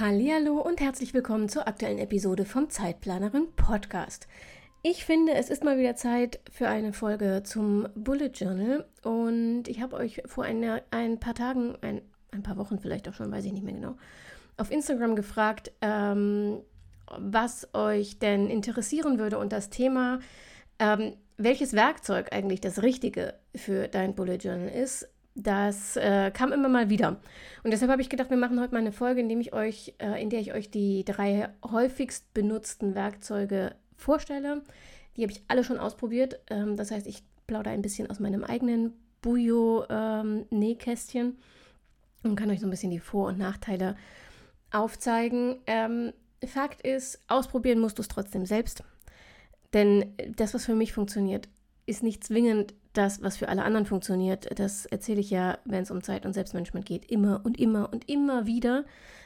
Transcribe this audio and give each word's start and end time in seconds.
Hallo 0.00 0.58
und 0.58 0.80
herzlich 0.80 1.12
willkommen 1.12 1.50
zur 1.50 1.68
aktuellen 1.68 1.98
Episode 1.98 2.46
vom 2.46 2.70
Zeitplanerin 2.70 3.48
Podcast. 3.54 4.28
Ich 4.80 5.04
finde, 5.04 5.34
es 5.34 5.50
ist 5.50 5.62
mal 5.62 5.76
wieder 5.76 5.94
Zeit 5.94 6.40
für 6.50 6.68
eine 6.68 6.94
Folge 6.94 7.42
zum 7.44 7.86
Bullet 7.94 8.30
Journal 8.32 8.86
und 9.02 9.64
ich 9.68 9.82
habe 9.82 9.96
euch 9.96 10.22
vor 10.24 10.44
eine, 10.44 10.82
ein 10.90 11.20
paar 11.20 11.34
Tagen, 11.34 11.76
ein, 11.82 12.00
ein 12.30 12.42
paar 12.42 12.56
Wochen 12.56 12.78
vielleicht 12.78 13.10
auch 13.10 13.12
schon, 13.12 13.30
weiß 13.30 13.44
ich 13.44 13.52
nicht 13.52 13.62
mehr 13.62 13.74
genau, 13.74 13.98
auf 14.56 14.70
Instagram 14.70 15.16
gefragt, 15.16 15.70
ähm, 15.82 16.62
was 17.18 17.68
euch 17.74 18.18
denn 18.18 18.48
interessieren 18.48 19.18
würde 19.18 19.36
und 19.36 19.52
das 19.52 19.68
Thema, 19.68 20.20
ähm, 20.78 21.12
welches 21.36 21.74
Werkzeug 21.74 22.32
eigentlich 22.32 22.62
das 22.62 22.82
Richtige 22.82 23.34
für 23.54 23.86
dein 23.86 24.14
Bullet 24.14 24.36
Journal 24.36 24.70
ist. 24.70 25.09
Das 25.34 25.96
äh, 25.96 26.30
kam 26.32 26.52
immer 26.52 26.68
mal 26.68 26.90
wieder. 26.90 27.20
Und 27.62 27.70
deshalb 27.70 27.90
habe 27.90 28.02
ich 28.02 28.10
gedacht, 28.10 28.30
wir 28.30 28.36
machen 28.36 28.60
heute 28.60 28.72
mal 28.72 28.80
eine 28.80 28.92
Folge, 28.92 29.20
in, 29.20 29.40
ich 29.40 29.52
euch, 29.52 29.94
äh, 29.98 30.20
in 30.20 30.30
der 30.30 30.40
ich 30.40 30.52
euch 30.52 30.70
die 30.70 31.04
drei 31.04 31.48
häufigst 31.64 32.34
benutzten 32.34 32.94
Werkzeuge 32.94 33.74
vorstelle. 33.96 34.62
Die 35.16 35.22
habe 35.22 35.32
ich 35.32 35.42
alle 35.48 35.64
schon 35.64 35.78
ausprobiert. 35.78 36.40
Ähm, 36.50 36.76
das 36.76 36.90
heißt, 36.90 37.06
ich 37.06 37.22
plaudere 37.46 37.74
ein 37.74 37.82
bisschen 37.82 38.10
aus 38.10 38.20
meinem 38.20 38.44
eigenen 38.44 38.92
Bujo-Nähkästchen 39.22 41.26
ähm, 41.26 41.36
und 42.22 42.36
kann 42.36 42.50
euch 42.50 42.60
so 42.60 42.66
ein 42.66 42.70
bisschen 42.70 42.90
die 42.90 42.98
Vor- 42.98 43.28
und 43.28 43.38
Nachteile 43.38 43.96
aufzeigen. 44.72 45.60
Ähm, 45.66 46.12
Fakt 46.46 46.82
ist, 46.82 47.20
ausprobieren 47.28 47.80
musst 47.80 47.98
du 47.98 48.02
es 48.02 48.08
trotzdem 48.08 48.46
selbst. 48.46 48.82
Denn 49.72 50.14
das, 50.36 50.54
was 50.54 50.64
für 50.64 50.74
mich 50.74 50.92
funktioniert, 50.92 51.48
ist 51.90 52.02
nicht 52.02 52.24
zwingend 52.24 52.74
das, 52.92 53.22
was 53.22 53.36
für 53.36 53.48
alle 53.48 53.62
anderen 53.62 53.86
funktioniert. 53.86 54.58
Das 54.58 54.86
erzähle 54.86 55.20
ich 55.20 55.30
ja, 55.30 55.58
wenn 55.64 55.82
es 55.82 55.90
um 55.90 56.02
Zeit 56.02 56.24
und 56.24 56.32
Selbstmanagement 56.32 56.86
geht, 56.86 57.10
immer 57.10 57.42
und 57.44 57.58
immer 57.58 57.92
und 57.92 58.08
immer 58.08 58.46
wieder. 58.46 58.84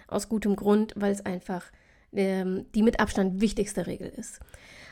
Aus 0.09 0.29
gutem 0.29 0.57
Grund, 0.57 0.93
weil 0.97 1.13
es 1.13 1.25
einfach 1.25 1.71
ähm, 2.13 2.67
die 2.75 2.83
mit 2.83 3.01
Abstand 3.01 3.41
wichtigste 3.41 3.87
Regel 3.87 4.09
ist. 4.09 4.41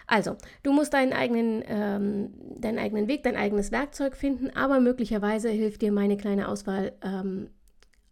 Also, 0.07 0.37
du 0.63 0.73
musst 0.73 0.95
deinen 0.95 1.13
eigenen, 1.13 1.63
ähm, 1.67 2.33
deinen 2.59 2.79
eigenen 2.79 3.09
Weg, 3.09 3.23
dein 3.23 3.37
eigenes 3.37 3.71
Werkzeug 3.71 4.17
finden, 4.17 4.51
aber 4.51 4.81
möglicherweise 4.81 5.49
hilft 5.49 5.83
dir 5.83 5.93
meine 5.93 6.17
kleine 6.17 6.49
Auswahl 6.49 6.93
ähm, 7.03 7.51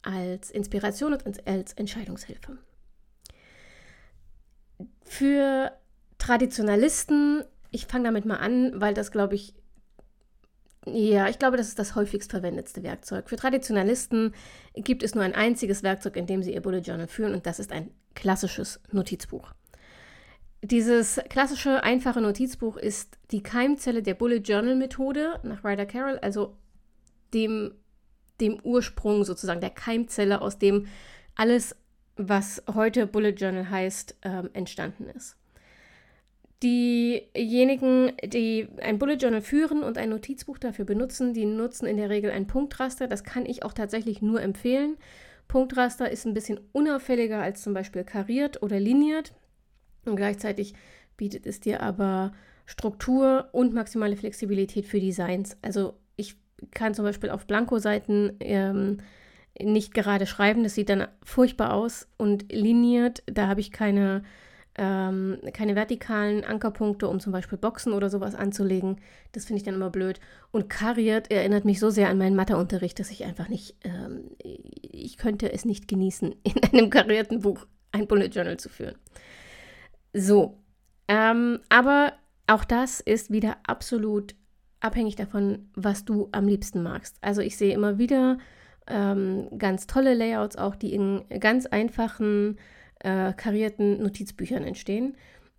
als 0.03 0.51
Inspiration 0.51 1.13
und 1.13 1.47
als 1.47 1.73
Entscheidungshilfe. 1.73 2.59
Für 5.03 5.73
Traditionalisten, 6.19 7.43
ich 7.71 7.87
fange 7.87 8.05
damit 8.05 8.25
mal 8.25 8.37
an, 8.37 8.81
weil 8.81 8.95
das, 8.95 9.11
glaube 9.11 9.35
ich, 9.35 9.55
ja, 10.87 11.29
ich 11.29 11.39
glaube, 11.39 11.57
das 11.57 11.69
ist 11.69 11.79
das 11.79 11.95
häufigst 11.95 12.31
verwendetste 12.31 12.83
Werkzeug. 12.83 13.29
Für 13.29 13.37
Traditionalisten 13.37 14.35
gibt 14.75 15.03
es 15.03 15.15
nur 15.15 15.25
ein 15.25 15.35
einziges 15.35 15.83
Werkzeug, 15.83 16.17
in 16.17 16.27
dem 16.27 16.43
sie 16.43 16.55
ihr 16.55 16.63
Bullet 16.63 16.81
Journal 16.81 17.07
führen, 17.07 17.35
und 17.35 17.47
das 17.47 17.59
ist 17.61 17.71
ein 17.71 17.91
klassisches 18.15 18.81
Notizbuch. 18.91 19.53
Dieses 20.63 21.21
klassische, 21.29 21.83
einfache 21.83 22.21
Notizbuch 22.21 22.77
ist 22.77 23.19
die 23.31 23.43
Keimzelle 23.43 24.03
der 24.03 24.15
Bullet 24.15 24.39
Journal 24.39 24.77
Methode 24.77 25.39
nach 25.43 25.65
Ryder 25.65 25.87
Carroll, 25.87 26.19
also 26.19 26.57
dem, 27.35 27.75
dem 28.41 28.59
Ursprung 28.63 29.25
sozusagen, 29.25 29.61
der 29.61 29.71
Keimzelle, 29.71 30.41
aus 30.41 30.59
dem 30.59 30.87
alles, 31.35 31.77
was 32.17 32.63
heute 32.75 33.07
Bullet 33.07 33.31
Journal 33.31 33.71
heißt, 33.71 34.17
ähm, 34.23 34.51
entstanden 34.53 35.07
ist. 35.09 35.37
Diejenigen, 36.63 38.13
die 38.23 38.69
ein 38.83 38.99
Bullet 38.99 39.15
Journal 39.15 39.41
führen 39.41 39.83
und 39.83 39.97
ein 39.97 40.11
Notizbuch 40.11 40.59
dafür 40.59 40.85
benutzen, 40.85 41.33
die 41.33 41.47
nutzen 41.47 41.87
in 41.87 41.97
der 41.97 42.11
Regel 42.11 42.31
ein 42.31 42.47
Punktraster. 42.47 43.07
Das 43.07 43.25
kann 43.25 43.47
ich 43.47 43.63
auch 43.63 43.73
tatsächlich 43.73 44.21
nur 44.21 44.43
empfehlen. 44.43 44.97
Punktraster 45.49 46.11
ist 46.11 46.27
ein 46.27 46.35
bisschen 46.35 46.61
unauffälliger 46.73 47.41
als 47.41 47.63
zum 47.63 47.75
Beispiel 47.75 48.05
kariert 48.05 48.63
oder 48.63 48.79
liniert 48.79 49.33
und 50.05 50.17
gleichzeitig 50.17 50.75
bietet 51.17 51.47
es 51.47 51.61
dir 51.61 51.83
aber 51.83 52.33
Struktur 52.67 53.49
und 53.53 53.75
maximale 53.75 54.17
Flexibilität 54.17 54.87
für 54.87 55.01
Designs. 55.01 55.57
Also 55.61 55.95
ich 56.17 56.37
kann 56.71 56.95
zum 56.95 57.05
Beispiel 57.05 57.31
auf 57.31 57.47
Blankoseiten 57.47 58.37
ähm, 58.41 58.99
nicht 59.61 59.93
gerade 59.93 60.27
schreiben, 60.27 60.63
das 60.63 60.75
sieht 60.75 60.89
dann 60.89 61.09
furchtbar 61.25 61.75
aus 61.75 62.07
und 62.17 62.53
liniert, 62.53 63.23
da 63.27 63.49
habe 63.49 63.61
ich 63.61 63.73
keine 63.73 64.23
ähm, 64.81 65.37
keine 65.53 65.77
vertikalen 65.77 66.43
Ankerpunkte, 66.43 67.07
um 67.07 67.21
zum 67.21 67.33
Beispiel 67.33 67.59
Boxen 67.59 67.93
oder 67.93 68.09
sowas 68.09 68.35
anzulegen. 68.35 68.97
Das 69.33 69.45
finde 69.45 69.59
ich 69.59 69.63
dann 69.63 69.75
immer 69.75 69.91
blöd. 69.91 70.21
Und 70.53 70.71
kariert 70.71 71.31
erinnert 71.31 71.67
mich 71.67 71.79
so 71.79 71.91
sehr 71.91 72.09
an 72.09 72.17
meinen 72.17 72.35
Matheunterricht, 72.35 72.99
dass 72.99 73.11
ich 73.11 73.27
einfach 73.27 73.49
nicht, 73.49 73.77
ähm, 73.85 74.31
ich 74.39 75.19
könnte 75.19 75.53
es 75.53 75.67
nicht 75.67 75.87
genießen, 75.87 76.35
in 76.43 76.63
einem 76.73 76.89
karierten 76.89 77.41
Buch 77.41 77.67
ein 77.93 78.07
Bullet 78.07 78.29
Journal 78.29 78.57
zu 78.57 78.71
führen. 78.71 78.97
So, 80.15 80.57
ähm, 81.09 81.61
aber 81.69 82.15
auch 82.47 82.65
das 82.65 83.01
ist 83.01 83.31
wieder 83.31 83.59
absolut 83.65 84.35
abhängig 84.81 85.15
davon, 85.15 85.69
was 85.75 86.07
du 86.07 86.31
am 86.33 86.49
liebsten 86.49 86.83
magst. 86.83 87.19
Also 87.21 87.43
ich 87.43 87.59
sehe 87.59 87.75
immer 87.75 87.99
wieder 87.99 88.39
ähm, 88.87 89.47
ganz 89.59 89.87
tolle 89.87 90.15
Layouts, 90.15 90.57
auch 90.57 90.75
die 90.75 90.95
in 90.95 91.23
ganz 91.39 91.67
einfachen 91.67 92.57
äh, 93.01 93.33
karierten 93.33 94.03
Notizbüchern 94.03 94.65
entstehen. 94.65 95.17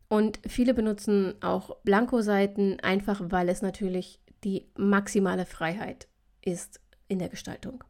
Und 0.09 0.39
viele 0.45 0.73
benutzen 0.73 1.35
auch 1.41 1.77
Blankoseiten, 1.83 2.79
einfach 2.81 3.21
weil 3.25 3.49
es 3.49 3.61
natürlich 3.61 4.19
die 4.43 4.67
maximale 4.75 5.45
Freiheit 5.45 6.07
ist 6.43 6.81
in 7.07 7.19
der 7.19 7.29
Gestaltung. 7.29 7.83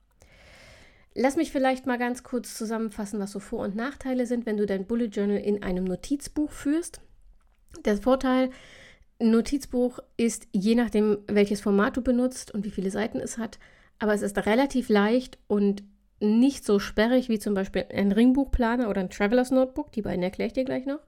Lass 1.14 1.36
mich 1.36 1.52
vielleicht 1.52 1.88
mal 1.88 1.98
ganz 1.98 2.24
kurz 2.24 2.56
zusammenfassen, 2.56 3.20
was 3.20 3.32
so 3.32 3.40
Vor- 3.40 3.64
und 3.64 3.76
Nachteile 3.76 4.26
sind, 4.26 4.46
wenn 4.46 4.58
du 4.58 4.66
dein 4.66 4.86
Bullet 4.86 5.08
Journal 5.08 5.38
in 5.38 5.62
einem 5.62 5.84
Notizbuch 5.84 6.52
führst. 6.52 7.02
Der 7.86 7.98
Vorteil, 7.98 8.50
Notizbuch 9.20 10.00
ist, 10.18 10.48
je 10.52 10.76
nachdem, 10.76 11.20
welches 11.28 11.62
Format 11.62 11.98
du 11.98 12.02
benutzt 12.02 12.54
und 12.54 12.66
wie 12.66 12.72
viele 12.72 12.92
Seiten 12.92 13.20
es 13.20 13.38
hat, 13.38 13.60
aber 14.00 14.14
es 14.14 14.22
ist 14.22 14.38
relativ 14.46 14.90
leicht 14.90 15.38
und 15.48 15.84
nicht 16.22 16.66
so 16.66 16.80
sperrig 16.80 17.30
wie 17.30 17.40
zum 17.40 17.54
Beispiel 17.54 17.86
ein 17.94 18.12
Ringbuchplaner 18.12 18.90
oder 18.90 19.02
ein 19.02 19.10
Travelers 19.10 19.52
Notebook. 19.52 19.92
Die 19.92 20.02
beiden 20.02 20.24
erkläre 20.24 20.48
ich 20.48 20.54
dir 20.54 20.66
gleich 20.66 20.86
noch. 20.86 21.00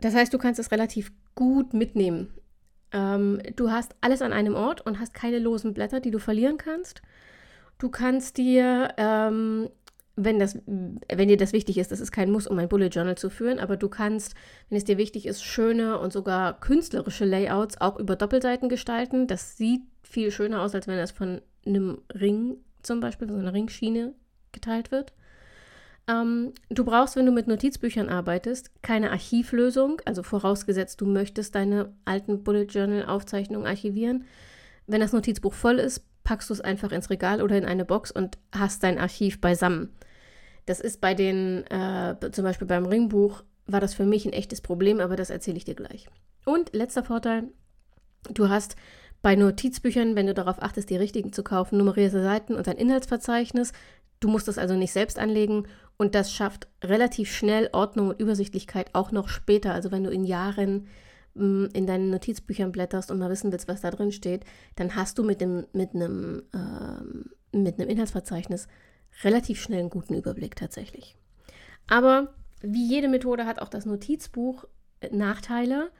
Das 0.00 0.14
heißt, 0.14 0.32
du 0.32 0.38
kannst 0.38 0.60
es 0.60 0.70
relativ 0.70 1.12
gut 1.34 1.74
mitnehmen. 1.74 2.32
Ähm, 2.92 3.40
du 3.56 3.70
hast 3.70 3.94
alles 4.00 4.22
an 4.22 4.32
einem 4.32 4.54
Ort 4.54 4.84
und 4.86 4.98
hast 4.98 5.14
keine 5.14 5.38
losen 5.38 5.74
Blätter, 5.74 6.00
die 6.00 6.10
du 6.10 6.18
verlieren 6.18 6.58
kannst. 6.58 7.02
Du 7.78 7.88
kannst 7.88 8.36
dir, 8.36 8.92
ähm, 8.96 9.68
wenn, 10.16 10.38
das, 10.38 10.58
wenn 10.66 11.28
dir 11.28 11.36
das 11.36 11.52
wichtig 11.52 11.78
ist, 11.78 11.92
das 11.92 12.00
ist 12.00 12.12
kein 12.12 12.30
Muss, 12.30 12.46
um 12.46 12.58
ein 12.58 12.68
Bullet 12.68 12.88
Journal 12.88 13.16
zu 13.16 13.30
führen, 13.30 13.58
aber 13.58 13.76
du 13.76 13.88
kannst, 13.88 14.34
wenn 14.68 14.76
es 14.76 14.84
dir 14.84 14.98
wichtig 14.98 15.26
ist, 15.26 15.42
schöne 15.42 15.98
und 15.98 16.12
sogar 16.12 16.60
künstlerische 16.60 17.24
Layouts 17.24 17.80
auch 17.80 17.98
über 17.98 18.16
Doppelseiten 18.16 18.68
gestalten. 18.68 19.26
Das 19.26 19.56
sieht 19.56 19.82
viel 20.02 20.30
schöner 20.30 20.62
aus, 20.62 20.74
als 20.74 20.88
wenn 20.88 20.96
das 20.96 21.12
von 21.12 21.40
einem 21.64 22.02
Ring 22.12 22.56
zum 22.82 23.00
Beispiel, 23.00 23.28
so 23.28 23.36
eine 23.36 23.52
Ringschiene 23.52 24.14
geteilt 24.52 24.90
wird. 24.90 25.12
Ähm, 26.08 26.52
du 26.68 26.84
brauchst, 26.84 27.16
wenn 27.16 27.26
du 27.26 27.32
mit 27.32 27.46
Notizbüchern 27.46 28.08
arbeitest, 28.08 28.70
keine 28.82 29.10
Archivlösung, 29.10 30.00
also 30.04 30.22
vorausgesetzt, 30.22 31.00
du 31.00 31.06
möchtest 31.06 31.54
deine 31.54 31.92
alten 32.04 32.42
Bullet 32.42 32.64
Journal 32.64 33.06
Aufzeichnungen 33.06 33.66
archivieren. 33.66 34.24
Wenn 34.86 35.00
das 35.00 35.12
Notizbuch 35.12 35.52
voll 35.52 35.78
ist, 35.78 36.04
packst 36.24 36.50
du 36.50 36.54
es 36.54 36.60
einfach 36.60 36.92
ins 36.92 37.10
Regal 37.10 37.42
oder 37.42 37.56
in 37.56 37.64
eine 37.64 37.84
Box 37.84 38.10
und 38.10 38.38
hast 38.52 38.82
dein 38.82 38.98
Archiv 38.98 39.40
beisammen. 39.40 39.90
Das 40.66 40.80
ist 40.80 41.00
bei 41.00 41.14
den, 41.14 41.64
äh, 41.66 42.16
zum 42.32 42.44
Beispiel 42.44 42.66
beim 42.66 42.86
Ringbuch, 42.86 43.42
war 43.66 43.80
das 43.80 43.94
für 43.94 44.04
mich 44.04 44.26
ein 44.26 44.32
echtes 44.32 44.60
Problem, 44.60 45.00
aber 45.00 45.16
das 45.16 45.30
erzähle 45.30 45.56
ich 45.56 45.64
dir 45.64 45.74
gleich. 45.74 46.08
Und 46.44 46.72
letzter 46.72 47.04
Vorteil, 47.04 47.44
du 48.30 48.48
hast 48.48 48.76
bei 49.22 49.34
Notizbüchern, 49.34 50.16
wenn 50.16 50.26
du 50.26 50.34
darauf 50.34 50.62
achtest, 50.62 50.90
die 50.90 50.96
richtigen 50.96 51.32
zu 51.32 51.42
kaufen, 51.42 51.78
nummerierte 51.78 52.22
Seiten 52.22 52.54
und 52.54 52.66
ein 52.68 52.76
Inhaltsverzeichnis. 52.76 53.72
Du 54.18 54.28
musst 54.28 54.48
das 54.48 54.58
also 54.58 54.74
nicht 54.74 54.92
selbst 54.92 55.18
anlegen 55.18 55.66
und 55.96 56.14
das 56.14 56.32
schafft 56.32 56.68
relativ 56.82 57.30
schnell 57.34 57.68
Ordnung 57.72 58.08
und 58.08 58.20
Übersichtlichkeit 58.20 58.94
auch 58.94 59.12
noch 59.12 59.28
später. 59.28 59.72
Also 59.72 59.90
wenn 59.90 60.04
du 60.04 60.10
in 60.10 60.24
Jahren 60.24 60.88
mm, 61.34 61.66
in 61.72 61.86
deinen 61.86 62.10
Notizbüchern 62.10 62.72
blätterst 62.72 63.10
und 63.10 63.18
mal 63.18 63.30
wissen 63.30 63.52
willst, 63.52 63.68
was 63.68 63.82
da 63.82 63.90
drin 63.90 64.12
steht, 64.12 64.44
dann 64.76 64.96
hast 64.96 65.18
du 65.18 65.24
mit, 65.24 65.40
dem, 65.40 65.66
mit, 65.72 65.94
einem, 65.94 66.42
ähm, 66.54 67.30
mit 67.52 67.78
einem 67.78 67.88
Inhaltsverzeichnis 67.88 68.68
relativ 69.24 69.60
schnell 69.60 69.80
einen 69.80 69.90
guten 69.90 70.14
Überblick 70.14 70.56
tatsächlich. 70.56 71.16
Aber 71.86 72.32
wie 72.62 72.86
jede 72.86 73.08
Methode 73.08 73.46
hat 73.46 73.60
auch 73.60 73.68
das 73.68 73.86
Notizbuch 73.86 74.64
äh, 75.00 75.14
Nachteile. 75.14 75.90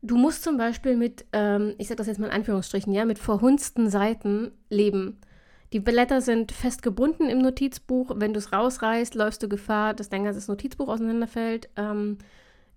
Du 0.00 0.16
musst 0.16 0.44
zum 0.44 0.56
Beispiel 0.56 0.96
mit, 0.96 1.26
ähm, 1.32 1.74
ich 1.78 1.88
sage 1.88 1.96
das 1.96 2.06
jetzt 2.06 2.18
mal 2.18 2.26
in 2.26 2.32
Anführungsstrichen, 2.32 2.92
ja, 2.92 3.04
mit 3.04 3.18
verhunzten 3.18 3.90
Seiten 3.90 4.52
leben. 4.70 5.20
Die 5.72 5.80
Blätter 5.80 6.20
sind 6.20 6.52
fest 6.52 6.82
gebunden 6.82 7.28
im 7.28 7.38
Notizbuch. 7.38 8.12
Wenn 8.16 8.32
du 8.32 8.38
es 8.38 8.52
rausreißt, 8.52 9.14
läufst 9.14 9.42
du 9.42 9.48
Gefahr, 9.48 9.94
dass 9.94 10.08
dein 10.08 10.24
ganzes 10.24 10.48
Notizbuch 10.48 10.88
auseinanderfällt. 10.88 11.68
Ähm, 11.76 12.18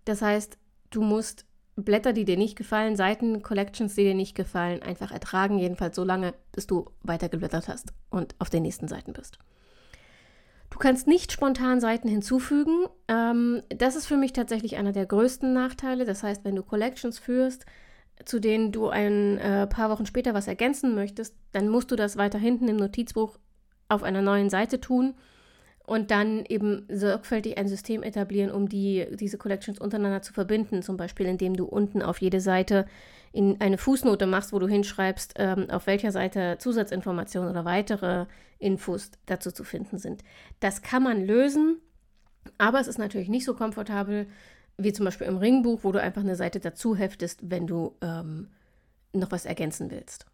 das 0.06 0.22
heißt, 0.22 0.58
du 0.90 1.02
musst 1.02 1.46
Blätter, 1.76 2.12
die 2.12 2.26
dir 2.26 2.38
nicht 2.38 2.58
gefallen, 2.58 2.96
Seiten, 2.96 3.44
Collections, 3.44 3.96
die 3.96 4.04
dir 4.04 4.16
nicht 4.16 4.36
gefallen, 4.36 4.82
einfach 4.82 5.12
ertragen, 5.12 5.58
jedenfalls 5.58 5.96
so 5.96 6.04
lange, 6.04 6.34
bis 6.52 6.68
du 6.68 6.90
weitergeblättert 7.02 7.68
hast 7.68 7.94
und 8.10 8.36
auf 8.40 8.50
den 8.50 8.64
nächsten 8.64 8.88
Seiten 8.88 9.14
bist. 9.14 9.38
Du 10.72 10.80
kannst 10.80 11.06
nicht 11.06 11.32
spontan 11.32 11.80
Seiten 11.80 12.08
hinzufügen. 12.08 12.88
Ähm, 13.08 13.62
das 13.70 13.96
ist 13.96 14.08
für 14.08 14.18
mich 14.18 14.34
tatsächlich 14.34 14.78
einer 14.78 14.94
der 14.94 15.06
größten 15.06 15.54
Nachteile. 15.54 16.06
Das 16.06 16.24
heißt, 16.24 16.44
wenn 16.44 16.56
du 16.56 16.64
Collections 16.64 17.20
führst, 17.20 17.66
zu 18.26 18.40
denen 18.40 18.72
du 18.72 18.88
ein 18.88 19.38
äh, 19.38 19.68
paar 19.68 19.90
Wochen 19.90 20.06
später 20.06 20.34
was 20.34 20.48
ergänzen 20.48 20.96
möchtest, 20.96 21.36
dann 21.52 21.68
musst 21.68 21.92
du 21.92 21.96
das 21.96 22.18
weiter 22.18 22.40
hinten 22.40 22.68
im 22.68 22.78
Notizbuch 22.78 23.38
auf 23.90 24.04
einer 24.04 24.22
neuen 24.22 24.50
Seite 24.50 24.80
tun 24.80 25.14
und 25.86 26.10
dann 26.10 26.46
eben 26.48 26.88
sorgfältig 26.90 27.58
ein 27.58 27.68
System 27.68 28.02
etablieren, 28.02 28.52
um 28.52 28.70
die, 28.70 29.06
diese 29.12 29.38
Collections 29.38 29.80
untereinander 29.80 30.22
zu 30.22 30.32
verbinden. 30.32 30.84
Zum 30.84 30.96
Beispiel, 30.96 31.26
indem 31.26 31.56
du 31.56 31.66
unten 31.66 32.02
auf 32.02 32.22
jede 32.22 32.40
Seite 32.40 32.86
in 33.32 33.62
eine 33.62 33.78
Fußnote 33.78 34.26
machst, 34.26 34.52
wo 34.52 34.60
du 34.60 34.68
hinschreibst, 34.68 35.36
ähm, 35.38 35.70
auf 35.70 35.88
welcher 35.88 36.12
Seite 36.12 36.58
Zusatzinformationen 36.60 37.50
oder 37.50 37.66
weitere 37.66 38.26
Infos 38.60 39.12
dazu 39.26 39.52
zu 39.52 39.64
finden 39.64 39.98
sind. 39.98 40.24
Das 40.60 40.82
kann 40.82 41.04
man 41.04 41.26
lösen, 41.26 41.80
aber 42.58 42.80
es 42.80 42.88
ist 42.88 43.00
natürlich 43.00 43.30
nicht 43.30 43.46
so 43.46 43.54
komfortabel 43.54 44.28
wie 44.78 44.94
zum 44.94 45.06
Beispiel 45.06 45.28
im 45.28 45.38
Ringbuch, 45.38 45.84
wo 45.84 45.92
du 45.92 46.02
einfach 46.02 46.22
eine 46.22 46.36
Seite 46.36 46.60
dazu 46.60 46.96
heftest, 46.96 47.50
wenn 47.50 47.68
du 47.68 47.96
ähm, 48.02 48.50
noch 49.14 49.32
was 49.32 49.46
ergänzen 49.46 49.92
willst. 49.92 50.26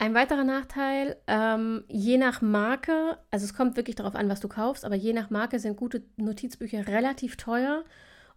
Ein 0.00 0.14
weiterer 0.14 0.44
Nachteil, 0.44 1.16
ähm, 1.26 1.84
je 1.88 2.18
nach 2.18 2.40
Marke, 2.40 3.18
also 3.32 3.44
es 3.44 3.54
kommt 3.54 3.76
wirklich 3.76 3.96
darauf 3.96 4.14
an, 4.14 4.28
was 4.28 4.38
du 4.38 4.46
kaufst, 4.46 4.84
aber 4.84 4.94
je 4.94 5.12
nach 5.12 5.30
Marke 5.30 5.58
sind 5.58 5.76
gute 5.76 6.04
Notizbücher 6.16 6.86
relativ 6.86 7.36
teuer. 7.36 7.84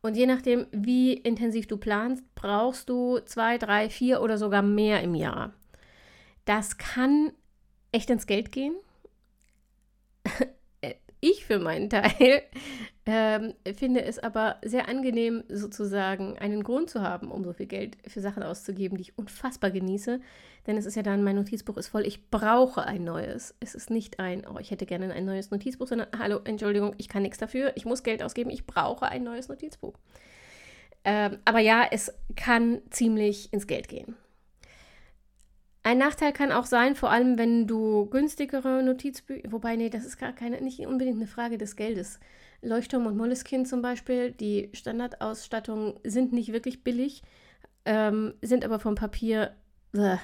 Und 0.02 0.18
je 0.18 0.26
nachdem, 0.26 0.66
wie 0.72 1.14
intensiv 1.14 1.68
du 1.68 1.78
planst, 1.78 2.24
brauchst 2.34 2.90
du 2.90 3.20
zwei, 3.20 3.58
drei, 3.58 3.90
vier 3.90 4.22
oder 4.22 4.38
sogar 4.38 4.64
mehr 4.64 5.02
im 5.04 5.14
Jahr. 5.14 5.54
Das 6.46 6.78
kann 6.78 7.32
echt 7.92 8.10
ins 8.10 8.26
Geld 8.26 8.52
gehen. 8.52 8.74
Ich 11.22 11.46
für 11.46 11.60
meinen 11.60 11.90
Teil 11.90 12.42
ähm, 13.06 13.54
finde 13.78 14.04
es 14.04 14.20
aber 14.20 14.58
sehr 14.64 14.90
angenehm, 14.90 15.44
sozusagen 15.48 16.38
einen 16.38 16.64
Grund 16.64 16.90
zu 16.90 17.02
haben, 17.02 17.32
um 17.32 17.44
so 17.44 17.54
viel 17.54 17.68
Geld 17.68 17.98
für 18.08 18.20
Sachen 18.20 18.44
auszugeben, 18.44 18.98
die 18.98 19.04
ich 19.04 19.18
unfassbar 19.18 19.72
genieße. 19.72 20.20
Denn 20.68 20.78
es 20.78 20.86
ist 20.86 20.96
ja 20.96 21.02
dann, 21.02 21.24
mein 21.24 21.38
Notizbuch 21.38 21.78
ist 21.78 21.88
voll, 21.88 22.06
ich 22.06 22.30
brauche 22.30 22.84
ein 22.84 23.04
neues. 23.04 23.56
Es 23.60 23.74
ist 23.74 23.90
nicht 23.90 24.20
ein, 24.20 24.46
oh, 24.46 24.60
ich 24.60 24.70
hätte 24.70 24.86
gerne 24.86 25.12
ein 25.14 25.26
neues 25.26 25.50
Notizbuch, 25.50 25.88
sondern, 25.88 26.10
hallo, 26.18 26.40
Entschuldigung, 26.44 26.94
ich 26.98 27.08
kann 27.08 27.24
nichts 27.24 27.40
dafür, 27.40 27.72
ich 27.76 27.86
muss 27.86 28.04
Geld 28.04 28.22
ausgeben, 28.22 28.50
ich 28.50 28.68
brauche 28.68 29.08
ein 29.08 29.24
neues 29.24 29.48
Notizbuch. 29.48 29.94
Ähm, 31.04 31.40
aber 31.46 31.60
ja, 31.60 31.88
es 31.90 32.14
kann 32.36 32.82
ziemlich 32.92 33.52
ins 33.54 33.66
Geld 33.66 33.88
gehen. 33.88 34.16
Ein 35.92 35.98
Nachteil 35.98 36.32
kann 36.32 36.54
auch 36.54 36.68
sein, 36.68 36.96
vor 36.96 37.12
allem 37.12 37.38
wenn 37.38 37.68
du 37.68 38.06
günstigere 38.06 38.82
Notizbücher, 38.82 39.52
wobei, 39.52 39.76
nee, 39.76 39.90
das 39.90 40.06
ist 40.06 40.18
gar 40.18 40.32
keine, 40.32 40.62
nicht 40.62 40.80
unbedingt 40.88 41.18
eine 41.18 41.28
Frage 41.28 41.58
des 41.58 41.76
Geldes. 41.76 42.22
Leuchtturm 42.62 43.08
und 43.08 43.18
Moleskine 43.18 43.66
zum 43.66 43.82
Beispiel, 43.82 44.32
die 44.32 44.70
Standardausstattungen 44.72 45.96
sind 46.06 46.32
nicht 46.32 46.54
wirklich 46.54 46.86
billig, 46.86 47.24
ähm, 47.84 48.36
sind 48.42 48.64
aber 48.64 48.80
vom 48.80 48.96
Papier. 48.96 49.54
Äh. 49.94 50.16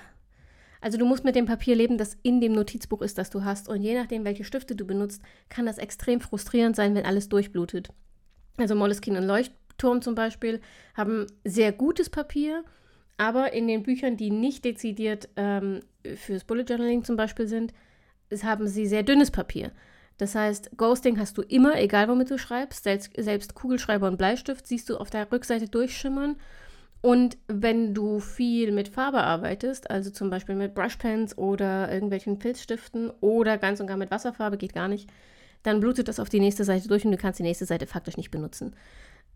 Also 0.79 0.97
du 0.97 1.03
musst 1.03 1.25
mit 1.25 1.35
dem 1.35 1.47
Papier 1.47 1.75
leben, 1.75 1.97
das 1.97 2.15
in 2.23 2.39
dem 2.39 2.53
Notizbuch 2.53 3.01
ist, 3.01 3.17
das 3.17 3.29
du 3.29 3.43
hast. 3.43 3.67
Und 3.67 3.81
je 3.81 3.93
nachdem, 3.93 4.23
welche 4.23 4.45
Stifte 4.45 4.73
du 4.73 4.85
benutzt, 4.85 5.21
kann 5.49 5.65
das 5.65 5.79
extrem 5.79 6.21
frustrierend 6.21 6.77
sein, 6.77 6.95
wenn 6.95 7.05
alles 7.05 7.27
durchblutet. 7.27 7.89
Also 8.55 8.73
Moleskine 8.73 9.19
und 9.19 9.27
Leuchtturm 9.27 10.01
zum 10.01 10.15
Beispiel 10.15 10.61
haben 10.95 11.27
sehr 11.43 11.73
gutes 11.73 12.09
Papier, 12.09 12.63
aber 13.17 13.53
in 13.53 13.67
den 13.67 13.83
Büchern, 13.83 14.17
die 14.17 14.31
nicht 14.31 14.63
dezidiert 14.65 15.29
ähm, 15.35 15.81
fürs 16.15 16.43
Bullet 16.43 16.63
Journaling 16.63 17.03
zum 17.03 17.15
Beispiel 17.15 17.47
sind, 17.47 17.73
haben 18.43 18.67
sie 18.67 18.85
sehr 18.85 19.03
dünnes 19.03 19.31
Papier. 19.31 19.71
Das 20.17 20.33
heißt, 20.35 20.71
Ghosting 20.77 21.19
hast 21.19 21.37
du 21.37 21.43
immer, 21.43 21.79
egal 21.79 22.07
womit 22.07 22.31
du 22.31 22.37
schreibst. 22.37 22.83
Selbst, 22.83 23.11
selbst 23.17 23.53
Kugelschreiber 23.53 24.07
und 24.07 24.17
Bleistift 24.17 24.65
siehst 24.65 24.89
du 24.89 24.97
auf 24.97 25.09
der 25.09 25.31
Rückseite 25.31 25.67
durchschimmern. 25.67 26.37
Und 27.01 27.37
wenn 27.47 27.93
du 27.93 28.19
viel 28.19 28.71
mit 28.71 28.87
Farbe 28.89 29.19
arbeitest, 29.19 29.91
also 29.91 30.09
zum 30.09 30.31
Beispiel 30.31 30.55
mit 30.55 30.73
Brushpens 30.73 31.37
oder 31.37 31.91
irgendwelchen 31.91 32.37
Filzstiften 32.37 33.11
oder 33.21 33.57
ganz 33.59 33.79
und 33.79 33.87
gar 33.87 33.97
mit 33.97 34.09
Wasserfarbe, 34.09 34.57
geht 34.57 34.73
gar 34.73 34.87
nicht, 34.87 35.07
dann 35.61 35.79
blutet 35.79 36.07
das 36.07 36.19
auf 36.19 36.29
die 36.29 36.39
nächste 36.39 36.63
Seite 36.63 36.87
durch 36.87 37.05
und 37.05 37.11
du 37.11 37.17
kannst 37.17 37.39
die 37.39 37.43
nächste 37.43 37.65
Seite 37.65 37.85
faktisch 37.85 38.17
nicht 38.17 38.31
benutzen. 38.31 38.75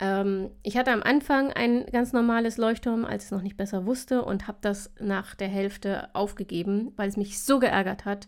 Ähm, 0.02 0.50
ich 0.64 0.76
hatte 0.76 0.92
am 0.92 1.04
Anfang 1.04 1.54
ein 1.54 1.86
ganz 1.86 2.12
normales 2.12 2.58
Leuchtturm, 2.58 3.06
als 3.06 3.24
ich 3.24 3.28
es 3.28 3.32
noch 3.32 3.44
nicht 3.44 3.56
besser 3.56 3.86
wusste 3.86 4.26
und 4.26 4.48
habe 4.48 4.58
das 4.62 4.92
nach 5.00 5.36
der 5.36 5.48
Hälfte 5.48 6.10
aufgegeben, 6.14 6.92
weil 6.98 7.08
es 7.08 7.18
mich 7.18 7.42
so 7.42 7.60
geärgert 7.60 8.04
hat, 8.04 8.28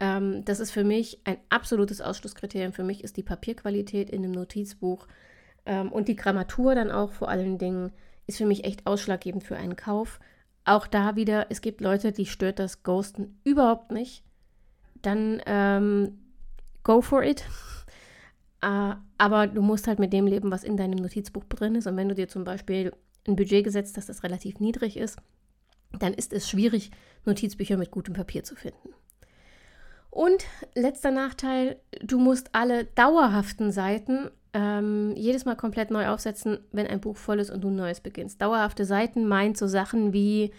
ähm, 0.00 0.44
das 0.44 0.60
ist 0.60 0.72
für 0.72 0.84
mich 0.84 1.20
ein 1.24 1.38
absolutes 1.48 2.00
Ausschlusskriterium. 2.00 2.72
Für 2.72 2.84
mich 2.84 3.04
ist 3.04 3.16
die 3.16 3.22
Papierqualität 3.22 4.10
in 4.10 4.22
dem 4.22 4.32
Notizbuch 4.32 5.06
ähm, 5.66 5.90
und 5.92 6.08
die 6.08 6.16
Grammatur 6.16 6.74
dann 6.74 6.90
auch 6.90 7.12
vor 7.12 7.28
allen 7.28 7.58
Dingen, 7.58 7.92
ist 8.26 8.38
für 8.38 8.46
mich 8.46 8.64
echt 8.64 8.86
ausschlaggebend 8.86 9.44
für 9.44 9.56
einen 9.56 9.76
Kauf. 9.76 10.20
Auch 10.64 10.86
da 10.86 11.16
wieder, 11.16 11.46
es 11.48 11.62
gibt 11.62 11.80
Leute, 11.80 12.12
die 12.12 12.26
stört 12.26 12.58
das 12.58 12.82
Ghosten 12.82 13.40
überhaupt 13.42 13.90
nicht. 13.90 14.22
Dann 15.00 15.40
ähm, 15.46 16.18
go 16.82 17.00
for 17.00 17.22
it. 17.22 17.44
Äh, 18.60 18.94
aber 19.18 19.46
du 19.46 19.62
musst 19.62 19.86
halt 19.86 19.98
mit 19.98 20.12
dem 20.12 20.26
leben, 20.26 20.50
was 20.50 20.64
in 20.64 20.76
deinem 20.76 20.98
Notizbuch 20.98 21.44
drin 21.44 21.74
ist. 21.74 21.86
Und 21.86 21.96
wenn 21.96 22.08
du 22.08 22.14
dir 22.14 22.28
zum 22.28 22.44
Beispiel 22.44 22.92
ein 23.26 23.36
Budget 23.36 23.64
gesetzt 23.64 23.96
hast, 23.96 24.08
das 24.08 24.22
relativ 24.22 24.60
niedrig 24.60 24.96
ist, 24.96 25.18
dann 25.98 26.14
ist 26.14 26.32
es 26.32 26.48
schwierig, 26.48 26.90
Notizbücher 27.24 27.76
mit 27.76 27.90
gutem 27.90 28.14
Papier 28.14 28.44
zu 28.44 28.54
finden. 28.56 28.90
Und 30.10 30.44
letzter 30.74 31.10
Nachteil, 31.10 31.76
du 32.02 32.18
musst 32.18 32.54
alle 32.54 32.84
dauerhaften 32.84 33.70
Seiten 33.70 34.30
ähm, 34.54 35.12
jedes 35.16 35.44
Mal 35.44 35.54
komplett 35.54 35.90
neu 35.90 36.08
aufsetzen, 36.08 36.58
wenn 36.72 36.86
ein 36.86 37.00
Buch 37.00 37.16
voll 37.16 37.38
ist 37.38 37.50
und 37.50 37.62
du 37.62 37.68
ein 37.68 37.76
neues 37.76 38.00
beginnst. 38.00 38.40
Dauerhafte 38.40 38.84
Seiten 38.84 39.28
meint 39.28 39.56
so 39.56 39.66
Sachen 39.66 40.12
wie 40.12 40.52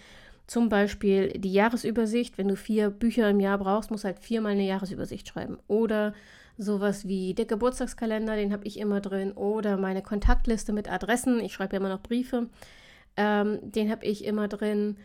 zum 0.48 0.70
Beispiel 0.70 1.30
die 1.34 1.52
Jahresübersicht. 1.52 2.38
Wenn 2.38 2.48
du 2.48 2.56
vier 2.56 2.90
Bücher 2.90 3.30
im 3.30 3.40
Jahr 3.40 3.58
brauchst, 3.58 3.92
musst 3.92 4.04
du 4.04 4.08
halt 4.08 4.20
viermal 4.20 4.54
eine 4.54 4.66
Jahresübersicht 4.66 5.28
schreiben. 5.28 5.58
Oder 5.68 6.14
sowas 6.60 7.08
wie 7.08 7.34
der 7.34 7.46
Geburtstagskalender, 7.46 8.36
den 8.36 8.52
habe 8.52 8.66
ich 8.66 8.78
immer 8.78 9.00
drin. 9.00 9.32
Oder 9.32 9.78
meine 9.78 10.04
Kontaktliste 10.04 10.74
mit 10.74 10.92
Adressen. 10.92 11.40
Ich 11.40 11.54
schreibe 11.54 11.74
ja 11.74 11.80
immer 11.80 11.90
noch 11.90 12.04
Briefe. 12.04 12.50
Ähm, 13.18 13.60
den 13.62 13.90
habe 13.90 14.06
ich 14.06 14.26
immer 14.26 14.48
drin. 14.48 14.98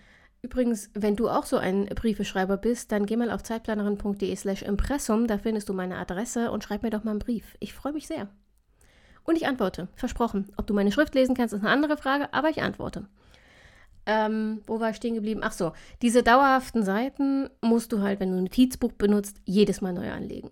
Übrigens, 0.42 0.90
wenn 0.92 1.16
du 1.16 1.30
auch 1.30 1.46
so 1.46 1.56
ein 1.56 1.86
Briefeschreiber 1.86 2.58
bist, 2.58 2.92
dann 2.92 3.06
geh 3.06 3.16
mal 3.16 3.30
auf 3.30 3.42
zeitplanerin.de 3.42 4.36
slash 4.36 4.62
Impressum, 4.62 5.26
da 5.26 5.38
findest 5.38 5.70
du 5.70 5.72
meine 5.72 5.96
Adresse 5.96 6.50
und 6.50 6.62
schreib 6.62 6.82
mir 6.82 6.90
doch 6.90 7.02
mal 7.02 7.12
einen 7.12 7.18
Brief. 7.20 7.56
Ich 7.60 7.72
freue 7.72 7.94
mich 7.94 8.06
sehr. 8.06 8.28
Und 9.22 9.36
ich 9.36 9.46
antworte, 9.46 9.88
versprochen. 9.94 10.52
Ob 10.58 10.66
du 10.66 10.74
meine 10.74 10.92
Schrift 10.92 11.14
lesen 11.14 11.34
kannst, 11.34 11.54
ist 11.54 11.60
eine 11.60 11.70
andere 11.70 11.96
Frage, 11.96 12.34
aber 12.34 12.50
ich 12.50 12.60
antworte. 12.60 13.08
Ähm, 14.04 14.60
wo 14.66 14.80
war 14.80 14.90
ich 14.90 14.96
stehen 14.96 15.14
geblieben? 15.14 15.40
Ach 15.42 15.52
so, 15.52 15.72
diese 16.02 16.22
dauerhaften 16.22 16.82
Seiten 16.82 17.48
musst 17.62 17.92
du 17.92 18.02
halt, 18.02 18.20
wenn 18.20 18.32
du 18.32 18.36
ein 18.36 18.44
Notizbuch 18.44 18.92
benutzt, 18.92 19.40
jedes 19.46 19.80
Mal 19.80 19.94
neu 19.94 20.10
anlegen. 20.10 20.50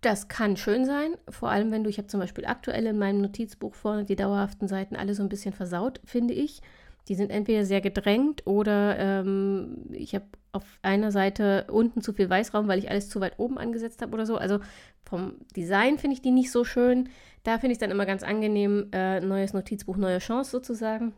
Das 0.00 0.28
kann 0.28 0.56
schön 0.56 0.84
sein, 0.84 1.16
vor 1.28 1.50
allem 1.50 1.72
wenn 1.72 1.82
du, 1.82 1.90
ich 1.90 1.98
habe 1.98 2.06
zum 2.06 2.20
Beispiel 2.20 2.46
aktuell 2.46 2.86
in 2.86 2.98
meinem 2.98 3.20
Notizbuch 3.20 3.74
vorne 3.74 4.04
die 4.04 4.14
dauerhaften 4.14 4.68
Seiten 4.68 4.94
alle 4.94 5.14
so 5.14 5.24
ein 5.24 5.28
bisschen 5.28 5.52
versaut, 5.52 6.00
finde 6.04 6.34
ich. 6.34 6.62
Die 7.08 7.14
sind 7.14 7.30
entweder 7.30 7.64
sehr 7.64 7.80
gedrängt 7.80 8.46
oder 8.46 8.96
ähm, 8.98 9.86
ich 9.90 10.14
habe 10.14 10.26
auf 10.52 10.64
einer 10.82 11.10
Seite 11.10 11.66
unten 11.70 12.00
zu 12.02 12.12
viel 12.12 12.28
Weißraum, 12.30 12.68
weil 12.68 12.78
ich 12.78 12.90
alles 12.90 13.08
zu 13.08 13.20
weit 13.20 13.38
oben 13.38 13.58
angesetzt 13.58 14.02
habe 14.02 14.12
oder 14.12 14.26
so. 14.26 14.36
Also 14.36 14.60
vom 15.04 15.34
Design 15.56 15.98
finde 15.98 16.14
ich 16.14 16.22
die 16.22 16.30
nicht 16.30 16.52
so 16.52 16.64
schön. 16.64 17.08
Da 17.42 17.58
finde 17.58 17.72
ich 17.72 17.76
es 17.76 17.80
dann 17.80 17.90
immer 17.90 18.06
ganz 18.06 18.22
angenehm, 18.22 18.88
äh, 18.92 19.20
neues 19.20 19.52
Notizbuch, 19.52 19.96
neue 19.96 20.18
Chance 20.18 20.50
sozusagen. 20.50 21.14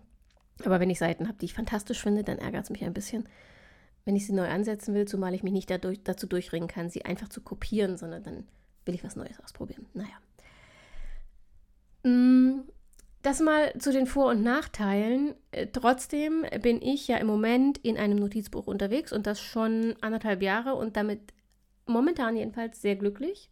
Aber 0.64 0.80
wenn 0.80 0.90
ich 0.90 0.98
Seiten 0.98 1.26
habe, 1.26 1.38
die 1.38 1.46
ich 1.46 1.54
fantastisch 1.54 2.02
finde, 2.02 2.22
dann 2.22 2.38
ärgert 2.38 2.64
es 2.64 2.70
mich 2.70 2.84
ein 2.84 2.94
bisschen, 2.94 3.28
wenn 4.04 4.16
ich 4.16 4.26
sie 4.26 4.32
neu 4.32 4.48
ansetzen 4.48 4.94
will, 4.94 5.06
zumal 5.06 5.34
ich 5.34 5.42
mich 5.42 5.52
nicht 5.52 5.70
dadurch, 5.70 6.02
dazu 6.02 6.26
durchringen 6.26 6.68
kann, 6.68 6.88
sie 6.88 7.04
einfach 7.04 7.28
zu 7.28 7.40
kopieren, 7.40 7.96
sondern 7.96 8.22
dann 8.22 8.44
will 8.90 8.96
ich 8.96 9.04
was 9.04 9.16
Neues 9.16 9.40
ausprobieren. 9.40 9.86
Naja. 9.94 10.10
Mm, 12.02 12.62
das 13.22 13.40
mal 13.40 13.72
zu 13.78 13.92
den 13.92 14.06
Vor- 14.06 14.30
und 14.30 14.42
Nachteilen. 14.42 15.34
Äh, 15.52 15.68
trotzdem 15.68 16.44
bin 16.60 16.82
ich 16.82 17.06
ja 17.06 17.18
im 17.18 17.28
Moment 17.28 17.78
in 17.78 17.96
einem 17.96 18.18
Notizbuch 18.18 18.66
unterwegs 18.66 19.12
und 19.12 19.26
das 19.26 19.40
schon 19.40 19.94
anderthalb 20.00 20.42
Jahre 20.42 20.74
und 20.74 20.96
damit 20.96 21.20
momentan 21.86 22.36
jedenfalls 22.36 22.82
sehr 22.82 22.96
glücklich. 22.96 23.48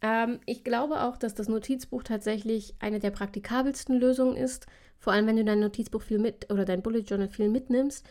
Ähm, 0.00 0.40
ich 0.46 0.64
glaube 0.64 1.02
auch, 1.02 1.18
dass 1.18 1.34
das 1.34 1.48
Notizbuch 1.48 2.02
tatsächlich 2.02 2.74
eine 2.78 3.00
der 3.00 3.10
praktikabelsten 3.10 3.98
Lösungen 3.98 4.36
ist, 4.36 4.66
vor 4.98 5.12
allem 5.12 5.26
wenn 5.26 5.36
du 5.36 5.44
dein 5.44 5.60
Notizbuch 5.60 6.00
viel 6.00 6.18
mit 6.18 6.50
oder 6.50 6.64
dein 6.64 6.80
Bullet 6.80 7.00
Journal 7.00 7.28
viel 7.28 7.50
mitnimmst, 7.50 8.06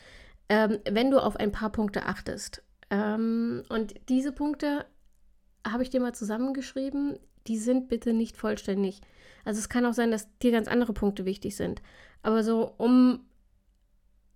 ähm, 0.50 0.77
wenn 0.88 1.10
du 1.10 1.17
auf 1.17 1.38
ein 1.38 1.51
paar 1.51 1.72
Punkte 1.72 2.05
achtest. 2.05 2.62
Ähm, 2.91 3.63
und 3.69 3.95
diese 4.10 4.31
Punkte 4.31 4.86
habe 5.67 5.84
ich 5.84 5.89
dir 5.89 6.00
mal 6.00 6.13
zusammengeschrieben. 6.13 7.20
Die 7.48 7.58
sind 7.58 7.89
bitte 7.89 8.13
nicht 8.13 8.38
vollständig. 8.38 9.01
Also 9.46 9.60
es 9.60 9.70
kann 9.70 9.86
auch 9.86 9.93
sein, 9.93 10.12
dass 10.12 10.27
dir 10.39 10.51
ganz 10.51 10.67
andere 10.67 10.93
Punkte 10.93 11.25
wichtig 11.25 11.55
sind. 11.55 11.82
Aber 12.22 12.43
so, 12.43 12.74
um 12.77 13.22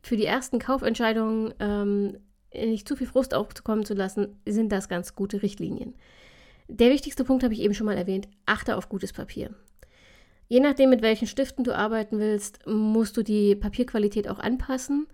für 0.03 0.17
die 0.17 0.25
ersten 0.25 0.59
Kaufentscheidungen 0.59 1.53
ähm, 1.59 2.17
nicht 2.53 2.87
zu 2.87 2.95
viel 2.95 3.07
Frust 3.07 3.33
aufzukommen 3.33 3.85
zu 3.85 3.93
lassen, 3.93 4.39
sind 4.45 4.71
das 4.71 4.89
ganz 4.89 5.15
gute 5.15 5.41
Richtlinien. 5.41 5.95
Der 6.67 6.91
wichtigste 6.91 7.23
Punkt 7.23 7.43
habe 7.43 7.53
ich 7.53 7.61
eben 7.61 7.73
schon 7.73 7.85
mal 7.85 7.97
erwähnt. 7.97 8.27
Achte 8.45 8.75
auf 8.75 8.89
gutes 8.89 9.13
Papier. 9.13 9.53
Je 10.49 10.59
nachdem, 10.59 10.89
mit 10.89 11.01
welchen 11.01 11.27
Stiften 11.27 11.63
du 11.63 11.75
arbeiten 11.75 12.19
willst, 12.19 12.65
musst 12.65 13.17
du 13.17 13.23
die 13.23 13.55
Papierqualität 13.55 14.29
auch 14.29 14.39
anpassen. 14.39 15.07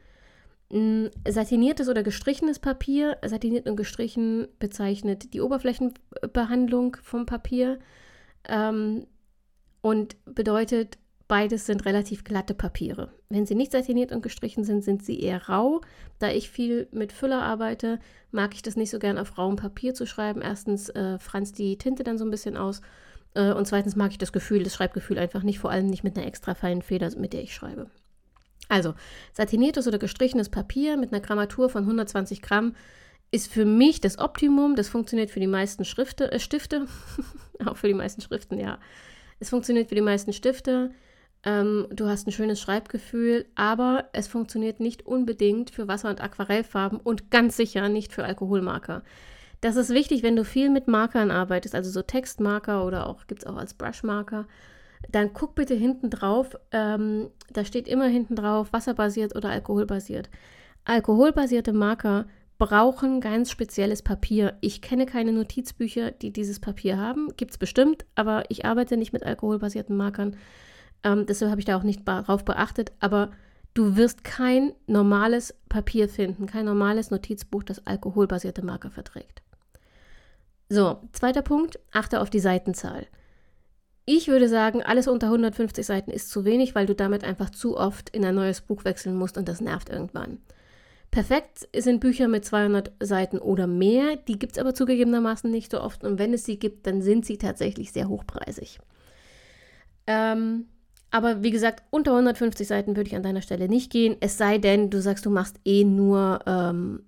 Satiniertes 1.27 1.87
oder 1.87 2.01
gestrichenes 2.01 2.57
Papier, 2.57 3.17
satiniert 3.23 3.69
und 3.69 3.75
gestrichen 3.75 4.47
bezeichnet 4.57 5.33
die 5.33 5.41
Oberflächenbehandlung 5.41 6.97
vom 7.03 7.27
Papier 7.27 7.77
ähm, 8.47 9.05
und 9.81 10.15
bedeutet, 10.25 10.97
beides 11.27 11.67
sind 11.67 11.85
relativ 11.85 12.23
glatte 12.23 12.53
Papiere. 12.55 13.11
Wenn 13.29 13.45
sie 13.45 13.55
nicht 13.55 13.71
satiniert 13.71 14.11
und 14.11 14.21
gestrichen 14.21 14.63
sind, 14.63 14.83
sind 14.83 15.03
sie 15.03 15.19
eher 15.19 15.47
rau. 15.47 15.81
Da 16.19 16.29
ich 16.29 16.49
viel 16.49 16.87
mit 16.91 17.11
Füller 17.11 17.41
arbeite, 17.43 17.99
mag 18.31 18.53
ich 18.55 18.61
das 18.61 18.75
nicht 18.75 18.89
so 18.89 18.99
gern 18.99 19.17
auf 19.17 19.37
rauem 19.37 19.55
Papier 19.55 19.93
zu 19.93 20.05
schreiben. 20.05 20.41
Erstens 20.41 20.89
äh, 20.89 21.19
franzt 21.19 21.59
die 21.59 21.77
Tinte 21.77 22.03
dann 22.03 22.17
so 22.17 22.25
ein 22.25 22.31
bisschen 22.31 22.57
aus 22.57 22.81
äh, 23.35 23.51
und 23.53 23.67
zweitens 23.67 23.95
mag 23.95 24.11
ich 24.11 24.17
das 24.17 24.31
Gefühl, 24.31 24.63
das 24.63 24.73
Schreibgefühl 24.73 25.19
einfach 25.19 25.43
nicht, 25.43 25.59
vor 25.59 25.71
allem 25.71 25.87
nicht 25.87 26.03
mit 26.03 26.17
einer 26.17 26.27
extra 26.27 26.55
feinen 26.55 26.81
Feder, 26.81 27.09
mit 27.17 27.33
der 27.33 27.43
ich 27.43 27.53
schreibe. 27.53 27.87
Also, 28.69 28.95
satiniertes 29.33 29.87
oder 29.87 29.99
gestrichenes 29.99 30.49
Papier 30.49 30.97
mit 30.97 31.11
einer 31.11 31.21
Grammatur 31.21 31.69
von 31.69 31.83
120 31.83 32.41
Gramm 32.41 32.75
ist 33.31 33.51
für 33.51 33.65
mich 33.65 33.99
das 33.99 34.19
Optimum. 34.19 34.75
Das 34.75 34.89
funktioniert 34.89 35.31
für 35.31 35.39
die 35.39 35.47
meisten 35.47 35.85
Schrifte, 35.85 36.31
äh, 36.31 36.39
Stifte. 36.39 36.87
Auch 37.65 37.77
für 37.77 37.87
die 37.87 37.93
meisten 37.93 38.21
Schriften, 38.21 38.59
ja. 38.59 38.79
Es 39.39 39.49
funktioniert 39.49 39.89
für 39.89 39.95
die 39.95 40.01
meisten 40.01 40.33
Stifte. 40.33 40.91
Ähm, 41.43 41.87
du 41.91 42.07
hast 42.07 42.27
ein 42.27 42.31
schönes 42.31 42.61
Schreibgefühl, 42.61 43.45
aber 43.55 44.05
es 44.13 44.27
funktioniert 44.27 44.79
nicht 44.79 45.05
unbedingt 45.05 45.71
für 45.71 45.87
Wasser- 45.87 46.09
und 46.09 46.21
Aquarellfarben 46.21 46.99
und 46.99 47.31
ganz 47.31 47.57
sicher 47.57 47.89
nicht 47.89 48.13
für 48.13 48.23
Alkoholmarker. 48.23 49.03
Das 49.59 49.75
ist 49.75 49.89
wichtig, 49.89 50.23
wenn 50.23 50.35
du 50.35 50.45
viel 50.45 50.69
mit 50.69 50.87
Markern 50.87 51.31
arbeitest, 51.31 51.75
also 51.75 51.89
so 51.89 52.01
Textmarker 52.01 52.85
oder 52.85 53.07
auch 53.07 53.27
gibt 53.27 53.43
es 53.43 53.47
auch 53.47 53.57
als 53.57 53.73
Brushmarker. 53.73 54.45
Dann 55.09 55.33
guck 55.33 55.55
bitte 55.55 55.75
hinten 55.75 56.09
drauf, 56.09 56.55
ähm, 56.71 57.29
da 57.51 57.65
steht 57.65 57.87
immer 57.87 58.07
hinten 58.07 58.35
drauf, 58.35 58.71
wasserbasiert 58.71 59.35
oder 59.35 59.49
alkoholbasiert. 59.49 60.29
Alkoholbasierte 60.85 61.73
Marker 61.73 62.25
brauchen 62.57 63.21
ganz 63.21 63.51
spezielles 63.51 64.01
Papier. 64.01 64.57
Ich 64.61 64.81
kenne 64.81 65.05
keine 65.05 65.31
Notizbücher, 65.31 66.11
die 66.11 66.31
dieses 66.31 66.59
Papier 66.59 66.97
haben. 66.97 67.29
Gibt 67.35 67.51
es 67.51 67.57
bestimmt, 67.57 68.05
aber 68.15 68.43
ich 68.49 68.65
arbeite 68.65 68.97
nicht 68.97 69.13
mit 69.13 69.23
alkoholbasierten 69.23 69.95
Markern. 69.95 70.37
Ähm, 71.03 71.25
deshalb 71.25 71.51
habe 71.51 71.59
ich 71.59 71.65
da 71.65 71.77
auch 71.77 71.83
nicht 71.83 72.07
darauf 72.07 72.45
beachtet. 72.45 72.91
Aber 72.99 73.31
du 73.73 73.95
wirst 73.95 74.23
kein 74.23 74.73
normales 74.87 75.55
Papier 75.67 76.07
finden, 76.07 76.45
kein 76.45 76.65
normales 76.65 77.11
Notizbuch, 77.11 77.63
das 77.63 77.85
alkoholbasierte 77.85 78.63
Marker 78.63 78.91
verträgt. 78.91 79.41
So, 80.69 81.01
zweiter 81.11 81.41
Punkt, 81.41 81.79
achte 81.91 82.21
auf 82.21 82.29
die 82.29 82.39
Seitenzahl. 82.39 83.07
Ich 84.05 84.27
würde 84.27 84.49
sagen, 84.49 84.81
alles 84.81 85.07
unter 85.07 85.27
150 85.27 85.85
Seiten 85.85 86.11
ist 86.11 86.29
zu 86.29 86.43
wenig, 86.43 86.75
weil 86.75 86.85
du 86.85 86.95
damit 86.95 87.23
einfach 87.23 87.49
zu 87.49 87.77
oft 87.77 88.09
in 88.09 88.25
ein 88.25 88.35
neues 88.35 88.61
Buch 88.61 88.83
wechseln 88.83 89.15
musst 89.15 89.37
und 89.37 89.47
das 89.47 89.61
nervt 89.61 89.89
irgendwann. 89.89 90.39
Perfekt 91.09 91.69
sind 91.75 91.99
Bücher 91.99 92.27
mit 92.27 92.43
200 92.43 92.91
Seiten 92.99 93.37
oder 93.37 93.67
mehr, 93.67 94.15
die 94.15 94.39
gibt 94.39 94.53
es 94.53 94.57
aber 94.57 94.73
zugegebenermaßen 94.73 95.49
nicht 95.49 95.71
so 95.71 95.79
oft 95.79 96.03
und 96.03 96.17
wenn 96.17 96.33
es 96.33 96.43
sie 96.43 96.57
gibt, 96.57 96.87
dann 96.87 97.01
sind 97.01 97.25
sie 97.25 97.37
tatsächlich 97.37 97.91
sehr 97.91 98.09
hochpreisig. 98.09 98.79
Ähm, 100.07 100.65
aber 101.11 101.43
wie 101.43 101.51
gesagt, 101.51 101.83
unter 101.91 102.11
150 102.13 102.67
Seiten 102.67 102.95
würde 102.95 103.07
ich 103.07 103.15
an 103.15 103.23
deiner 103.23 103.43
Stelle 103.43 103.69
nicht 103.69 103.91
gehen, 103.91 104.17
es 104.19 104.37
sei 104.37 104.57
denn, 104.57 104.89
du 104.89 104.99
sagst, 104.99 105.25
du 105.25 105.29
machst 105.29 105.57
eh 105.63 105.83
nur 105.83 106.39
ähm, 106.47 107.03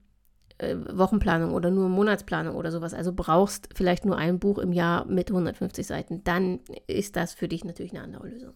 äh, 0.57 0.75
Wochenplanung 0.93 1.53
oder 1.53 1.71
nur 1.71 1.89
Monatsplanung 1.89 2.55
oder 2.55 2.71
sowas, 2.71 2.93
also 2.93 3.11
brauchst 3.13 3.69
vielleicht 3.75 4.05
nur 4.05 4.17
ein 4.17 4.39
Buch 4.39 4.57
im 4.57 4.71
Jahr 4.71 5.05
mit 5.05 5.29
150 5.29 5.85
Seiten, 5.85 6.23
dann 6.23 6.59
ist 6.87 7.15
das 7.15 7.33
für 7.33 7.47
dich 7.47 7.65
natürlich 7.65 7.93
eine 7.93 8.03
andere 8.03 8.27
Lösung. 8.27 8.53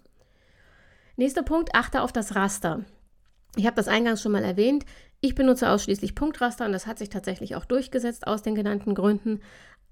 Nächster 1.17 1.43
Punkt, 1.43 1.75
achte 1.75 2.01
auf 2.01 2.13
das 2.13 2.35
Raster. 2.35 2.85
Ich 3.57 3.65
habe 3.65 3.75
das 3.75 3.89
eingangs 3.89 4.21
schon 4.21 4.31
mal 4.31 4.43
erwähnt. 4.43 4.85
Ich 5.19 5.35
benutze 5.35 5.69
ausschließlich 5.69 6.15
Punktraster 6.15 6.65
und 6.65 6.71
das 6.71 6.87
hat 6.87 6.97
sich 6.97 7.09
tatsächlich 7.09 7.55
auch 7.55 7.65
durchgesetzt 7.65 8.25
aus 8.27 8.41
den 8.41 8.55
genannten 8.55 8.95
Gründen. 8.95 9.41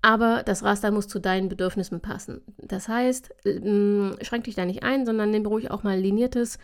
Aber 0.02 0.44
das 0.44 0.64
Raster 0.64 0.92
muss 0.92 1.08
zu 1.08 1.20
deinen 1.20 1.50
Bedürfnissen 1.50 2.00
passen. 2.00 2.42
Das 2.58 2.88
heißt, 2.88 3.34
ähm, 3.46 4.16
schränk 4.22 4.46
dich 4.46 4.56
da 4.56 4.64
nicht 4.64 4.84
ein, 4.84 5.06
sondern 5.06 5.32
nimm 5.32 5.46
ruhig 5.46 5.72
auch 5.72 5.84
mal 5.84 6.00
liniertes 6.00 6.60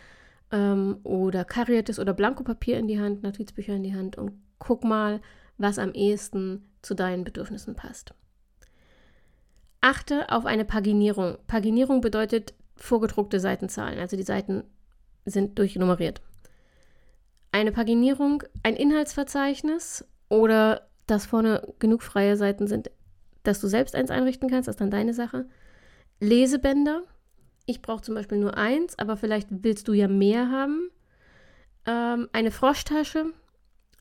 ähm, 0.50 0.98
oder 1.02 1.44
kariertes 1.44 1.98
oder 1.98 2.14
Blankopapier 2.14 2.78
in 2.78 2.86
die 2.86 3.00
Hand, 3.00 3.22
Notizbücher 3.22 3.74
in 3.74 3.82
die 3.82 3.94
Hand 3.94 4.16
und 4.16 4.32
guck 4.58 4.84
mal, 4.84 5.20
was 5.58 5.78
am 5.78 5.92
ehesten 5.92 6.68
zu 6.82 6.94
deinen 6.94 7.24
Bedürfnissen 7.24 7.74
passt. 7.74 8.14
Achte 9.80 10.30
auf 10.30 10.46
eine 10.46 10.64
Paginierung. 10.64 11.38
Paginierung 11.46 12.00
bedeutet 12.00 12.54
vorgedruckte 12.76 13.38
Seitenzahlen, 13.40 13.98
also 13.98 14.16
die 14.16 14.22
Seiten 14.22 14.64
sind 15.24 15.58
durchnummeriert. 15.58 16.22
Eine 17.52 17.70
Paginierung, 17.70 18.42
ein 18.62 18.76
Inhaltsverzeichnis 18.76 20.04
oder 20.28 20.88
dass 21.06 21.26
vorne 21.26 21.74
genug 21.78 22.02
freie 22.02 22.36
Seiten 22.36 22.66
sind, 22.66 22.90
dass 23.42 23.60
du 23.60 23.68
selbst 23.68 23.94
eins 23.94 24.10
einrichten 24.10 24.48
kannst, 24.48 24.68
das 24.68 24.74
ist 24.74 24.80
dann 24.80 24.90
deine 24.90 25.14
Sache. 25.14 25.46
Lesebänder. 26.20 27.02
Ich 27.66 27.82
brauche 27.82 28.02
zum 28.02 28.14
Beispiel 28.14 28.38
nur 28.38 28.56
eins, 28.56 28.98
aber 28.98 29.16
vielleicht 29.16 29.48
willst 29.50 29.88
du 29.88 29.92
ja 29.92 30.08
mehr 30.08 30.50
haben. 30.50 30.90
Ähm, 31.86 32.28
eine 32.32 32.50
Froschtasche, 32.50 33.32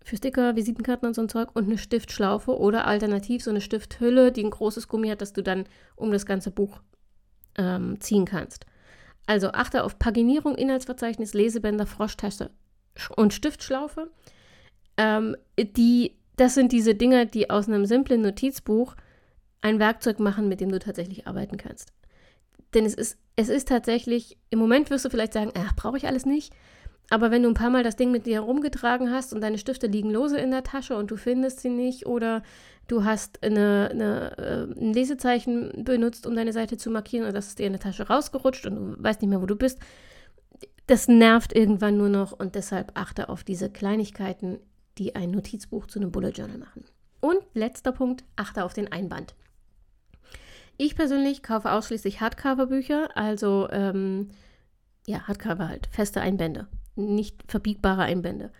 für 0.03 0.17
Sticker, 0.17 0.55
Visitenkarten 0.55 1.07
und 1.07 1.13
so 1.13 1.21
ein 1.21 1.29
Zeug 1.29 1.49
und 1.53 1.65
eine 1.65 1.77
Stiftschlaufe 1.77 2.57
oder 2.57 2.85
alternativ 2.85 3.43
so 3.43 3.49
eine 3.49 3.61
Stifthülle, 3.61 4.31
die 4.31 4.43
ein 4.43 4.49
großes 4.49 4.87
Gummi 4.87 5.09
hat, 5.09 5.21
das 5.21 5.33
du 5.33 5.41
dann 5.41 5.65
um 5.95 6.11
das 6.11 6.25
ganze 6.25 6.51
Buch 6.51 6.81
ähm, 7.57 7.99
ziehen 7.99 8.25
kannst. 8.25 8.65
Also 9.25 9.51
achte 9.51 9.83
auf 9.83 9.99
Paginierung, 9.99 10.55
Inhaltsverzeichnis, 10.55 11.33
Lesebänder, 11.33 11.85
Froschtasche 11.85 12.51
und 13.15 13.33
Stiftschlaufe. 13.33 14.11
Ähm, 14.97 15.37
die, 15.57 16.17
das 16.35 16.55
sind 16.55 16.71
diese 16.71 16.95
Dinger, 16.95 17.25
die 17.25 17.49
aus 17.49 17.67
einem 17.67 17.85
simplen 17.85 18.21
Notizbuch 18.21 18.95
ein 19.61 19.79
Werkzeug 19.79 20.19
machen, 20.19 20.49
mit 20.49 20.59
dem 20.59 20.71
du 20.71 20.79
tatsächlich 20.79 21.25
arbeiten 21.25 21.57
kannst. 21.57 21.93
Denn 22.73 22.85
es 22.85 22.93
ist, 22.93 23.17
es 23.35 23.49
ist 23.49 23.67
tatsächlich, 23.67 24.37
im 24.49 24.59
Moment 24.59 24.89
wirst 24.89 25.05
du 25.05 25.09
vielleicht 25.09 25.33
sagen, 25.33 25.51
ach, 25.55 25.75
brauche 25.75 25.97
ich 25.97 26.07
alles 26.07 26.25
nicht. 26.25 26.53
Aber 27.13 27.29
wenn 27.29 27.43
du 27.43 27.49
ein 27.49 27.53
paar 27.53 27.69
Mal 27.69 27.83
das 27.83 27.95
Ding 27.95 28.09
mit 28.09 28.25
dir 28.25 28.41
herumgetragen 28.41 29.11
hast 29.11 29.35
und 29.35 29.41
deine 29.41 29.59
Stifte 29.59 29.85
liegen 29.85 30.09
lose 30.09 30.35
in 30.39 30.49
der 30.49 30.63
Tasche 30.63 30.97
und 30.97 31.11
du 31.11 31.15
findest 31.15 31.59
sie 31.59 31.69
nicht 31.69 32.07
oder 32.07 32.41
du 32.87 33.03
hast 33.03 33.43
eine, 33.43 33.89
eine, 33.91 34.37
äh, 34.39 34.81
ein 34.81 34.93
Lesezeichen 34.93 35.83
benutzt, 35.83 36.25
um 36.25 36.35
deine 36.35 36.51
Seite 36.53 36.75
zu 36.75 36.89
markieren 36.89 37.27
und 37.27 37.35
das 37.35 37.49
ist 37.49 37.59
dir 37.59 37.67
in 37.67 37.73
der 37.73 37.81
Tasche 37.81 38.07
rausgerutscht 38.07 38.65
und 38.65 38.75
du 38.75 38.95
weißt 38.97 39.21
nicht 39.21 39.29
mehr, 39.29 39.43
wo 39.43 39.45
du 39.45 39.55
bist, 39.55 39.77
das 40.87 41.07
nervt 41.07 41.55
irgendwann 41.55 41.97
nur 41.97 42.09
noch 42.09 42.31
und 42.31 42.55
deshalb 42.55 42.93
achte 42.95 43.29
auf 43.29 43.43
diese 43.43 43.69
Kleinigkeiten, 43.69 44.57
die 44.97 45.13
ein 45.13 45.29
Notizbuch 45.29 45.85
zu 45.85 45.99
einem 45.99 46.11
Bullet 46.11 46.31
Journal 46.31 46.57
machen. 46.57 46.83
Und 47.19 47.37
letzter 47.53 47.91
Punkt, 47.91 48.23
achte 48.37 48.63
auf 48.63 48.73
den 48.73 48.91
Einband. 48.91 49.35
Ich 50.77 50.95
persönlich 50.95 51.43
kaufe 51.43 51.73
ausschließlich 51.73 52.21
Hardcover-Bücher, 52.21 53.15
also 53.15 53.69
ähm, 53.69 54.31
ja, 55.05 55.27
Hardcover 55.27 55.69
halt, 55.69 55.85
feste 55.91 56.19
Einbände 56.19 56.67
nicht 56.95 57.43
verbiegbare 57.47 58.03
Einbände. 58.03 58.51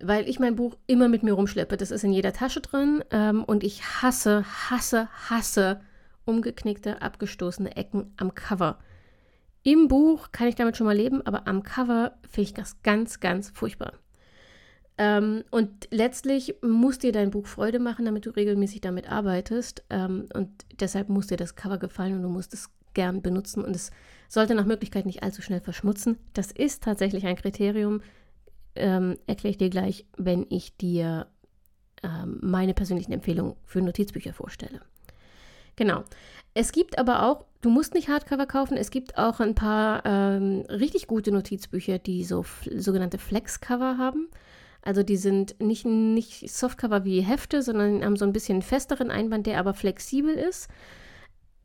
Weil 0.00 0.28
ich 0.28 0.38
mein 0.38 0.56
Buch 0.56 0.76
immer 0.86 1.08
mit 1.08 1.22
mir 1.22 1.32
rumschleppe. 1.32 1.76
Das 1.76 1.90
ist 1.90 2.04
in 2.04 2.12
jeder 2.12 2.32
Tasche 2.32 2.60
drin 2.60 3.02
ähm, 3.10 3.44
und 3.44 3.64
ich 3.64 3.82
hasse, 3.82 4.44
hasse, 4.70 5.08
hasse 5.28 5.80
umgeknickte, 6.24 7.02
abgestoßene 7.02 7.76
Ecken 7.76 8.12
am 8.16 8.34
Cover. 8.34 8.78
Im 9.62 9.88
Buch 9.88 10.30
kann 10.30 10.46
ich 10.46 10.54
damit 10.54 10.76
schon 10.76 10.86
mal 10.86 10.96
leben, 10.96 11.26
aber 11.26 11.48
am 11.48 11.62
Cover 11.62 12.12
finde 12.28 12.42
ich 12.42 12.54
das 12.54 12.82
ganz, 12.82 13.18
ganz 13.20 13.50
furchtbar. 13.50 13.94
Ähm, 14.98 15.44
und 15.50 15.88
letztlich 15.90 16.56
muss 16.60 16.98
dir 16.98 17.12
dein 17.12 17.30
Buch 17.30 17.46
Freude 17.46 17.78
machen, 17.78 18.04
damit 18.04 18.26
du 18.26 18.30
regelmäßig 18.30 18.80
damit 18.80 19.10
arbeitest. 19.10 19.84
Ähm, 19.90 20.28
und 20.34 20.50
deshalb 20.80 21.08
muss 21.08 21.28
dir 21.28 21.36
das 21.36 21.56
Cover 21.56 21.78
gefallen 21.78 22.16
und 22.16 22.22
du 22.22 22.28
musst 22.28 22.52
es 22.52 22.70
gern 22.94 23.22
benutzen 23.22 23.64
und 23.64 23.74
es 23.74 23.90
sollte 24.28 24.54
nach 24.54 24.66
Möglichkeit 24.66 25.06
nicht 25.06 25.22
allzu 25.22 25.42
schnell 25.42 25.60
verschmutzen. 25.60 26.18
Das 26.34 26.52
ist 26.52 26.84
tatsächlich 26.84 27.26
ein 27.26 27.36
Kriterium, 27.36 28.02
ähm, 28.76 29.16
erkläre 29.26 29.52
ich 29.52 29.58
dir 29.58 29.70
gleich, 29.70 30.06
wenn 30.16 30.46
ich 30.50 30.76
dir 30.76 31.26
ähm, 32.02 32.38
meine 32.42 32.74
persönlichen 32.74 33.12
Empfehlungen 33.12 33.56
für 33.64 33.82
Notizbücher 33.82 34.32
vorstelle. 34.32 34.80
Genau. 35.76 36.04
Es 36.54 36.72
gibt 36.72 36.98
aber 36.98 37.24
auch, 37.24 37.44
du 37.60 37.70
musst 37.70 37.94
nicht 37.94 38.08
Hardcover 38.08 38.46
kaufen, 38.46 38.76
es 38.76 38.90
gibt 38.90 39.16
auch 39.16 39.40
ein 39.40 39.54
paar 39.54 40.02
ähm, 40.04 40.64
richtig 40.68 41.06
gute 41.06 41.30
Notizbücher, 41.30 41.98
die 41.98 42.24
so 42.24 42.44
sogenannte 42.74 43.18
Flexcover 43.18 43.96
haben. 43.96 44.28
Also 44.82 45.02
die 45.02 45.16
sind 45.16 45.60
nicht, 45.60 45.84
nicht 45.84 46.50
Softcover 46.50 47.04
wie 47.04 47.20
Hefte, 47.20 47.62
sondern 47.62 48.04
haben 48.04 48.16
so 48.16 48.24
ein 48.24 48.32
bisschen 48.32 48.62
festeren 48.62 49.10
Einband, 49.10 49.46
der 49.46 49.58
aber 49.58 49.74
flexibel 49.74 50.34
ist. 50.34 50.68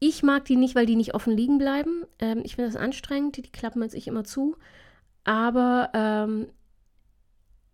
Ich 0.05 0.21
mag 0.21 0.43
die 0.43 0.57
nicht, 0.57 0.75
weil 0.75 0.85
die 0.85 0.97
nicht 0.97 1.15
offen 1.15 1.31
liegen 1.31 1.57
bleiben. 1.57 2.03
Ähm, 2.19 2.41
ich 2.43 2.57
finde 2.57 2.69
das 2.69 2.75
anstrengend, 2.75 3.37
die 3.37 3.43
klappen 3.43 3.81
jetzt 3.81 3.95
ich 3.95 4.05
immer 4.05 4.25
zu. 4.25 4.57
Aber 5.23 5.91
ähm, 5.93 6.47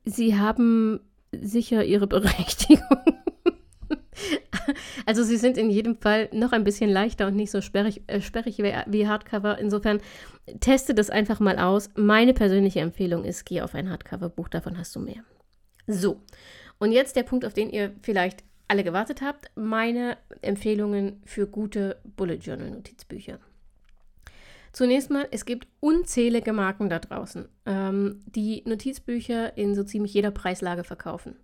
sie 0.06 0.38
haben 0.38 1.00
sicher 1.32 1.84
ihre 1.84 2.06
Berechtigung. 2.08 2.86
also 5.08 5.24
sie 5.24 5.38
sind 5.38 5.58
in 5.58 5.72
jedem 5.72 5.96
Fall 5.96 6.30
noch 6.32 6.52
ein 6.52 6.64
bisschen 6.64 6.92
leichter 6.92 7.26
und 7.26 7.36
nicht 7.36 7.50
so 7.50 7.62
sperrig, 7.62 8.04
äh, 8.06 8.22
sperrig 8.22 8.60
wie, 8.60 8.76
wie, 8.86 9.08
Hardcover. 9.08 9.58
Insofern 9.58 10.00
teste 10.60 10.94
das 10.94 11.10
einfach 11.10 11.40
mal 11.40 11.58
aus. 11.58 11.90
Meine 11.96 12.36
persönliche 12.36 12.82
Empfehlung 12.82 13.26
ist, 13.26 13.44
geh 13.44 13.64
auf 13.64 13.74
ein 13.74 13.90
Hardcover-Buch, 13.90 14.50
davon 14.50 14.78
hast 14.78 14.96
du 14.96 15.00
mehr. 15.00 15.24
So, 15.88 16.22
und 16.78 16.92
jetzt 16.92 17.16
der 17.16 17.24
Punkt, 17.24 17.44
auf 17.44 17.56
den 17.56 17.72
ihr 17.72 17.96
vielleicht 18.04 18.44
alle 18.70 18.84
gewartet 18.84 19.22
habt, 19.22 19.52
meine 19.56 20.18
Empfehlungen 20.42 21.22
für 21.26 21.48
gute 21.48 21.98
Bullet 22.16 22.36
Journal 22.36 22.70
Notizbücher. 22.70 23.40
Zunächst 24.72 25.10
mal, 25.10 25.28
es 25.32 25.46
gibt 25.46 25.68
unzählige 25.80 26.54
Marken 26.54 26.90
da 26.90 27.00
draußen, 27.00 27.50
ähm, 27.66 28.22
die 28.28 28.64
Notizbücher 28.66 29.58
in 29.58 29.74
so 29.74 29.84
ziemlich 29.84 30.14
jeder 30.14 30.32
Preislage 30.32 30.84
verkaufen. 30.84 31.36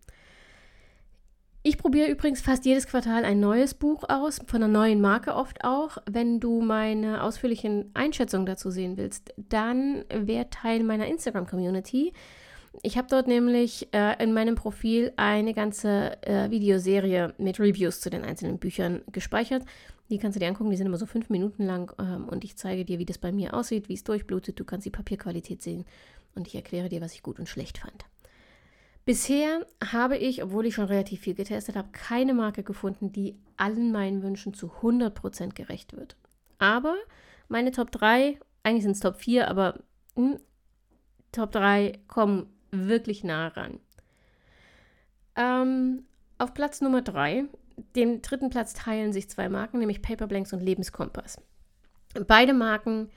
Ich 1.64 1.80
probiere 1.80 2.12
übrigens 2.12 2.42
fast 2.42 2.64
jedes 2.64 2.86
Quartal 2.86 3.26
ein 3.26 3.40
neues 3.40 3.74
Buch 3.74 4.04
aus, 4.08 4.40
von 4.46 4.62
einer 4.62 4.72
neuen 4.72 5.02
Marke 5.02 5.34
oft 5.34 5.64
auch. 5.64 5.98
Wenn 6.08 6.40
du 6.40 6.62
meine 6.62 7.24
ausführlichen 7.24 7.90
Einschätzungen 7.96 8.46
dazu 8.46 8.70
sehen 8.70 8.98
willst, 8.98 9.34
dann 9.36 10.06
wäre 10.14 10.52
Teil 10.52 10.84
meiner 10.84 11.08
Instagram-Community. 11.08 12.14
Ich 12.82 12.98
habe 12.98 13.08
dort 13.10 13.28
nämlich 13.28 13.88
äh, 13.94 14.22
in 14.24 14.34
meinem 14.34 14.56
Profil 14.56 15.14
eine 15.16 15.54
ganze 15.54 16.22
äh, 16.24 16.50
Videoserie 16.50 17.34
mit 17.38 17.60
Reviews 17.60 18.02
zu 18.02 18.10
den 18.10 18.24
einzelnen 18.24 18.58
Büchern 18.58 19.02
gespeichert. 19.12 19.64
Die 20.10 20.18
kannst 20.18 20.36
du 20.36 20.40
dir 20.40 20.48
angucken, 20.48 20.70
die 20.70 20.78
sind 20.78 20.88
immer 20.88 20.98
so 20.98 21.06
fünf 21.06 21.30
Minuten 21.30 21.64
lang 21.64 21.92
ähm, 22.00 22.28
und 22.30 22.44
ich 22.44 22.58
zeige 22.58 22.86
dir, 22.86 23.00
wie 23.00 23.06
das 23.06 23.18
bei 23.18 23.32
mir 23.32 23.54
aussieht, 23.54 23.90
wie 23.90 23.96
es 23.96 24.04
durchblutet. 24.04 24.60
Du 24.60 24.66
kannst 24.66 24.86
die 24.86 24.92
Papierqualität 24.92 25.62
sehen 25.62 25.86
und 26.36 26.48
ich 26.48 26.56
erkläre 26.56 26.90
dir, 26.90 27.02
was 27.02 27.14
ich 27.14 27.24
gut 27.24 27.40
und 27.40 27.50
schlecht 27.50 27.80
fand. 27.80 28.06
Bisher 29.06 29.66
habe 29.92 30.18
ich, 30.18 30.44
obwohl 30.44 30.66
ich 30.66 30.76
schon 30.76 30.86
relativ 30.86 31.22
viel 31.22 31.36
getestet 31.36 31.76
habe, 31.76 31.90
keine 31.92 32.34
Marke 32.34 32.64
gefunden, 32.64 33.12
die 33.12 33.36
allen 33.56 33.92
meinen 33.92 34.24
Wünschen 34.24 34.54
zu 34.54 34.72
100% 34.82 35.54
gerecht 35.54 35.96
wird. 35.96 36.16
Aber 36.58 36.96
meine 37.48 37.72
Top 37.72 37.92
3, 37.92 38.40
eigentlich 38.64 38.84
sind 38.84 38.94
es 38.94 39.00
Top 39.00 39.18
4, 39.18 39.48
aber 39.48 39.80
hm, 40.16 40.40
Top 41.32 41.52
3 41.52 42.00
kommen 42.08 42.48
wirklich 42.88 43.24
nah 43.24 43.48
ran. 43.48 43.80
Ähm, 45.36 46.06
auf 46.38 46.54
Platz 46.54 46.82
Nummer 46.82 47.02
3, 47.02 47.46
dem 47.96 48.22
dritten 48.22 48.50
Platz 48.50 48.74
teilen 48.74 49.14
sich 49.14 49.30
zwei 49.30 49.50
Marken, 49.50 49.80
nämlich 49.80 50.02
Paperblanks 50.02 50.54
und 50.54 50.62
Lebenskompass. 50.62 51.42
Beide 52.28 52.54
Marken 52.54 53.10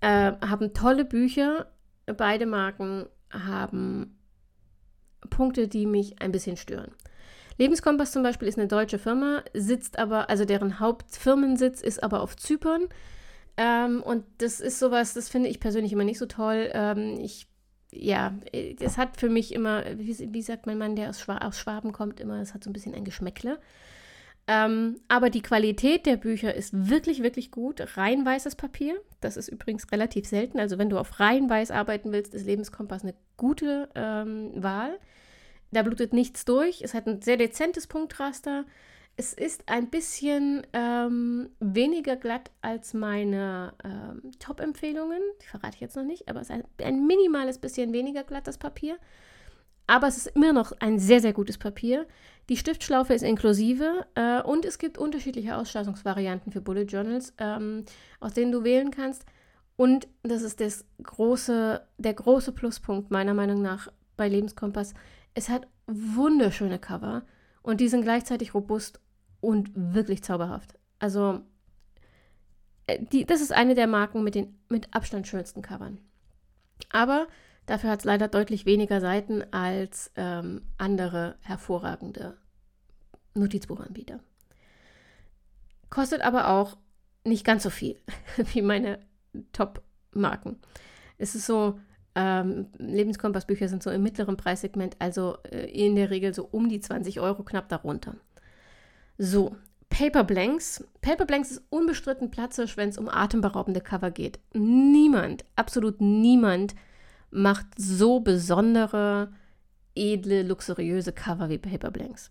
äh, 0.00 0.32
haben 0.40 0.74
tolle 0.74 1.04
Bücher, 1.04 1.66
beide 2.06 2.46
Marken 2.46 3.06
haben 3.30 4.18
Punkte, 5.30 5.68
die 5.68 5.86
mich 5.86 6.20
ein 6.20 6.32
bisschen 6.32 6.56
stören. 6.56 6.92
Lebenskompass 7.58 8.12
zum 8.12 8.22
Beispiel 8.22 8.48
ist 8.48 8.58
eine 8.58 8.68
deutsche 8.68 8.98
Firma, 8.98 9.42
sitzt 9.54 9.98
aber, 9.98 10.28
also 10.28 10.44
deren 10.44 10.78
Hauptfirmensitz 10.78 11.80
ist 11.80 12.02
aber 12.02 12.20
auf 12.20 12.36
Zypern. 12.36 12.88
Ähm, 13.56 14.02
und 14.02 14.24
das 14.38 14.60
ist 14.60 14.78
sowas, 14.78 15.14
das 15.14 15.28
finde 15.28 15.48
ich 15.48 15.60
persönlich 15.60 15.92
immer 15.92 16.04
nicht 16.04 16.18
so 16.18 16.26
toll. 16.26 16.70
Ähm, 16.72 17.18
ich 17.18 17.48
ja, 17.98 18.34
das 18.78 18.98
hat 18.98 19.18
für 19.18 19.28
mich 19.28 19.54
immer, 19.54 19.84
wie, 19.98 20.32
wie 20.32 20.42
sagt 20.42 20.66
mein 20.66 20.78
Mann, 20.78 20.96
der 20.96 21.10
aus, 21.10 21.20
Schwa 21.20 21.38
aus 21.38 21.58
Schwaben 21.58 21.92
kommt, 21.92 22.20
immer, 22.20 22.40
es 22.40 22.54
hat 22.54 22.64
so 22.64 22.70
ein 22.70 22.72
bisschen 22.72 22.94
ein 22.94 23.04
Geschmäckle. 23.04 23.58
Ähm, 24.48 25.00
aber 25.08 25.28
die 25.28 25.42
Qualität 25.42 26.06
der 26.06 26.16
Bücher 26.16 26.54
ist 26.54 26.88
wirklich, 26.88 27.22
wirklich 27.22 27.50
gut. 27.50 27.96
Rein 27.96 28.24
weißes 28.24 28.54
Papier, 28.54 28.94
das 29.20 29.36
ist 29.36 29.48
übrigens 29.48 29.90
relativ 29.90 30.26
selten. 30.26 30.60
Also 30.60 30.78
wenn 30.78 30.88
du 30.88 30.98
auf 30.98 31.18
rein 31.18 31.50
weiß 31.50 31.72
arbeiten 31.72 32.12
willst, 32.12 32.32
ist 32.32 32.46
Lebenskompass 32.46 33.02
eine 33.02 33.14
gute 33.36 33.88
ähm, 33.96 34.52
Wahl. 34.54 34.98
Da 35.72 35.82
blutet 35.82 36.12
nichts 36.12 36.44
durch. 36.44 36.82
Es 36.82 36.94
hat 36.94 37.06
ein 37.06 37.22
sehr 37.22 37.36
dezentes 37.36 37.88
Punktraster. 37.88 38.64
Es 39.18 39.32
ist 39.32 39.66
ein 39.66 39.88
bisschen 39.88 40.66
ähm, 40.74 41.48
weniger 41.58 42.16
glatt 42.16 42.50
als 42.60 42.92
meine 42.92 43.72
ähm, 43.82 44.30
Top-Empfehlungen. 44.38 45.22
Die 45.40 45.46
verrate 45.46 45.76
ich 45.76 45.80
jetzt 45.80 45.96
noch 45.96 46.04
nicht, 46.04 46.28
aber 46.28 46.42
es 46.42 46.50
ist 46.50 46.54
ein, 46.54 46.64
ein, 46.82 47.06
minimales 47.06 47.58
bisschen 47.58 47.94
weniger 47.94 48.24
glatt, 48.24 48.46
das 48.46 48.58
Papier. 48.58 48.98
Aber 49.86 50.06
es 50.06 50.18
ist 50.18 50.26
immer 50.36 50.52
noch 50.52 50.72
ein 50.80 50.98
sehr, 50.98 51.20
sehr 51.20 51.32
gutes 51.32 51.56
Papier. 51.56 52.06
Die 52.50 52.58
Stiftschlaufe 52.58 53.14
ist 53.14 53.22
inklusive 53.22 54.06
äh, 54.16 54.42
und 54.42 54.66
es 54.66 54.76
gibt 54.76 54.98
unterschiedliche 54.98 55.56
Ausstattungsvarianten 55.56 56.52
für 56.52 56.60
Bullet 56.60 56.84
Journals, 56.84 57.32
ähm, 57.38 57.86
aus 58.20 58.34
denen 58.34 58.52
du 58.52 58.64
wählen 58.64 58.90
kannst. 58.90 59.24
Und 59.76 60.08
das 60.24 60.42
ist 60.42 60.60
das 60.60 60.84
große, 61.02 61.86
der 61.96 62.14
große 62.14 62.52
Pluspunkt 62.52 63.10
meiner 63.10 63.32
Meinung 63.32 63.62
nach 63.62 63.88
bei 64.18 64.28
Lebenskompass. 64.28 64.92
Es 65.32 65.48
hat 65.48 65.66
wunderschöne 65.86 66.78
Cover 66.78 67.22
und 67.62 67.80
die 67.80 67.88
sind 67.88 68.02
gleichzeitig 68.02 68.54
robust 68.54 69.00
und 69.40 69.70
wirklich 69.74 70.22
zauberhaft. 70.22 70.78
Also, 70.98 71.40
äh, 72.86 73.02
die, 73.12 73.24
das 73.24 73.40
ist 73.40 73.52
eine 73.52 73.74
der 73.74 73.86
Marken 73.86 74.24
mit 74.24 74.34
den 74.34 74.58
mit 74.68 74.94
Abstand 74.94 75.26
schönsten 75.26 75.62
Covern. 75.62 75.98
Aber 76.90 77.26
dafür 77.66 77.90
hat 77.90 78.00
es 78.00 78.04
leider 78.04 78.28
deutlich 78.28 78.66
weniger 78.66 79.00
Seiten 79.00 79.42
als 79.52 80.10
ähm, 80.16 80.62
andere 80.78 81.36
hervorragende 81.40 82.36
Notizbuchanbieter. 83.34 84.20
Kostet 85.90 86.22
aber 86.22 86.48
auch 86.50 86.76
nicht 87.24 87.44
ganz 87.44 87.62
so 87.62 87.70
viel 87.70 87.98
wie 88.52 88.62
meine 88.62 88.98
Top-Marken. 89.52 90.58
Es 91.18 91.34
ist 91.34 91.46
so, 91.46 91.78
ähm, 92.14 92.68
Lebenskompassbücher 92.78 93.68
sind 93.68 93.82
so 93.82 93.90
im 93.90 94.02
mittleren 94.02 94.36
Preissegment, 94.36 94.96
also 94.98 95.38
äh, 95.44 95.66
in 95.66 95.96
der 95.96 96.10
Regel 96.10 96.34
so 96.34 96.48
um 96.50 96.68
die 96.68 96.80
20 96.80 97.20
Euro, 97.20 97.42
knapp 97.42 97.68
darunter. 97.68 98.16
So, 99.18 99.56
Paper 99.88 100.24
Blanks. 100.24 100.84
Paper 101.00 101.24
Blanks 101.24 101.52
ist 101.52 101.62
unbestritten 101.70 102.30
platzisch, 102.30 102.76
wenn 102.76 102.90
es 102.90 102.98
um 102.98 103.08
atemberaubende 103.08 103.80
Cover 103.80 104.10
geht. 104.10 104.38
Niemand, 104.52 105.44
absolut 105.54 106.00
niemand 106.00 106.74
macht 107.30 107.66
so 107.76 108.20
besondere, 108.20 109.32
edle, 109.94 110.42
luxuriöse 110.42 111.12
Cover 111.12 111.48
wie 111.48 111.58
Paper 111.58 111.90
Blanks. 111.90 112.28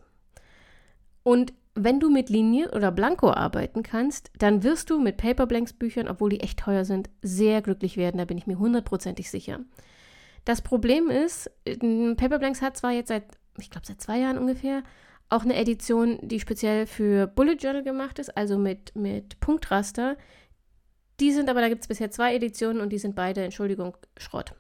Und 1.24 1.54
wenn 1.74 2.00
du 2.00 2.10
mit 2.10 2.30
Linie 2.30 2.72
oder 2.72 2.92
Blanko 2.92 3.32
arbeiten 3.32 3.84
kannst, 3.84 4.32
dann 4.38 4.64
wirst 4.64 4.90
du 4.90 5.00
mit 5.00 5.18
Paper 5.18 5.46
Blanks 5.48 5.74
Büchern, 5.74 6.08
obwohl 6.08 6.30
die 6.30 6.40
echt 6.40 6.60
teuer 6.60 6.86
sind, 6.86 7.10
sehr 7.22 7.62
glücklich 7.62 7.98
werden. 7.98 8.18
Da 8.18 8.26
bin 8.26 8.38
ich 8.38 8.48
mir 8.48 8.60
hundertprozentig 8.60 9.30
sicher. 9.30 9.60
Das 10.46 10.62
Problem 10.62 11.10
ist, 11.10 11.50
Paper 11.66 12.40
Blanks 12.40 12.62
hat 12.62 12.78
zwar 12.78 12.92
jetzt 12.92 13.08
seit, 13.08 13.24
ich 13.58 13.72
glaube, 13.72 13.88
seit 13.88 14.00
zwei 14.00 14.20
Jahren 14.20 14.38
ungefähr 14.38 14.84
auch 15.30 15.44
eine 15.44 15.56
Edition, 15.56 16.20
die 16.22 16.40
speziell 16.40 16.86
für 16.86 17.28
Bullet 17.28 17.56
Journal 17.56 17.84
gemacht 17.84 18.20
ist, 18.20 18.36
also 18.38 18.58
mit, 18.58 18.96
mit 18.96 19.40
Punktraster. 19.40 20.18
Die 21.20 21.32
sind 21.32 21.50
aber, 21.50 21.62
da 21.62 21.70
gibt 21.70 21.82
es 21.82 21.88
bisher 21.88 22.12
zwei 22.12 22.36
Editionen 22.36 22.82
und 22.82 22.90
die 22.90 22.98
sind 22.98 23.16
beide, 23.16 23.44
Entschuldigung, 23.44 23.96
Schrott. 24.18 24.54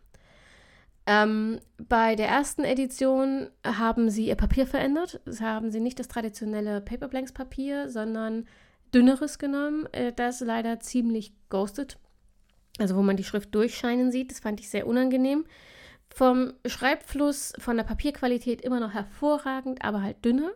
Ähm, 1.07 1.59
bei 1.77 2.15
der 2.15 2.27
ersten 2.27 2.63
Edition 2.63 3.49
haben 3.63 4.09
sie 4.09 4.27
ihr 4.27 4.35
Papier 4.35 4.65
verändert. 4.65 5.19
Das 5.25 5.41
haben 5.41 5.69
sie 5.69 5.79
nicht 5.79 5.99
das 5.99 6.07
traditionelle 6.07 6.81
Paperblanks 6.81 7.31
Papier, 7.31 7.89
sondern 7.89 8.47
dünneres 8.93 9.37
genommen, 9.37 9.87
äh, 9.91 10.13
das 10.13 10.39
leider 10.39 10.79
ziemlich 10.79 11.33
ghostet. 11.49 11.99
Also 12.79 12.95
wo 12.95 13.03
man 13.03 13.17
die 13.17 13.23
Schrift 13.23 13.53
durchscheinen 13.53 14.11
sieht. 14.11 14.31
Das 14.31 14.39
fand 14.39 14.59
ich 14.59 14.69
sehr 14.69 14.87
unangenehm. 14.87 15.45
Vom 16.15 16.53
Schreibfluss, 16.65 17.51
von 17.59 17.75
der 17.75 17.83
Papierqualität 17.83 18.61
immer 18.61 18.79
noch 18.79 18.93
hervorragend, 18.93 19.83
aber 19.83 20.01
halt 20.01 20.23
dünner. 20.23 20.51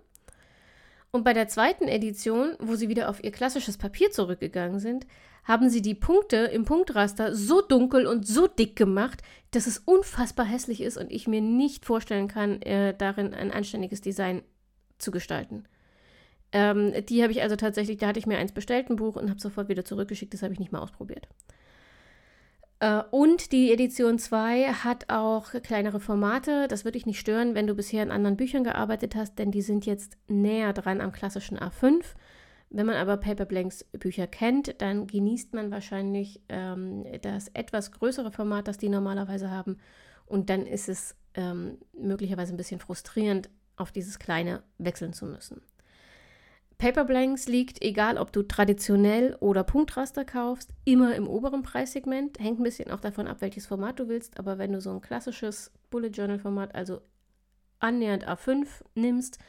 Und 1.11 1.25
bei 1.25 1.33
der 1.33 1.49
zweiten 1.49 1.89
Edition, 1.89 2.55
wo 2.59 2.75
sie 2.75 2.87
wieder 2.87 3.09
auf 3.09 3.21
ihr 3.21 3.33
klassisches 3.33 3.77
Papier 3.77 4.09
zurückgegangen 4.09 4.79
sind, 4.79 5.05
haben 5.43 5.69
sie 5.69 5.81
die 5.81 5.95
Punkte 5.95 6.37
im 6.37 6.63
Punktraster 6.63 7.35
so 7.35 7.61
dunkel 7.61 8.07
und 8.07 8.25
so 8.25 8.47
dick 8.47 8.77
gemacht, 8.77 9.21
dass 9.51 9.67
es 9.67 9.79
unfassbar 9.79 10.45
hässlich 10.45 10.79
ist 10.79 10.95
und 10.95 11.11
ich 11.11 11.27
mir 11.27 11.41
nicht 11.41 11.85
vorstellen 11.85 12.29
kann, 12.29 12.61
äh, 12.61 12.95
darin 12.97 13.33
ein 13.33 13.51
anständiges 13.51 13.99
Design 13.99 14.43
zu 14.97 15.11
gestalten. 15.11 15.65
Ähm, 16.53 16.93
die 17.07 17.21
habe 17.21 17.33
ich 17.33 17.41
also 17.41 17.57
tatsächlich, 17.57 17.97
da 17.97 18.07
hatte 18.07 18.19
ich 18.19 18.27
mir 18.27 18.37
eins 18.37 18.53
bestellt, 18.53 18.89
ein 18.89 18.95
Buch, 18.95 19.17
und 19.17 19.29
habe 19.29 19.41
sofort 19.41 19.67
wieder 19.67 19.83
zurückgeschickt. 19.83 20.33
Das 20.33 20.41
habe 20.41 20.53
ich 20.53 20.59
nicht 20.59 20.71
mal 20.71 20.79
ausprobiert. 20.79 21.27
Äh, 22.79 23.03
und 23.11 23.51
die 23.51 23.71
Edition 23.71 24.19
2 24.19 24.73
hat 24.73 25.09
auch 25.09 25.51
kleinere 25.63 25.99
Formate. 25.99 26.67
Das 26.67 26.85
würde 26.85 26.97
dich 26.97 27.05
nicht 27.05 27.19
stören, 27.19 27.55
wenn 27.55 27.67
du 27.67 27.75
bisher 27.75 28.03
in 28.03 28.11
anderen 28.11 28.37
Büchern 28.37 28.63
gearbeitet 28.63 29.15
hast, 29.15 29.37
denn 29.39 29.51
die 29.51 29.61
sind 29.61 29.85
jetzt 29.85 30.17
näher 30.27 30.73
dran 30.73 31.01
am 31.01 31.11
klassischen 31.11 31.57
A5. 31.57 32.03
Wenn 32.71 32.85
man 32.85 32.95
aber 32.95 33.17
Paper 33.17 33.45
Blanks 33.45 33.83
Bücher 33.83 34.27
kennt, 34.27 34.79
dann 34.81 35.07
genießt 35.07 35.53
man 35.53 35.71
wahrscheinlich 35.71 36.39
ähm, 36.49 37.03
das 37.21 37.47
etwas 37.49 37.91
größere 37.91 38.31
Format, 38.31 38.67
das 38.67 38.77
die 38.77 38.89
normalerweise 38.89 39.49
haben. 39.49 39.77
Und 40.27 40.51
dann 40.51 40.67
ist 40.67 40.87
es 40.87 41.15
ähm, 41.33 41.79
möglicherweise 41.93 42.53
ein 42.53 42.57
bisschen 42.57 42.79
frustrierend, 42.79 43.49
auf 43.75 43.91
dieses 43.91 44.19
kleine 44.19 44.61
wechseln 44.77 45.13
zu 45.13 45.25
müssen. 45.25 45.61
Paper 46.79 47.03
Blanks 47.03 47.49
liegt, 47.49 47.81
egal 47.83 48.17
ob 48.17 48.31
du 48.31 48.41
traditionell 48.41 49.35
oder 49.41 49.65
Punktraster 49.65 50.23
kaufst, 50.23 50.71
immer 50.85 51.13
im 51.13 51.27
oberen 51.27 51.61
Preissegment. 51.61 52.39
Hängt 52.39 52.61
ein 52.61 52.63
bisschen 52.63 52.89
auch 52.89 53.01
davon 53.01 53.27
ab, 53.27 53.41
welches 53.41 53.67
Format 53.67 53.99
du 53.99 54.07
willst. 54.07 54.39
Aber 54.39 54.57
wenn 54.57 54.71
du 54.71 54.79
so 54.79 54.89
ein 54.89 55.01
klassisches 55.01 55.71
Bullet 55.89 56.07
Journal 56.07 56.39
Format, 56.39 56.73
also 56.73 57.01
annähernd 57.79 58.25
A5 58.25 58.65
nimmst, 58.95 59.39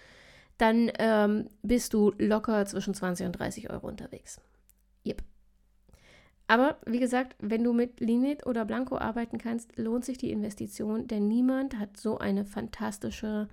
dann 0.59 0.91
ähm, 0.99 1.49
bist 1.63 1.95
du 1.95 2.13
locker 2.19 2.67
zwischen 2.67 2.95
20 2.95 3.27
und 3.27 3.33
30 3.33 3.71
Euro 3.71 3.87
unterwegs. 3.87 4.41
Yep. 5.07 5.23
Aber 6.49 6.79
wie 6.85 6.99
gesagt, 6.99 7.37
wenn 7.39 7.63
du 7.63 7.73
mit 7.73 8.01
Linit 8.01 8.45
oder 8.45 8.65
Blanco 8.65 8.99
arbeiten 8.99 9.39
kannst, 9.39 9.79
lohnt 9.79 10.05
sich 10.05 10.19
die 10.19 10.33
Investition, 10.33 11.07
denn 11.07 11.29
niemand 11.29 11.79
hat 11.79 11.97
so 11.97 12.19
eine 12.19 12.45
fantastische 12.45 13.49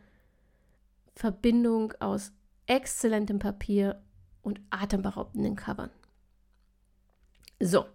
Verbindung 1.16 1.94
aus 2.00 2.34
exzellentem 2.68 3.40
Papier 3.40 4.02
und 4.42 4.62
atemberaubenden 4.70 5.56
Covern. 5.56 5.90
So, 7.60 7.86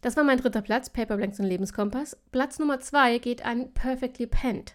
das 0.00 0.16
war 0.16 0.24
mein 0.24 0.38
dritter 0.38 0.62
Platz, 0.62 0.90
Paper 0.90 1.16
Blanks 1.16 1.40
und 1.40 1.46
Lebenskompass. 1.46 2.16
Platz 2.30 2.58
Nummer 2.58 2.80
zwei 2.80 3.18
geht 3.18 3.44
an 3.44 3.72
Perfectly 3.74 4.26
Penned. 4.26 4.74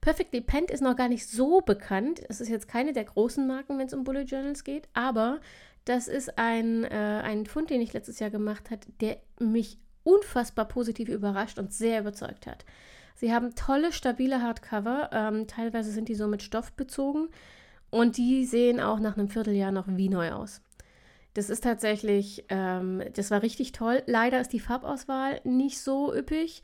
Perfectly 0.00 0.40
Penned 0.40 0.70
ist 0.70 0.82
noch 0.82 0.96
gar 0.96 1.08
nicht 1.08 1.28
so 1.28 1.62
bekannt. 1.62 2.20
Es 2.28 2.40
ist 2.40 2.48
jetzt 2.48 2.68
keine 2.68 2.92
der 2.92 3.04
großen 3.04 3.46
Marken, 3.46 3.78
wenn 3.78 3.86
es 3.86 3.94
um 3.94 4.04
Bullet 4.04 4.24
Journals 4.24 4.62
geht, 4.62 4.88
aber 4.92 5.40
das 5.84 6.08
ist 6.08 6.38
ein, 6.38 6.84
äh, 6.84 7.22
ein 7.24 7.46
Fund, 7.46 7.70
den 7.70 7.80
ich 7.80 7.92
letztes 7.92 8.18
Jahr 8.18 8.30
gemacht 8.30 8.70
habe, 8.70 8.80
der 9.00 9.18
mich 9.38 9.78
unfassbar 10.04 10.66
positiv 10.66 11.08
überrascht 11.08 11.58
und 11.58 11.72
sehr 11.72 12.00
überzeugt 12.00 12.46
hat. 12.46 12.64
Sie 13.14 13.32
haben 13.32 13.54
tolle, 13.54 13.92
stabile 13.92 14.42
Hardcover. 14.42 15.10
Ähm, 15.12 15.46
teilweise 15.46 15.90
sind 15.90 16.08
die 16.08 16.14
so 16.14 16.28
mit 16.28 16.42
Stoff 16.42 16.72
bezogen 16.72 17.28
und 17.96 18.18
die 18.18 18.44
sehen 18.44 18.80
auch 18.80 19.00
nach 19.00 19.16
einem 19.16 19.28
Vierteljahr 19.28 19.72
noch 19.72 19.86
wie 19.88 20.08
neu 20.08 20.32
aus. 20.32 20.60
Das 21.34 21.50
ist 21.50 21.64
tatsächlich, 21.64 22.44
ähm, 22.48 23.02
das 23.14 23.30
war 23.30 23.42
richtig 23.42 23.72
toll. 23.72 24.02
Leider 24.06 24.40
ist 24.40 24.52
die 24.52 24.60
Farbauswahl 24.60 25.40
nicht 25.44 25.80
so 25.80 26.14
üppig 26.14 26.62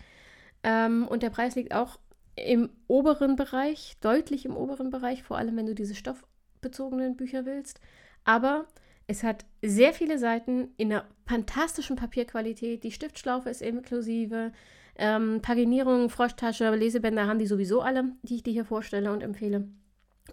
ähm, 0.63 1.07
und 1.09 1.23
der 1.23 1.31
Preis 1.31 1.55
liegt 1.57 1.75
auch 1.75 1.99
im 2.37 2.71
oberen 2.87 3.37
Bereich, 3.37 3.97
deutlich 4.01 4.45
im 4.45 4.57
oberen 4.57 4.91
Bereich, 4.91 5.23
vor 5.23 5.37
allem 5.39 5.57
wenn 5.57 5.67
du 5.67 5.75
diese 5.75 5.95
stoffbezogenen 5.95 7.17
Bücher 7.17 7.45
willst. 7.45 7.81
Aber 8.25 8.67
es 9.07 9.23
hat 9.23 9.45
sehr 9.63 9.93
viele 9.93 10.19
Seiten 10.19 10.69
in 10.77 10.93
einer 10.93 11.07
fantastischen 11.27 11.97
Papierqualität. 11.97 12.85
Die 12.85 12.93
Stiftschlaufe 12.93 13.51
ist 13.51 13.63
inklusive. 13.63 14.53
Ähm, 14.97 15.41
Paginierung, 15.43 16.11
Froschtasche, 16.11 16.75
Lesebänder 16.75 17.27
haben 17.27 17.39
die 17.39 17.47
sowieso 17.47 17.81
alle, 17.81 18.13
die 18.23 18.37
ich 18.37 18.43
dir 18.43 18.53
hier 18.53 18.65
vorstelle 18.65 19.13
und 19.13 19.23
empfehle. 19.23 19.69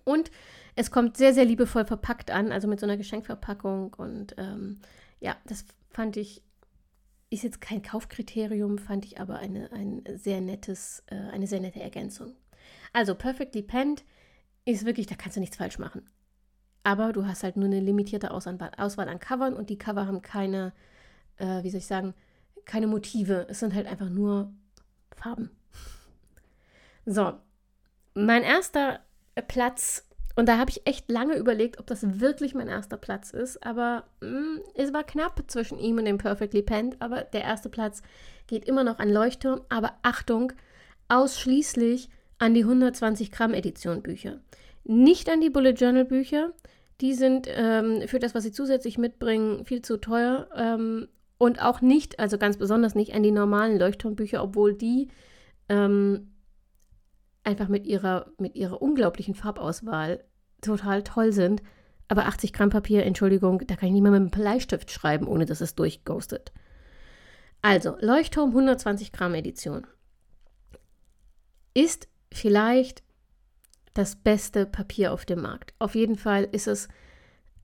Und 0.03 0.31
es 0.75 0.91
kommt 0.91 1.17
sehr, 1.17 1.33
sehr 1.33 1.45
liebevoll 1.45 1.85
verpackt 1.85 2.31
an, 2.31 2.51
also 2.51 2.67
mit 2.67 2.79
so 2.79 2.85
einer 2.85 2.97
Geschenkverpackung. 2.97 3.93
Und 3.95 4.35
ähm, 4.37 4.79
ja, 5.19 5.35
das 5.45 5.65
fand 5.89 6.17
ich 6.17 6.43
ist 7.29 7.43
jetzt 7.43 7.61
kein 7.61 7.81
Kaufkriterium, 7.81 8.77
fand 8.77 9.05
ich 9.05 9.19
aber 9.19 9.37
eine, 9.37 9.71
ein 9.71 10.03
sehr 10.15 10.41
nettes, 10.41 11.03
äh, 11.07 11.15
eine 11.15 11.47
sehr 11.47 11.59
nette 11.59 11.79
Ergänzung. 11.79 12.35
Also 12.91 13.13
Perfectly 13.13 13.61
Penned 13.61 14.03
ist 14.65 14.85
wirklich, 14.85 15.05
da 15.05 15.15
kannst 15.15 15.37
du 15.37 15.39
nichts 15.39 15.57
falsch 15.57 15.79
machen. 15.79 16.09
Aber 16.83 17.13
du 17.13 17.27
hast 17.27 17.43
halt 17.43 17.55
nur 17.55 17.65
eine 17.65 17.79
limitierte 17.79 18.31
Auswahl 18.31 19.09
an 19.09 19.19
Covern 19.19 19.53
und 19.53 19.69
die 19.69 19.77
Cover 19.77 20.07
haben 20.07 20.21
keine, 20.21 20.73
äh, 21.37 21.63
wie 21.63 21.69
soll 21.69 21.79
ich 21.79 21.87
sagen, 21.87 22.15
keine 22.65 22.87
Motive. 22.87 23.47
Es 23.49 23.59
sind 23.59 23.75
halt 23.75 23.85
einfach 23.85 24.09
nur 24.09 24.53
Farben. 25.11 25.51
So, 27.05 27.33
mein 28.13 28.43
erster 28.43 29.01
Platz 29.41 30.09
und 30.39 30.47
da 30.47 30.57
habe 30.57 30.71
ich 30.71 30.87
echt 30.87 31.11
lange 31.11 31.35
überlegt, 31.35 31.79
ob 31.79 31.87
das 31.87 32.21
wirklich 32.21 32.55
mein 32.55 32.69
erster 32.69 32.95
Platz 32.95 33.31
ist. 33.31 33.61
Aber 33.65 34.05
mh, 34.21 34.29
mm, 34.29 34.59
es 34.75 34.93
war 34.93 35.03
knapp 35.03 35.43
zwischen 35.47 35.77
ihm 35.77 35.97
und 35.97 36.05
dem 36.05 36.17
Perfectly 36.17 36.61
Penned. 36.61 36.95
Aber 37.01 37.23
der 37.23 37.41
erste 37.41 37.67
Platz 37.67 38.01
geht 38.47 38.63
immer 38.63 38.85
noch 38.85 38.99
an 38.99 39.11
Leuchtturm. 39.11 39.59
Aber 39.67 39.95
Achtung, 40.01 40.53
ausschließlich 41.09 42.07
an 42.37 42.53
die 42.53 42.63
120 42.63 43.33
Gramm 43.33 43.53
Edition 43.53 44.01
Bücher. 44.01 44.39
Nicht 44.85 45.29
an 45.29 45.41
die 45.41 45.49
Bullet 45.49 45.73
Journal 45.73 46.05
Bücher. 46.05 46.53
Die 47.01 47.15
sind 47.15 47.49
ähm, 47.49 48.07
für 48.07 48.19
das, 48.19 48.33
was 48.33 48.43
sie 48.43 48.53
zusätzlich 48.53 48.97
mitbringen, 48.97 49.65
viel 49.65 49.81
zu 49.81 49.97
teuer. 49.97 50.47
Ähm, 50.55 51.09
und 51.37 51.61
auch 51.61 51.81
nicht, 51.81 52.17
also 52.17 52.37
ganz 52.37 52.55
besonders 52.55 52.95
nicht 52.95 53.13
an 53.13 53.23
die 53.23 53.31
normalen 53.31 53.77
Leuchtturmbücher, 53.77 54.41
obwohl 54.41 54.73
die 54.73 55.09
ähm, 55.67 56.31
einfach 57.49 57.67
mit 57.67 57.85
ihrer, 57.85 58.31
mit 58.37 58.55
ihrer 58.55 58.81
unglaublichen 58.81 59.35
Farbauswahl 59.35 60.23
total 60.61 61.03
toll 61.03 61.33
sind. 61.33 61.61
Aber 62.07 62.25
80 62.25 62.53
Gramm 62.53 62.69
Papier, 62.69 63.05
Entschuldigung, 63.05 63.59
da 63.67 63.75
kann 63.75 63.87
ich 63.87 63.93
nicht 63.93 64.01
mehr 64.01 64.11
mit 64.11 64.21
einem 64.21 64.31
Bleistift 64.31 64.91
schreiben, 64.91 65.27
ohne 65.27 65.45
dass 65.45 65.61
es 65.61 65.75
durchghostet. 65.75 66.51
Also, 67.61 67.97
Leuchtturm 67.99 68.49
120 68.49 69.11
Gramm 69.11 69.35
Edition 69.35 69.85
ist 71.73 72.07
vielleicht 72.31 73.03
das 73.93 74.15
beste 74.15 74.65
Papier 74.65 75.11
auf 75.13 75.25
dem 75.25 75.41
Markt. 75.41 75.73
Auf 75.79 75.95
jeden 75.95 76.15
Fall 76.15 76.47
ist 76.51 76.67
es 76.67 76.87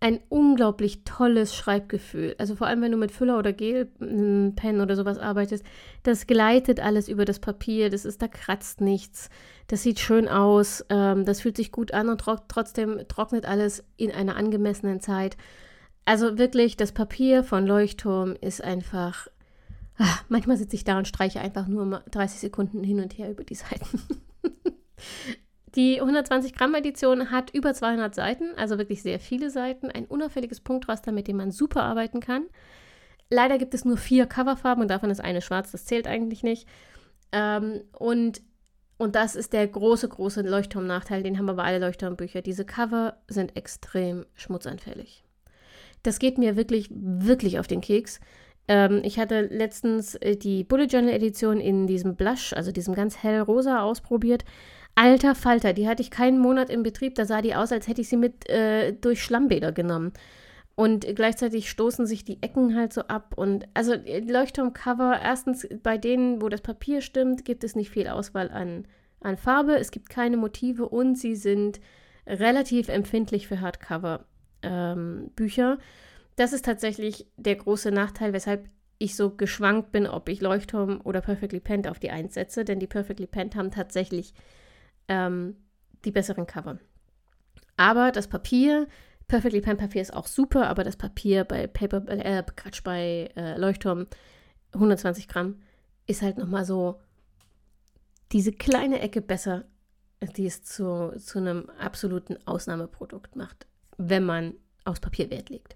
ein 0.05 0.19
unglaublich 0.29 1.03
tolles 1.03 1.55
Schreibgefühl. 1.55 2.35
Also 2.37 2.55
vor 2.55 2.67
allem, 2.67 2.83
wenn 2.83 2.91
du 2.91 2.97
mit 2.97 3.11
Füller 3.11 3.39
oder 3.39 3.53
Gelpen 3.53 4.53
oder 4.79 4.95
sowas 4.95 5.17
arbeitest, 5.17 5.65
das 6.03 6.27
gleitet 6.27 6.79
alles 6.79 7.07
über 7.07 7.25
das 7.25 7.39
Papier, 7.39 7.89
das 7.89 8.05
ist, 8.05 8.21
da 8.21 8.27
kratzt 8.27 8.81
nichts, 8.81 9.31
das 9.65 9.81
sieht 9.81 9.99
schön 9.99 10.27
aus, 10.27 10.85
ähm, 10.89 11.25
das 11.25 11.41
fühlt 11.41 11.57
sich 11.57 11.71
gut 11.71 11.91
an 11.91 12.09
und 12.09 12.21
tro 12.21 12.35
trotzdem 12.47 12.99
trocknet 13.07 13.47
alles 13.47 13.83
in 13.97 14.11
einer 14.11 14.35
angemessenen 14.35 14.99
Zeit. 14.99 15.37
Also 16.05 16.37
wirklich, 16.37 16.77
das 16.77 16.91
Papier 16.91 17.43
von 17.43 17.65
Leuchtturm 17.65 18.35
ist 18.39 18.63
einfach. 18.63 19.27
Ach, 19.97 20.23
manchmal 20.29 20.57
sitze 20.57 20.75
ich 20.75 20.83
da 20.83 20.99
und 20.99 21.07
streiche 21.07 21.41
einfach 21.41 21.67
nur 21.67 22.03
30 22.11 22.41
Sekunden 22.41 22.83
hin 22.83 22.99
und 22.99 23.17
her 23.17 23.31
über 23.31 23.43
die 23.43 23.55
Seiten. 23.55 24.03
Die 25.75 25.99
120 25.99 26.53
Gramm 26.53 26.73
Edition 26.73 27.31
hat 27.31 27.51
über 27.53 27.73
200 27.73 28.15
Seiten, 28.15 28.55
also 28.55 28.77
wirklich 28.77 29.01
sehr 29.01 29.19
viele 29.19 29.49
Seiten, 29.49 29.91
ein 29.91 30.05
unauffälliges 30.05 30.61
Punktraster, 30.61 31.11
mit 31.11 31.27
dem 31.27 31.37
man 31.37 31.51
super 31.51 31.83
arbeiten 31.83 32.21
kann. 32.21 32.45
Leider 33.29 33.57
gibt 33.57 33.73
es 33.73 33.83
nur 33.83 33.97
vier 33.97 34.25
Coverfarben 34.25 34.83
und 34.83 34.89
davon 34.89 35.09
ist 35.09 35.19
eine 35.19 35.41
schwarz, 35.41 35.71
das 35.71 35.85
zählt 35.85 36.07
eigentlich 36.07 36.43
nicht. 36.43 36.67
Ähm, 37.33 37.81
und, 37.91 38.41
und 38.97 39.15
das 39.15 39.35
ist 39.35 39.51
der 39.51 39.67
große, 39.67 40.07
große 40.07 40.41
Leuchtturm-Nachteil, 40.41 41.23
den 41.23 41.37
haben 41.37 41.49
aber 41.49 41.65
alle 41.65 41.79
Leuchtturmbücher. 41.79 42.41
Diese 42.41 42.63
Cover 42.63 43.17
sind 43.27 43.57
extrem 43.57 44.25
schmutzanfällig. 44.35 45.25
Das 46.03 46.19
geht 46.19 46.37
mir 46.37 46.55
wirklich, 46.55 46.89
wirklich 46.91 47.59
auf 47.59 47.67
den 47.67 47.81
Keks. 47.81 48.21
Ähm, 48.67 49.01
ich 49.03 49.19
hatte 49.19 49.41
letztens 49.41 50.15
äh, 50.15 50.37
die 50.37 50.63
Bullet 50.63 50.85
Journal 50.85 51.13
Edition 51.13 51.59
in 51.59 51.87
diesem 51.87 52.15
Blush, 52.15 52.53
also 52.53 52.71
diesem 52.71 52.95
ganz 52.95 53.21
hell 53.23 53.41
rosa, 53.41 53.81
ausprobiert. 53.81 54.45
Alter 54.95 55.35
Falter, 55.35 55.73
die 55.73 55.89
hatte 55.89 56.01
ich 56.01 56.09
keinen 56.09 56.39
Monat 56.39 56.69
im 56.69 56.81
Betrieb. 56.81 57.15
Da 57.15 57.25
sah 57.25 57.41
die 57.41 57.53
aus, 57.53 57.73
als 57.73 57.87
hätte 57.87 58.01
ich 58.01 58.07
sie 58.07 58.17
mit 58.17 58.49
äh, 58.49 58.93
durch 58.93 59.21
Schlammbäder 59.21 59.73
genommen. 59.73 60.13
Und 60.75 61.05
gleichzeitig 61.15 61.69
stoßen 61.69 62.05
sich 62.05 62.25
die 62.25 62.41
Ecken 62.41 62.75
halt 62.75 62.93
so 62.93 63.01
ab. 63.01 63.33
Und 63.37 63.67
also 63.73 63.93
Leuchtturmcover, 63.93 65.19
erstens 65.21 65.67
bei 65.83 65.97
denen, 65.97 66.41
wo 66.41 66.49
das 66.49 66.61
Papier 66.61 67.01
stimmt, 67.01 67.45
gibt 67.45 67.63
es 67.63 67.75
nicht 67.75 67.89
viel 67.89 68.07
Auswahl 68.07 68.51
an, 68.51 68.85
an 69.21 69.37
Farbe. 69.37 69.77
Es 69.77 69.91
gibt 69.91 70.09
keine 70.09 70.37
Motive 70.37 70.87
und 70.87 71.17
sie 71.17 71.35
sind 71.35 71.79
relativ 72.27 72.89
empfindlich 72.89 73.47
für 73.47 73.61
Hardcover-Bücher. 73.61 75.71
Ähm, 75.71 75.79
das 76.35 76.51
ist 76.51 76.65
tatsächlich 76.65 77.27
der 77.37 77.55
große 77.55 77.91
Nachteil, 77.91 78.33
weshalb 78.33 78.67
ich 78.97 79.15
so 79.15 79.29
geschwankt 79.29 79.91
bin, 79.91 80.07
ob 80.07 80.29
ich 80.29 80.41
Leuchtturm 80.41 80.99
oder 81.03 81.21
Perfectly 81.21 81.59
Pent 81.61 81.87
auf 81.87 81.99
die 81.99 82.11
1 82.11 82.33
setze. 82.33 82.65
Denn 82.65 82.79
die 82.79 82.87
Perfectly 82.87 83.27
Pent 83.27 83.55
haben 83.55 83.71
tatsächlich 83.71 84.33
ähm, 85.07 85.55
die 86.03 86.11
besseren 86.11 86.47
Cover. 86.47 86.79
Aber 87.77 88.11
das 88.11 88.27
Papier, 88.27 88.87
Perfectly 89.27 89.61
Pen 89.61 89.77
Papier 89.77 90.01
ist 90.01 90.13
auch 90.13 90.27
super, 90.27 90.67
aber 90.67 90.83
das 90.83 90.97
Papier 90.97 91.43
bei 91.43 91.67
Paper, 91.67 92.07
äh, 92.07 92.43
Quatsch, 92.55 92.83
bei 92.83 93.31
äh, 93.35 93.57
Leuchtturm 93.57 94.07
120 94.73 95.27
Gramm 95.27 95.61
ist 96.05 96.21
halt 96.21 96.37
nochmal 96.37 96.65
so 96.65 96.99
diese 98.31 98.51
kleine 98.51 98.99
Ecke 98.99 99.21
besser, 99.21 99.65
die 100.35 100.45
es 100.45 100.63
zu, 100.63 101.13
zu 101.17 101.39
einem 101.39 101.69
absoluten 101.79 102.37
Ausnahmeprodukt 102.45 103.35
macht, 103.35 103.67
wenn 103.97 104.23
man 104.23 104.53
aufs 104.83 104.99
Papier 104.99 105.29
Wert 105.29 105.49
legt. 105.49 105.75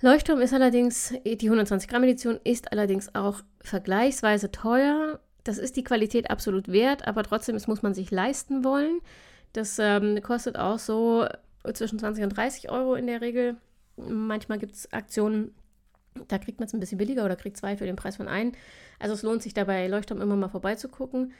Leuchtturm 0.00 0.40
ist 0.40 0.52
allerdings, 0.52 1.14
die 1.24 1.46
120 1.46 1.88
Gramm 1.88 2.04
Edition 2.04 2.38
ist 2.44 2.72
allerdings 2.72 3.14
auch 3.14 3.40
vergleichsweise 3.60 4.50
teuer 4.50 5.20
das 5.44 5.58
ist 5.58 5.76
die 5.76 5.84
Qualität 5.84 6.30
absolut 6.30 6.68
wert, 6.68 7.06
aber 7.06 7.22
trotzdem, 7.22 7.54
es 7.54 7.66
muss 7.66 7.82
man 7.82 7.94
sich 7.94 8.10
leisten 8.10 8.64
wollen. 8.64 9.00
Das 9.52 9.78
ähm, 9.78 10.20
kostet 10.22 10.58
auch 10.58 10.78
so 10.78 11.26
zwischen 11.72 11.98
20 11.98 12.24
und 12.24 12.30
30 12.30 12.70
Euro 12.70 12.94
in 12.94 13.06
der 13.06 13.20
Regel. 13.20 13.56
Manchmal 13.96 14.58
gibt 14.58 14.74
es 14.74 14.92
Aktionen, 14.92 15.54
da 16.28 16.38
kriegt 16.38 16.60
man 16.60 16.66
es 16.66 16.74
ein 16.74 16.80
bisschen 16.80 16.98
billiger 16.98 17.24
oder 17.24 17.36
kriegt 17.36 17.56
zwei 17.56 17.76
für 17.76 17.86
den 17.86 17.96
Preis 17.96 18.16
von 18.16 18.28
einem. 18.28 18.52
Also 18.98 19.14
es 19.14 19.22
lohnt 19.22 19.42
sich 19.42 19.54
dabei, 19.54 19.86
Leuchtturm 19.86 20.20
immer 20.20 20.36
mal 20.36 20.48
vorbeizugucken. 20.48 21.32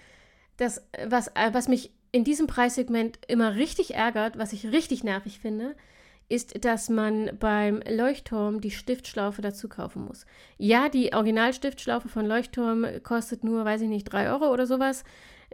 Das, 0.56 0.86
was, 1.06 1.28
äh, 1.28 1.50
was 1.52 1.68
mich 1.68 1.90
in 2.12 2.24
diesem 2.24 2.46
Preissegment 2.46 3.18
immer 3.26 3.56
richtig 3.56 3.94
ärgert, 3.94 4.38
was 4.38 4.52
ich 4.52 4.70
richtig 4.70 5.02
nervig 5.02 5.40
finde, 5.40 5.74
ist, 6.28 6.64
dass 6.64 6.88
man 6.88 7.30
beim 7.38 7.82
Leuchtturm 7.88 8.60
die 8.60 8.70
Stiftschlaufe 8.70 9.42
dazu 9.42 9.68
kaufen 9.68 10.04
muss. 10.04 10.26
Ja, 10.56 10.88
die 10.88 11.12
Originalstiftschlaufe 11.12 12.08
von 12.08 12.26
Leuchtturm 12.26 12.86
kostet 13.02 13.44
nur, 13.44 13.64
weiß 13.64 13.82
ich 13.82 13.88
nicht, 13.88 14.04
3 14.04 14.30
Euro 14.30 14.52
oder 14.52 14.66
sowas. 14.66 15.04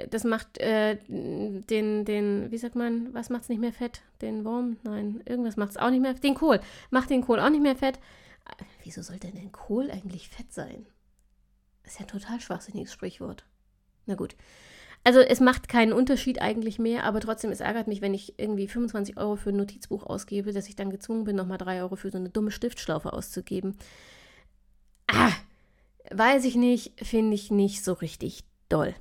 Das 0.08 0.24
macht 0.24 0.58
äh, 0.58 0.98
den, 1.08 2.04
den, 2.04 2.50
wie 2.50 2.58
sagt 2.58 2.76
man, 2.76 3.12
was 3.12 3.28
macht 3.28 3.42
es 3.42 3.48
nicht 3.48 3.60
mehr 3.60 3.72
fett? 3.72 4.02
Den 4.22 4.44
Wurm? 4.44 4.78
Nein, 4.82 5.22
irgendwas 5.26 5.56
macht 5.56 5.70
es 5.70 5.76
auch 5.76 5.90
nicht 5.90 6.00
mehr. 6.00 6.14
Den 6.14 6.34
Kohl. 6.34 6.60
Macht 6.90 7.10
den 7.10 7.22
Kohl 7.22 7.40
auch 7.40 7.50
nicht 7.50 7.62
mehr 7.62 7.76
fett. 7.76 7.98
Wieso 8.82 9.02
sollte 9.02 9.30
denn 9.30 9.52
Kohl 9.52 9.90
eigentlich 9.90 10.28
fett 10.28 10.52
sein? 10.52 10.86
Das 11.82 11.92
ist 11.92 12.00
ja 12.00 12.06
ein 12.06 12.08
total 12.08 12.40
schwachsinniges 12.40 12.92
Sprichwort. 12.92 13.44
Na 14.06 14.14
gut. 14.14 14.36
Also 15.02 15.20
es 15.20 15.40
macht 15.40 15.68
keinen 15.68 15.92
Unterschied 15.92 16.42
eigentlich 16.42 16.78
mehr, 16.78 17.04
aber 17.04 17.20
trotzdem, 17.20 17.50
es 17.50 17.60
ärgert 17.60 17.88
mich, 17.88 18.02
wenn 18.02 18.12
ich 18.12 18.38
irgendwie 18.38 18.68
25 18.68 19.16
Euro 19.16 19.36
für 19.36 19.48
ein 19.48 19.56
Notizbuch 19.56 20.04
ausgebe, 20.04 20.52
dass 20.52 20.68
ich 20.68 20.76
dann 20.76 20.90
gezwungen 20.90 21.24
bin, 21.24 21.36
nochmal 21.36 21.58
3 21.58 21.80
Euro 21.80 21.96
für 21.96 22.10
so 22.10 22.18
eine 22.18 22.28
dumme 22.28 22.50
Stiftschlaufe 22.50 23.12
auszugeben. 23.12 23.78
Ah, 25.06 25.32
weiß 26.10 26.44
ich 26.44 26.54
nicht, 26.54 26.92
finde 27.04 27.34
ich 27.34 27.50
nicht 27.50 27.82
so 27.82 27.94
richtig 27.94 28.44
doll. 28.68 28.94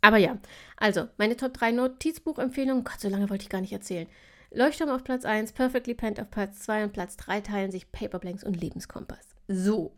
Aber 0.00 0.18
ja, 0.18 0.38
also 0.76 1.08
meine 1.18 1.36
Top 1.36 1.54
3 1.54 1.72
Notizbuchempfehlungen, 1.72 2.84
Gott, 2.84 3.00
so 3.00 3.08
lange 3.08 3.28
wollte 3.28 3.42
ich 3.42 3.50
gar 3.50 3.60
nicht 3.60 3.72
erzählen. 3.72 4.06
Leuchtturm 4.52 4.90
auf 4.90 5.02
Platz 5.02 5.24
1, 5.24 5.52
Perfectly 5.52 5.94
Penned 5.94 6.20
auf 6.20 6.30
Platz 6.30 6.60
2 6.60 6.84
und 6.84 6.92
Platz 6.92 7.16
3 7.16 7.40
teilen 7.40 7.72
sich 7.72 7.90
Paperblanks 7.90 8.44
und 8.44 8.60
Lebenskompass. 8.60 9.26
So. 9.48 9.92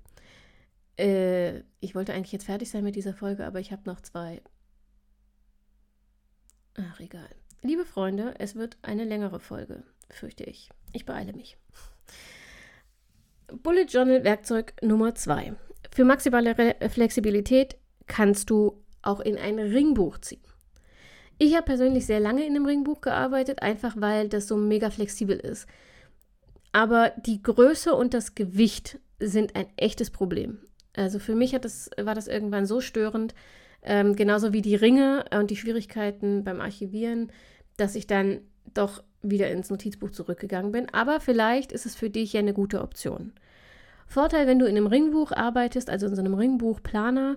Äh, 0.98 1.60
ich 1.80 1.94
wollte 1.94 2.12
eigentlich 2.12 2.32
jetzt 2.32 2.46
fertig 2.46 2.70
sein 2.70 2.84
mit 2.84 2.96
dieser 2.96 3.14
Folge, 3.14 3.46
aber 3.46 3.60
ich 3.60 3.72
habe 3.72 3.82
noch 3.86 4.00
zwei. 4.00 4.42
Ach, 6.74 7.00
egal. 7.00 7.28
Liebe 7.62 7.84
Freunde, 7.84 8.34
es 8.38 8.54
wird 8.54 8.76
eine 8.82 9.04
längere 9.04 9.40
Folge, 9.40 9.82
fürchte 10.10 10.44
ich. 10.44 10.70
Ich 10.92 11.06
beeile 11.06 11.32
mich. 11.32 11.56
Bullet 13.62 13.86
Journal 13.86 14.24
Werkzeug 14.24 14.74
Nummer 14.82 15.14
2. 15.14 15.54
Für 15.90 16.04
maximale 16.04 16.56
Re 16.56 16.76
Flexibilität 16.88 17.76
kannst 18.06 18.50
du 18.50 18.84
auch 19.02 19.20
in 19.20 19.38
ein 19.38 19.58
Ringbuch 19.58 20.18
ziehen. 20.18 20.42
Ich 21.38 21.54
habe 21.54 21.64
persönlich 21.64 22.04
sehr 22.04 22.20
lange 22.20 22.44
in 22.44 22.54
einem 22.54 22.66
Ringbuch 22.66 23.00
gearbeitet, 23.00 23.62
einfach 23.62 23.94
weil 23.96 24.28
das 24.28 24.48
so 24.48 24.56
mega 24.56 24.90
flexibel 24.90 25.38
ist. 25.38 25.66
Aber 26.72 27.12
die 27.16 27.42
Größe 27.42 27.94
und 27.94 28.12
das 28.12 28.34
Gewicht 28.34 28.98
sind 29.18 29.56
ein 29.56 29.66
echtes 29.76 30.10
Problem. 30.10 30.58
Also 30.94 31.18
für 31.18 31.34
mich 31.34 31.52
das, 31.52 31.90
war 32.00 32.14
das 32.14 32.28
irgendwann 32.28 32.66
so 32.66 32.80
störend, 32.80 33.34
ähm, 33.82 34.16
genauso 34.16 34.52
wie 34.52 34.62
die 34.62 34.74
Ringe 34.74 35.24
und 35.32 35.50
die 35.50 35.56
Schwierigkeiten 35.56 36.44
beim 36.44 36.60
Archivieren, 36.60 37.30
dass 37.76 37.94
ich 37.94 38.06
dann 38.06 38.40
doch 38.74 39.02
wieder 39.22 39.50
ins 39.50 39.70
Notizbuch 39.70 40.10
zurückgegangen 40.10 40.72
bin. 40.72 40.92
Aber 40.92 41.20
vielleicht 41.20 41.72
ist 41.72 41.86
es 41.86 41.94
für 41.94 42.10
dich 42.10 42.32
ja 42.32 42.40
eine 42.40 42.54
gute 42.54 42.82
Option. 42.82 43.32
Vorteil, 44.06 44.46
wenn 44.46 44.58
du 44.58 44.66
in 44.66 44.76
einem 44.76 44.86
Ringbuch 44.86 45.32
arbeitest, 45.32 45.90
also 45.90 46.06
in 46.06 46.14
so 46.14 46.20
einem 46.20 46.34
Ringbuchplaner, 46.34 47.36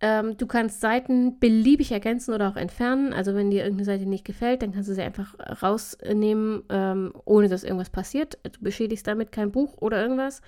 ähm, 0.00 0.36
du 0.36 0.46
kannst 0.46 0.80
Seiten 0.80 1.38
beliebig 1.38 1.92
ergänzen 1.92 2.34
oder 2.34 2.48
auch 2.48 2.56
entfernen. 2.56 3.12
Also 3.12 3.34
wenn 3.34 3.50
dir 3.50 3.62
irgendeine 3.62 3.86
Seite 3.86 4.06
nicht 4.06 4.24
gefällt, 4.24 4.62
dann 4.62 4.72
kannst 4.72 4.88
du 4.88 4.94
sie 4.94 5.02
einfach 5.02 5.34
rausnehmen, 5.62 6.64
ähm, 6.68 7.12
ohne 7.24 7.48
dass 7.48 7.64
irgendwas 7.64 7.90
passiert. 7.90 8.38
Du 8.42 8.60
beschädigst 8.60 9.06
damit 9.06 9.30
kein 9.32 9.52
Buch 9.52 9.76
oder 9.80 10.02
irgendwas. 10.02 10.42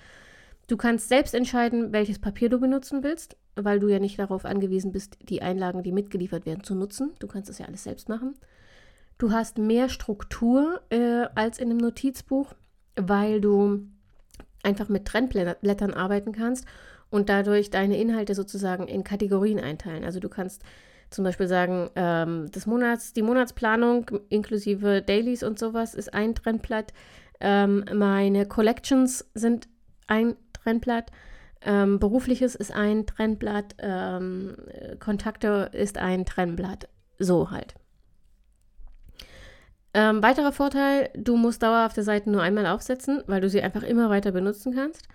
Du 0.67 0.75
kannst 0.75 1.07
selbst 1.07 1.33
entscheiden, 1.33 1.93
welches 1.93 2.19
Papier 2.19 2.49
du 2.49 2.59
benutzen 2.59 3.01
willst, 3.01 3.37
weil 3.55 3.79
du 3.79 3.87
ja 3.87 3.99
nicht 3.99 4.19
darauf 4.19 4.43
angewiesen 4.43 4.91
bist, 4.91 5.17
die 5.21 5.41
Einlagen, 5.41 5.81
die 5.81 5.93
mitgeliefert 5.93 6.45
werden, 6.45 6.63
zu 6.63 6.75
nutzen. 6.75 7.13
Du 7.19 7.27
kannst 7.27 7.49
das 7.49 7.57
ja 7.57 7.65
alles 7.65 7.85
selbst 7.85 8.09
machen. 8.09 8.35
Du 9.17 9.31
hast 9.31 9.57
mehr 9.57 9.87
Struktur 9.87 10.81
äh, 10.89 11.27
als 11.35 11.57
in 11.57 11.71
einem 11.71 11.77
Notizbuch, 11.77 12.53
weil 12.95 13.39
du 13.39 13.87
einfach 14.61 14.89
mit 14.89 15.05
Trendblättern 15.05 15.93
arbeiten 15.93 16.33
kannst 16.33 16.65
und 17.09 17.29
dadurch 17.29 17.69
deine 17.69 17.97
Inhalte 17.97 18.35
sozusagen 18.35 18.87
in 18.87 19.05
Kategorien 19.05 19.59
einteilen. 19.59 20.03
Also 20.03 20.19
du 20.19 20.27
kannst 20.27 20.63
zum 21.09 21.23
Beispiel 21.23 21.47
sagen, 21.47 21.89
ähm, 21.95 22.51
des 22.51 22.65
Monats, 22.65 23.13
die 23.13 23.21
Monatsplanung 23.21 24.11
inklusive 24.27 25.01
Dailies 25.01 25.43
und 25.43 25.57
sowas 25.57 25.95
ist 25.95 26.13
ein 26.13 26.35
Trendblatt. 26.35 26.91
Ähm, 27.39 27.85
meine 27.93 28.45
Collections 28.45 29.25
sind 29.33 29.69
ein 30.07 30.35
Trendblatt. 30.67 31.11
Ähm, 31.61 31.99
Berufliches 31.99 32.55
ist 32.55 32.73
ein 32.73 33.05
Trendblatt. 33.05 33.75
Ähm, 33.79 34.55
Kontakte 34.99 35.69
ist 35.73 35.97
ein 35.97 36.25
Trendblatt. 36.25 36.89
So 37.19 37.51
halt. 37.51 37.75
Ähm, 39.93 40.21
weiterer 40.21 40.51
Vorteil, 40.51 41.09
du 41.15 41.37
musst 41.37 41.63
dauerhafte 41.63 42.03
Seiten 42.03 42.31
nur 42.31 42.41
einmal 42.41 42.67
aufsetzen, 42.67 43.23
weil 43.27 43.41
du 43.41 43.49
sie 43.49 43.61
einfach 43.61 43.83
immer 43.83 44.09
weiter 44.09 44.31
benutzen 44.31 44.75
kannst. 44.75 45.07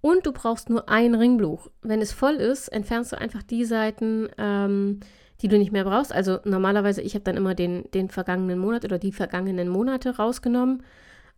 Und 0.00 0.24
du 0.24 0.32
brauchst 0.32 0.70
nur 0.70 0.88
ein 0.88 1.14
Ringbuch. 1.14 1.68
Wenn 1.82 2.00
es 2.00 2.12
voll 2.12 2.34
ist, 2.34 2.68
entfernst 2.68 3.12
du 3.12 3.18
einfach 3.18 3.42
die 3.42 3.64
Seiten, 3.64 4.28
ähm, 4.38 5.00
die 5.40 5.48
du 5.48 5.58
nicht 5.58 5.72
mehr 5.72 5.84
brauchst. 5.84 6.12
Also 6.12 6.38
normalerweise, 6.44 7.02
ich 7.02 7.14
habe 7.14 7.24
dann 7.24 7.36
immer 7.36 7.54
den, 7.54 7.90
den 7.90 8.08
vergangenen 8.08 8.58
Monat 8.58 8.84
oder 8.84 8.98
die 8.98 9.12
vergangenen 9.12 9.68
Monate 9.68 10.16
rausgenommen 10.16 10.82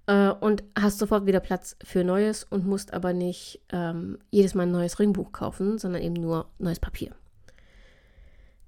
äh, 0.06 0.30
und 0.30 0.64
hast 0.78 0.98
sofort 0.98 1.26
wieder 1.26 1.40
Platz 1.40 1.76
für 1.82 2.04
Neues 2.04 2.44
und 2.44 2.66
musst 2.66 2.92
aber 2.92 3.12
nicht 3.12 3.60
ähm, 3.72 4.18
jedes 4.30 4.54
Mal 4.54 4.64
ein 4.64 4.72
neues 4.72 4.98
Ringbuch 4.98 5.32
kaufen, 5.32 5.78
sondern 5.78 6.02
eben 6.02 6.14
nur 6.14 6.46
neues 6.58 6.80
Papier. 6.80 7.10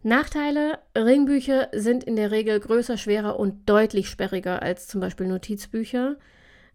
Nachteile, 0.03 0.79
Ringbücher 0.96 1.68
sind 1.72 2.05
in 2.05 2.14
der 2.14 2.31
Regel 2.31 2.61
größer, 2.61 2.96
schwerer 2.96 3.40
und 3.40 3.68
deutlich 3.68 4.09
sperriger 4.09 4.62
als 4.62 4.87
zum 4.87 5.01
Beispiel 5.01 5.27
Notizbücher. 5.27 6.16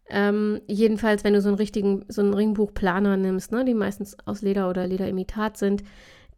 Ähm, 0.09 0.59
jedenfalls, 0.67 1.23
wenn 1.23 1.33
du 1.33 1.41
so 1.41 1.47
einen 1.47 1.57
richtigen, 1.57 2.03
so 2.09 2.21
einen 2.21 2.33
Ringbuchplaner 2.33 3.15
nimmst, 3.15 3.53
ne, 3.53 3.63
die 3.63 3.73
meistens 3.73 4.17
aus 4.25 4.41
Leder 4.41 4.69
oder 4.69 4.85
Lederimitat 4.85 5.57
sind. 5.57 5.83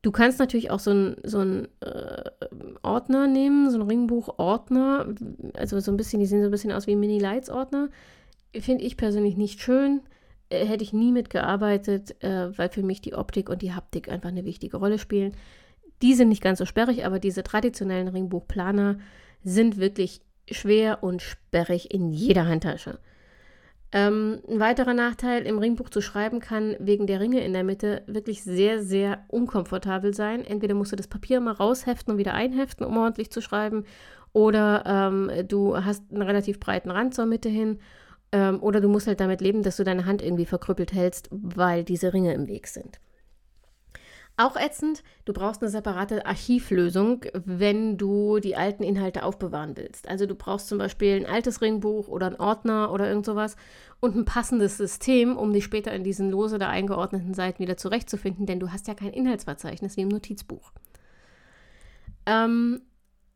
Du 0.03 0.11
kannst 0.11 0.37
natürlich 0.37 0.69
auch 0.69 0.79
so 0.79 0.91
einen 0.91 1.15
so 1.23 1.41
äh, 1.41 2.29
Ordner 2.83 3.25
nehmen, 3.25 3.71
so 3.71 3.79
einen 3.79 3.87
Ringbuchordner. 3.89 5.15
Also 5.55 5.79
so 5.79 5.91
ein 5.91 5.97
bisschen, 5.97 6.19
die 6.19 6.25
sehen 6.25 6.41
so 6.41 6.49
ein 6.49 6.51
bisschen 6.51 6.73
aus 6.73 6.87
wie 6.87 6.97
Mini-Lights-Ordner. 6.97 7.89
Finde 8.53 8.83
ich 8.83 8.97
persönlich 8.97 9.37
nicht 9.37 9.61
schön. 9.61 10.01
Äh, 10.49 10.65
hätte 10.65 10.83
ich 10.83 10.91
nie 10.91 11.13
mitgearbeitet, 11.13 12.21
äh, 12.21 12.55
weil 12.57 12.67
für 12.69 12.83
mich 12.83 12.99
die 12.99 13.15
Optik 13.15 13.49
und 13.49 13.61
die 13.61 13.73
Haptik 13.73 14.09
einfach 14.09 14.27
eine 14.27 14.43
wichtige 14.43 14.75
Rolle 14.75 14.99
spielen. 14.99 15.35
Die 16.01 16.15
sind 16.15 16.27
nicht 16.27 16.43
ganz 16.43 16.59
so 16.59 16.65
sperrig, 16.65 17.05
aber 17.05 17.19
diese 17.19 17.41
traditionellen 17.41 18.09
Ringbuchplaner 18.09 18.99
sind 19.41 19.77
wirklich 19.77 20.19
schwer 20.51 21.01
und 21.01 21.21
sperrig 21.21 21.93
in 21.93 22.11
jeder 22.11 22.45
Handtasche. 22.45 22.99
Ähm, 23.95 24.41
ein 24.49 24.59
weiterer 24.59 24.95
Nachteil, 24.95 25.45
im 25.45 25.59
Ringbuch 25.59 25.89
zu 25.89 26.01
schreiben 26.01 26.39
kann 26.39 26.75
wegen 26.79 27.05
der 27.05 27.19
Ringe 27.19 27.45
in 27.45 27.53
der 27.53 27.63
Mitte 27.63 28.01
wirklich 28.07 28.43
sehr, 28.43 28.81
sehr 28.81 29.23
unkomfortabel 29.27 30.15
sein. 30.15 30.43
Entweder 30.43 30.73
musst 30.73 30.91
du 30.91 30.95
das 30.95 31.07
Papier 31.07 31.39
mal 31.39 31.51
rausheften 31.51 32.11
und 32.13 32.17
wieder 32.17 32.33
einheften, 32.33 32.85
um 32.87 32.97
ordentlich 32.97 33.29
zu 33.29 33.39
schreiben, 33.39 33.85
oder 34.33 34.83
ähm, 34.87 35.47
du 35.47 35.77
hast 35.77 36.11
einen 36.11 36.23
relativ 36.23 36.59
breiten 36.59 36.89
Rand 36.89 37.13
zur 37.13 37.27
Mitte 37.27 37.49
hin, 37.49 37.77
ähm, 38.31 38.63
oder 38.63 38.81
du 38.81 38.89
musst 38.89 39.05
halt 39.05 39.19
damit 39.19 39.41
leben, 39.41 39.61
dass 39.61 39.77
du 39.77 39.83
deine 39.83 40.07
Hand 40.07 40.23
irgendwie 40.23 40.47
verkrüppelt 40.47 40.91
hältst, 40.91 41.29
weil 41.29 41.83
diese 41.83 42.13
Ringe 42.13 42.33
im 42.33 42.47
Weg 42.47 42.65
sind. 42.65 42.99
Auch 44.35 44.55
ätzend, 44.55 45.03
du 45.25 45.33
brauchst 45.33 45.61
eine 45.61 45.69
separate 45.69 46.25
Archivlösung, 46.25 47.23
wenn 47.45 47.97
du 47.97 48.39
die 48.39 48.55
alten 48.55 48.81
Inhalte 48.81 49.23
aufbewahren 49.23 49.77
willst. 49.77 50.09
Also 50.09 50.25
du 50.25 50.33
brauchst 50.33 50.67
zum 50.67 50.79
Beispiel 50.79 51.15
ein 51.15 51.27
altes 51.27 51.61
Ringbuch 51.61 52.07
oder 52.07 52.27
einen 52.27 52.39
Ordner 52.39 52.91
oder 52.91 53.07
irgend 53.07 53.27
sowas 53.27 53.55
und 53.99 54.15
ein 54.15 54.25
passendes 54.25 54.77
System, 54.77 55.37
um 55.37 55.53
dich 55.53 55.63
später 55.63 55.93
in 55.93 56.03
diesen 56.03 56.31
lose 56.31 56.57
da 56.57 56.67
eingeordneten 56.67 57.35
Seiten 57.35 57.59
wieder 57.59 57.77
zurechtzufinden, 57.77 58.47
denn 58.47 58.59
du 58.59 58.71
hast 58.71 58.87
ja 58.87 58.95
kein 58.95 59.13
Inhaltsverzeichnis 59.13 59.97
wie 59.97 60.01
im 60.01 60.09
Notizbuch. 60.09 60.71
Ähm, 62.25 62.81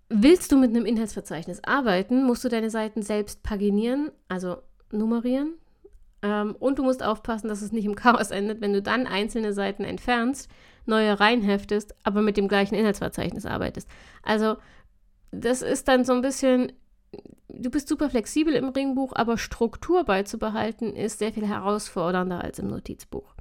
willst 0.09 0.51
du 0.51 0.57
mit 0.57 0.71
einem 0.71 0.87
Inhaltsverzeichnis 0.87 1.63
arbeiten, 1.63 2.23
musst 2.23 2.43
du 2.43 2.49
deine 2.49 2.71
Seiten 2.71 3.03
selbst 3.03 3.43
paginieren, 3.43 4.09
also 4.29 4.57
nummerieren. 4.91 5.53
Ähm, 6.23 6.55
und 6.57 6.79
du 6.79 6.83
musst 6.83 7.03
aufpassen, 7.03 7.49
dass 7.49 7.61
es 7.61 7.71
nicht 7.71 7.85
im 7.85 7.95
Chaos 7.95 8.31
endet, 8.31 8.61
wenn 8.61 8.73
du 8.73 8.81
dann 8.81 9.05
einzelne 9.05 9.53
Seiten 9.53 9.83
entfernst 9.83 10.49
neue 10.87 11.19
reinheftest, 11.19 11.95
aber 12.03 12.21
mit 12.21 12.37
dem 12.37 12.47
gleichen 12.47 12.75
Inhaltsverzeichnis 12.75 13.45
arbeitest. 13.45 13.87
Also 14.23 14.57
das 15.31 15.61
ist 15.61 15.87
dann 15.87 16.05
so 16.05 16.13
ein 16.13 16.21
bisschen, 16.21 16.71
du 17.49 17.69
bist 17.69 17.87
super 17.87 18.09
flexibel 18.09 18.53
im 18.53 18.69
Ringbuch, 18.69 19.13
aber 19.15 19.37
Struktur 19.37 20.03
beizubehalten 20.03 20.95
ist 20.95 21.19
sehr 21.19 21.33
viel 21.33 21.47
herausfordernder 21.47 22.43
als 22.43 22.59
im 22.59 22.67
Notizbuch. 22.67 23.35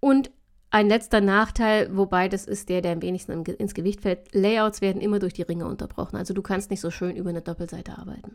Und 0.00 0.30
ein 0.70 0.88
letzter 0.88 1.20
Nachteil, 1.20 1.96
wobei 1.96 2.28
das 2.28 2.46
ist 2.46 2.68
der, 2.68 2.80
der 2.80 2.92
am 2.92 3.02
wenigsten 3.02 3.44
ins 3.44 3.74
Gewicht 3.74 4.00
fällt. 4.00 4.34
Layouts 4.34 4.80
werden 4.80 5.00
immer 5.00 5.20
durch 5.20 5.32
die 5.32 5.42
Ringe 5.42 5.66
unterbrochen. 5.66 6.16
Also 6.16 6.34
du 6.34 6.42
kannst 6.42 6.70
nicht 6.70 6.80
so 6.80 6.90
schön 6.90 7.14
über 7.14 7.30
eine 7.30 7.42
Doppelseite 7.42 7.96
arbeiten. 7.96 8.34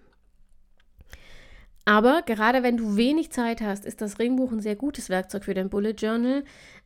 Aber 1.84 2.22
gerade 2.22 2.63
wenn 2.63 2.78
du 2.78 2.95
wenig 2.98 3.32
Zeit 3.32 3.62
hast, 3.62 3.84
ist 3.84 4.00
das 4.00 4.19
Ringbuch 4.19 4.52
ein 4.52 4.62
sehr 4.62 4.76
gutes 4.76 5.10
Werkzeug 5.10 5.43
für 5.43 5.54
dein 5.54 5.69
Bullet 5.69 5.95
Journal. 5.98 6.43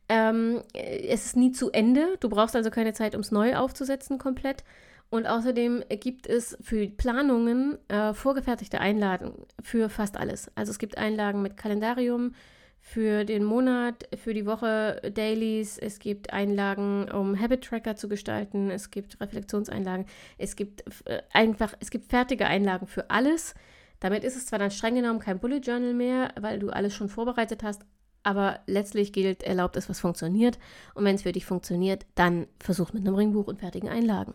Ähm, 0.08 0.62
es 0.72 1.26
ist 1.26 1.36
nie 1.36 1.52
zu 1.52 1.70
Ende. 1.70 2.16
Du 2.20 2.28
brauchst 2.28 2.54
also 2.56 2.70
keine 2.70 2.92
Zeit, 2.92 3.14
um 3.14 3.20
es 3.20 3.30
neu 3.30 3.56
aufzusetzen 3.56 4.18
komplett. 4.18 4.64
Und 5.10 5.26
außerdem 5.26 5.84
gibt 6.00 6.26
es 6.26 6.58
für 6.60 6.88
Planungen 6.88 7.78
äh, 7.88 8.14
vorgefertigte 8.14 8.80
Einlagen 8.80 9.32
für 9.62 9.88
fast 9.88 10.16
alles. 10.16 10.50
Also 10.56 10.72
es 10.72 10.78
gibt 10.78 10.98
Einlagen 10.98 11.40
mit 11.40 11.56
Kalendarium 11.56 12.34
für 12.80 13.24
den 13.24 13.44
Monat, 13.44 14.08
für 14.16 14.34
die 14.34 14.44
Woche 14.44 15.00
Dailies. 15.14 15.78
Es 15.78 16.00
gibt 16.00 16.32
Einlagen, 16.32 17.10
um 17.10 17.38
Habit 17.40 17.64
Tracker 17.64 17.96
zu 17.96 18.08
gestalten. 18.08 18.70
Es 18.70 18.90
gibt 18.90 19.20
Reflexionseinlagen. 19.20 20.06
Es 20.36 20.56
gibt 20.56 20.84
äh, 21.06 21.22
einfach, 21.32 21.74
es 21.80 21.90
gibt 21.90 22.10
fertige 22.10 22.46
Einlagen 22.46 22.86
für 22.86 23.08
alles. 23.10 23.54
Damit 24.00 24.22
ist 24.22 24.36
es 24.36 24.46
zwar 24.46 24.58
dann 24.58 24.70
streng 24.70 24.96
genommen 24.96 25.18
kein 25.18 25.38
Bullet 25.38 25.60
Journal 25.60 25.94
mehr, 25.94 26.32
weil 26.38 26.58
du 26.58 26.68
alles 26.70 26.94
schon 26.94 27.08
vorbereitet 27.08 27.62
hast, 27.62 27.86
aber 28.24 28.60
letztlich 28.66 29.12
gilt, 29.12 29.42
erlaubt 29.42 29.76
es, 29.76 29.88
was 29.88 30.00
funktioniert. 30.00 30.58
Und 30.94 31.04
wenn 31.04 31.14
es 31.14 31.22
für 31.22 31.32
dich 31.32 31.46
funktioniert, 31.46 32.06
dann 32.14 32.46
versuch 32.58 32.92
mit 32.92 33.06
einem 33.06 33.14
Ringbuch 33.14 33.46
und 33.46 33.60
fertigen 33.60 33.88
Einlagen. 33.88 34.34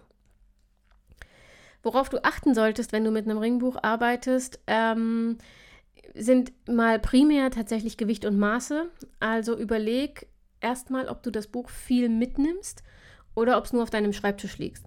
Worauf 1.84 2.10
du 2.10 2.24
achten 2.24 2.54
solltest, 2.54 2.92
wenn 2.92 3.04
du 3.04 3.12
mit 3.12 3.26
einem 3.26 3.38
Ringbuch 3.38 3.78
arbeitest, 3.82 4.60
ähm, 4.68 5.38
sind 6.14 6.52
mal 6.68 7.00
primär 7.00 7.52
tatsächlich 7.52 7.98
Gewicht 7.98 8.26
und 8.26 8.38
Maße. 8.38 8.90
Also 9.20 9.58
überleg 9.58 10.28
erstmal, 10.62 11.08
ob 11.08 11.24
du 11.24 11.32
das 11.32 11.48
Buch 11.48 11.70
viel 11.70 12.10
mitnimmst 12.10 12.84
oder 13.36 13.58
ob 13.58 13.66
es 13.66 13.74
nur 13.74 13.84
auf 13.84 13.90
deinem 13.90 14.14
Schreibtisch 14.14 14.58
liegt. 14.58 14.84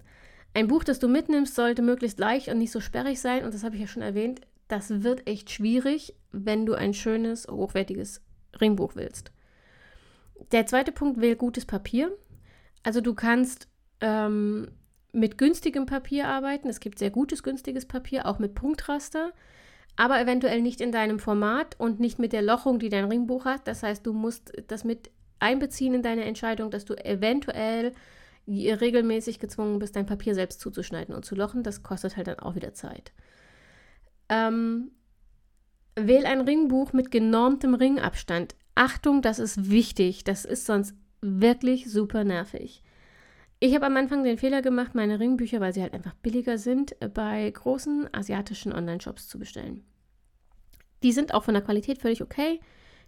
Ein 0.53 0.67
Buch, 0.67 0.83
das 0.83 0.99
du 0.99 1.07
mitnimmst, 1.07 1.55
sollte 1.55 1.81
möglichst 1.81 2.19
leicht 2.19 2.47
und 2.47 2.59
nicht 2.59 2.71
so 2.71 2.79
sperrig 2.79 3.19
sein. 3.19 3.43
Und 3.43 3.53
das 3.53 3.63
habe 3.63 3.75
ich 3.75 3.81
ja 3.81 3.87
schon 3.87 4.03
erwähnt 4.03 4.41
das 4.67 5.03
wird 5.03 5.27
echt 5.27 5.51
schwierig, 5.51 6.15
wenn 6.31 6.65
du 6.65 6.73
ein 6.73 6.93
schönes, 6.93 7.47
hochwertiges 7.47 8.21
Ringbuch 8.59 8.95
willst. 8.95 9.31
Der 10.51 10.65
zweite 10.65 10.91
Punkt, 10.91 11.21
wähl 11.21 11.35
gutes 11.35 11.65
Papier. 11.65 12.11
Also 12.83 13.01
du 13.01 13.13
kannst 13.13 13.67
ähm, 14.01 14.69
mit 15.13 15.37
günstigem 15.37 15.85
Papier 15.85 16.27
arbeiten. 16.27 16.69
Es 16.69 16.79
gibt 16.79 16.99
sehr 16.99 17.11
gutes, 17.11 17.43
günstiges 17.43 17.85
Papier, 17.85 18.25
auch 18.25 18.39
mit 18.39 18.55
Punktraster, 18.55 19.31
aber 19.95 20.19
eventuell 20.19 20.61
nicht 20.61 20.81
in 20.81 20.91
deinem 20.91 21.19
Format 21.19 21.79
und 21.79 21.99
nicht 21.99 22.19
mit 22.19 22.33
der 22.33 22.41
Lochung, 22.41 22.79
die 22.79 22.89
dein 22.89 23.05
Ringbuch 23.05 23.45
hat. 23.45 23.67
Das 23.67 23.83
heißt, 23.83 24.05
du 24.05 24.13
musst 24.13 24.51
das 24.67 24.83
mit 24.83 25.11
einbeziehen 25.39 25.93
in 25.93 26.03
deine 26.03 26.25
Entscheidung, 26.25 26.71
dass 26.71 26.85
du 26.85 26.95
eventuell 26.95 27.93
regelmäßig 28.47 29.39
gezwungen 29.39 29.79
bist, 29.79 29.95
dein 29.95 30.05
Papier 30.05 30.35
selbst 30.35 30.59
zuzuschneiden 30.59 31.15
und 31.15 31.23
zu 31.23 31.35
lochen. 31.35 31.63
Das 31.63 31.83
kostet 31.83 32.17
halt 32.17 32.27
dann 32.27 32.39
auch 32.39 32.55
wieder 32.55 32.73
Zeit. 32.73 33.13
Ähm, 34.29 34.91
wähl 35.95 36.25
ein 36.25 36.41
Ringbuch 36.41 36.93
mit 36.93 37.11
genormtem 37.11 37.73
Ringabstand. 37.73 38.55
Achtung, 38.75 39.21
das 39.21 39.39
ist 39.39 39.69
wichtig. 39.69 40.23
Das 40.23 40.45
ist 40.45 40.65
sonst 40.65 40.95
wirklich 41.21 41.91
super 41.91 42.23
nervig. 42.23 42.83
Ich 43.59 43.73
habe 43.75 43.85
am 43.85 43.95
Anfang 43.95 44.23
den 44.23 44.37
Fehler 44.37 44.61
gemacht, 44.61 44.93
meine 44.93 45.19
Ringbücher, 45.19 45.61
weil 45.61 45.73
sie 45.73 45.81
halt 45.81 45.93
einfach 45.93 46.15
billiger 46.15 46.57
sind, 46.57 46.95
bei 47.13 47.49
großen 47.49 48.09
asiatischen 48.13 48.73
Online-Shops 48.73 49.29
zu 49.29 49.39
bestellen. 49.39 49.85
Die 51.01 51.13
sind 51.13 51.33
auch 51.33 51.43
von 51.43 51.53
der 51.53 51.63
Qualität 51.63 51.99
völlig 51.99 52.21
okay. 52.21 52.59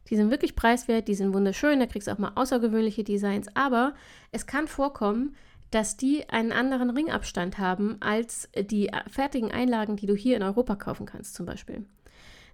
Die 0.09 0.15
sind 0.15 0.29
wirklich 0.29 0.55
preiswert, 0.55 1.07
die 1.07 1.15
sind 1.15 1.33
wunderschön, 1.33 1.79
da 1.79 1.87
kriegst 1.87 2.07
du 2.07 2.11
auch 2.11 2.19
mal 2.19 2.31
außergewöhnliche 2.35 3.03
Designs, 3.03 3.47
aber 3.55 3.95
es 4.31 4.45
kann 4.45 4.67
vorkommen, 4.67 5.35
dass 5.71 5.97
die 5.97 6.29
einen 6.29 6.51
anderen 6.51 6.91
Ringabstand 6.91 7.57
haben 7.57 7.97
als 8.01 8.47
die 8.57 8.91
fertigen 9.09 9.51
Einlagen, 9.51 9.95
die 9.95 10.05
du 10.05 10.15
hier 10.15 10.37
in 10.37 10.43
Europa 10.43 10.75
kaufen 10.75 11.05
kannst, 11.05 11.33
zum 11.33 11.45
Beispiel. 11.45 11.85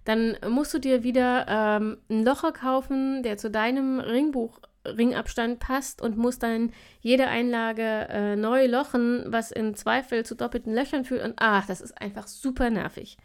Dann 0.04 0.36
musst 0.48 0.74
du 0.74 0.78
dir 0.78 1.02
wieder 1.02 1.46
ähm, 1.48 1.98
einen 2.08 2.24
Locher 2.24 2.52
kaufen, 2.52 3.22
der 3.22 3.36
zu 3.36 3.50
deinem 3.50 4.00
Ringbuch 4.00 4.58
Ringabstand 4.84 5.60
passt 5.60 6.02
und 6.02 6.16
musst 6.16 6.42
dann 6.42 6.72
jede 7.00 7.28
Einlage 7.28 8.08
äh, 8.10 8.36
neu 8.36 8.66
lochen, 8.66 9.24
was 9.26 9.52
in 9.52 9.74
Zweifel 9.74 10.24
zu 10.24 10.34
doppelten 10.34 10.74
Löchern 10.74 11.04
führt. 11.04 11.24
Und 11.24 11.34
ach, 11.36 11.66
das 11.66 11.80
ist 11.80 12.00
einfach 12.00 12.26
super 12.26 12.70
nervig. 12.70 13.16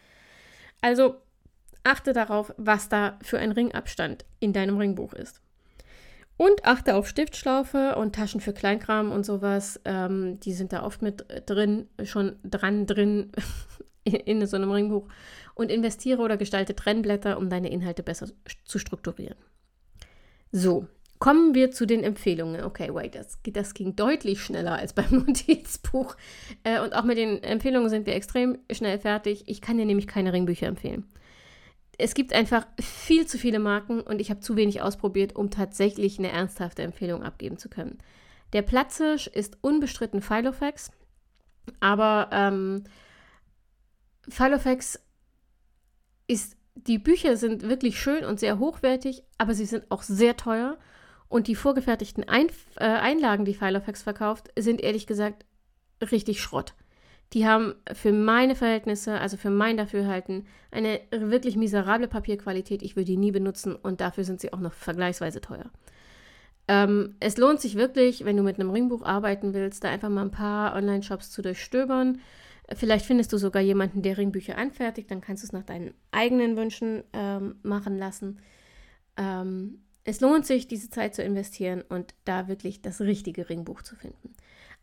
Also 0.82 1.16
achte 1.84 2.14
darauf, 2.14 2.54
was 2.58 2.90
da 2.90 3.18
für 3.24 3.40
ein 3.40 3.52
Ringabstand 3.52 4.26
in 4.40 4.54
deinem 4.54 4.78
Ringbuch 4.78 5.14
ist. 5.14 5.42
Und 6.38 6.66
achte 6.66 6.96
auf 6.96 7.08
Stiftschlaufe 7.08 7.96
und 7.96 8.14
Taschen 8.14 8.42
für 8.42 8.54
Kleinkram 8.54 9.12
und 9.12 9.26
sowas. 9.26 9.82
Ähm, 9.86 10.40
die 10.42 10.54
sind 10.54 10.72
da 10.72 10.84
oft 10.84 11.02
mit 11.02 11.26
drin, 11.48 11.88
schon 12.04 12.36
dran 12.44 12.86
drin 12.86 13.32
in 14.04 14.46
so 14.46 14.56
einem 14.56 14.72
Ringbuch. 14.72 15.08
Und 15.58 15.72
investiere 15.72 16.22
oder 16.22 16.38
gestalte 16.38 16.76
Trennblätter, 16.76 17.38
um 17.38 17.50
deine 17.50 17.72
Inhalte 17.72 18.04
besser 18.04 18.28
zu 18.66 18.78
strukturieren. 18.78 19.38
So, 20.52 20.88
kommen 21.18 21.56
wir 21.56 21.72
zu 21.72 21.88
den 21.88 22.04
Empfehlungen. 22.04 22.64
Okay, 22.64 22.94
wait, 22.94 23.16
das, 23.16 23.40
das 23.44 23.74
ging 23.74 23.96
deutlich 23.96 24.42
schneller 24.42 24.74
als 24.74 24.94
beim 24.94 25.10
Notizbuch. 25.26 26.16
Äh, 26.64 26.80
und 26.82 26.94
auch 26.94 27.04
mit 27.04 27.18
den 27.18 27.42
Empfehlungen 27.42 27.90
sind 27.90 28.06
wir 28.06 28.14
extrem 28.14 28.60
schnell 28.72 29.00
fertig. 29.00 29.46
Ich 29.48 29.62
kann 29.62 29.78
dir 29.78 29.86
nämlich 29.86 30.06
keine 30.06 30.32
Ringbücher 30.32 30.68
empfehlen 30.68 31.06
es 31.98 32.14
gibt 32.14 32.34
einfach 32.34 32.68
viel 32.80 33.26
zu 33.26 33.38
viele 33.38 33.60
Marken 33.60 34.02
und 34.02 34.22
ich 34.22 34.30
habe 34.30 34.40
zu 34.40 34.56
wenig 34.56 34.82
ausprobiert, 34.82 35.36
um 35.36 35.50
tatsächlich 35.50 36.20
eine 36.20 36.32
ernsthafte 36.32 36.84
Empfehlung 36.84 37.24
abgeben 37.24 37.58
zu 37.58 37.70
können. 37.70 37.98
Der 38.54 38.62
Platzhirsch 38.62 39.28
ist 39.28 39.58
unbestritten 39.62 40.22
Filofax, 40.22 40.92
aber 41.80 42.30
ähm, 42.32 42.84
Filofax 44.30 45.00
ist, 46.28 46.56
die 46.76 47.00
Bücher 47.00 47.38
sind 47.38 47.64
wirklich 47.64 48.00
schön 48.00 48.24
und 48.24 48.40
sehr 48.40 48.60
hochwertig, 48.60 49.24
aber 49.38 49.54
sie 49.54 49.66
sind 49.66 49.90
auch 49.90 50.04
sehr 50.04 50.38
teuer 50.38 50.78
und 51.30 51.48
die 51.48 51.56
vorgefertigten 51.56 52.24
Ein 52.28 52.48
äh, 52.78 52.86
Einlagen, 52.86 53.46
die 53.46 53.56
Filofax 53.56 54.04
verkauft, 54.04 54.50
sind 54.58 54.82
ehrlich 54.82 55.08
gesagt 55.08 55.46
richtig 56.12 56.42
Schrott. 56.42 56.74
Die 57.34 57.46
haben 57.46 57.76
für 57.94 58.14
meine 58.14 58.56
Verhältnisse, 58.56 59.20
also 59.20 59.36
für 59.36 59.50
mein 59.50 59.76
Dafürhalten, 59.76 60.48
eine 60.72 61.02
wirklich 61.12 61.58
miserable 61.58 62.08
Papierqualität. 62.08 62.82
Ich 62.82 62.96
würde 62.96 63.06
die 63.06 63.18
nie 63.18 63.32
benutzen 63.32 63.76
und 63.76 64.00
dafür 64.00 64.24
sind 64.24 64.40
sie 64.40 64.54
auch 64.54 64.60
noch 64.60 64.74
vergleichsweise 64.74 65.42
teuer. 65.42 65.70
Ähm, 66.70 67.16
es 67.20 67.38
lohnt 67.38 67.60
sich 67.60 67.76
wirklich, 67.76 68.24
wenn 68.24 68.38
du 68.38 68.44
mit 68.44 68.60
einem 68.60 68.70
Ringbuch 68.70 69.04
arbeiten 69.04 69.54
willst, 69.54 69.84
da 69.84 69.90
einfach 69.90 70.10
mal 70.10 70.22
ein 70.22 70.32
paar 70.32 70.76
Online-Shops 70.76 71.32
zu 71.32 71.42
durchstöbern. 71.42 72.22
Vielleicht 72.76 73.06
findest 73.06 73.32
du 73.32 73.38
sogar 73.38 73.62
jemanden, 73.62 74.02
der 74.02 74.18
Ringbücher 74.18 74.58
anfertigt, 74.58 75.10
dann 75.10 75.22
kannst 75.22 75.44
du 75.44 75.48
es 75.48 75.54
nach 75.54 75.64
deinen 75.64 75.94
eigenen 76.12 76.58
Wünschen 76.58 77.04
ähm, 77.14 77.56
machen 77.64 77.98
lassen. 77.98 78.40
Ähm, 79.16 79.80
es 80.04 80.22
lohnt 80.22 80.46
sich, 80.46 80.68
diese 80.68 80.90
Zeit 80.90 81.16
zu 81.16 81.24
investieren 81.24 81.84
und 81.88 82.14
da 82.26 82.48
wirklich 82.48 82.82
das 82.82 83.02
richtige 83.02 83.50
Ringbuch 83.50 83.82
zu 83.82 83.96
finden. 83.96 84.34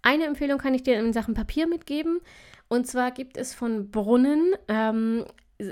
Eine 0.02 0.24
Empfehlung 0.24 0.58
kann 0.58 0.74
ich 0.74 0.82
dir 0.82 0.98
in 0.98 1.14
Sachen 1.14 1.32
Papier 1.32 1.66
mitgeben. 1.66 2.20
Und 2.68 2.86
zwar 2.86 3.10
gibt 3.10 3.38
es 3.38 3.54
von 3.54 3.90
Brunnen 3.90 4.54
ähm, 4.68 5.24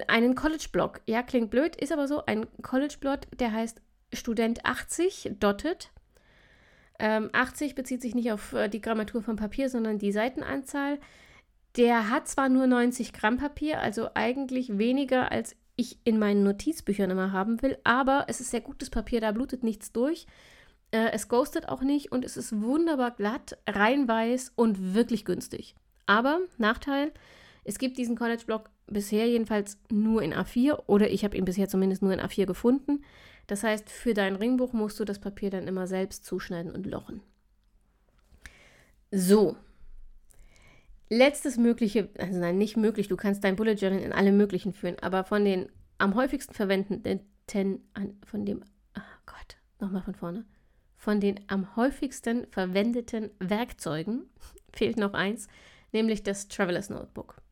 einen 0.09 0.35
College-Blog. 0.35 1.01
Ja, 1.07 1.23
klingt 1.23 1.51
blöd, 1.51 1.77
ist 1.77 1.93
aber 1.93 2.09
so. 2.09 2.25
Ein 2.25 2.47
College-Blog, 2.63 3.21
der 3.39 3.53
heißt 3.53 3.83
Student 4.13 4.65
80 4.65 5.33
Dotted. 5.39 5.91
Ähm, 6.99 7.31
80 7.33 7.75
bezieht 7.75 8.01
sich 8.01 8.15
nicht 8.15 8.33
auf 8.33 8.53
äh, 8.53 8.69
die 8.69 8.81
Grammatur 8.81 9.23
von 9.23 9.37
Papier, 9.37 9.69
sondern 9.69 9.99
die 9.99 10.13
Seitenanzahl. 10.13 10.99
Der 11.77 12.11
hat 12.11 12.29
zwar 12.29 12.49
nur 12.49 12.67
90 12.67 13.13
Gramm 13.13 13.39
Papier, 13.39 13.81
also 13.81 14.11
eigentlich 14.15 14.79
weniger 14.79 15.33
als 15.33 15.57
ich 15.77 15.99
in 16.05 16.19
meinen 16.19 16.43
Notizbüchern 16.43 17.11
immer 17.11 17.33
haben 17.33 17.63
will, 17.63 17.79
aber 17.83 18.27
es 18.29 18.41
ist 18.41 18.51
sehr 18.51 18.61
gutes 18.61 18.91
Papier, 18.91 19.21
da 19.21 19.33
blutet 19.33 19.63
nichts 19.63 19.93
durch. 19.93 20.27
Äh, 20.91 21.11
es 21.13 21.29
ghostet 21.29 21.69
auch 21.69 21.81
nicht 21.81 22.13
und 22.13 22.25
es 22.25 22.37
ist 22.37 22.61
wunderbar 22.61 23.13
glatt, 23.13 23.57
rein 23.67 24.07
weiß 24.07 24.53
und 24.55 24.95
wirklich 24.95 25.25
günstig. 25.25 25.75
Aber 26.07 26.41
Nachteil, 26.59 27.13
es 27.65 27.79
gibt 27.79 27.97
diesen 27.97 28.17
College-Block 28.17 28.71
bisher 28.87 29.27
jedenfalls 29.27 29.79
nur 29.91 30.23
in 30.23 30.35
A4 30.35 30.85
oder 30.87 31.11
ich 31.11 31.25
habe 31.25 31.37
ihn 31.37 31.45
bisher 31.45 31.69
zumindest 31.69 32.03
nur 32.03 32.13
in 32.13 32.21
A4 32.21 32.45
gefunden. 32.45 33.03
Das 33.47 33.63
heißt, 33.63 33.89
für 33.89 34.15
dein 34.15 34.37
Ringbuch 34.37 34.73
musst 34.73 35.01
du 35.01 35.05
das 35.05 35.21
Papier 35.21 35.51
dann 35.51 35.69
immer 35.69 35.87
selbst 35.87 36.25
zuschneiden 36.25 36.73
und 36.73 36.87
lochen. 36.87 37.23
So. 39.11 39.57
Letztes 41.15 41.59
mögliche, 41.59 42.09
also 42.19 42.41
nein, 42.41 42.57
nicht 42.57 42.77
möglich, 42.77 43.09
du 43.09 43.17
kannst 43.17 43.45
dein 43.45 43.57
Bullet 43.57 43.75
Journal 43.75 44.01
in 44.01 44.13
alle 44.13 44.33
möglichen 44.33 44.73
führen, 44.73 44.97
aber 45.01 45.25
von 45.25 45.45
den 45.45 45.69
am 45.99 46.15
häufigsten 46.15 46.55
verwendeten, 46.55 47.21
von 48.25 48.47
dem, 48.47 48.63
oh 48.97 49.01
Gott, 49.27 49.57
nochmal 49.79 50.03
von 50.03 50.15
vorne 50.15 50.45
von 51.03 51.19
den 51.19 51.41
am 51.49 51.75
häufigsten 51.75 52.47
verwendeten 52.47 53.33
Werkzeugen 53.41 54.31
fehlt 54.73 54.97
noch 54.97 55.15
eins, 55.15 55.49
nämlich 55.91 56.23
das 56.23 56.47
Traveler's 56.47 56.91
Notebook. 56.91 57.43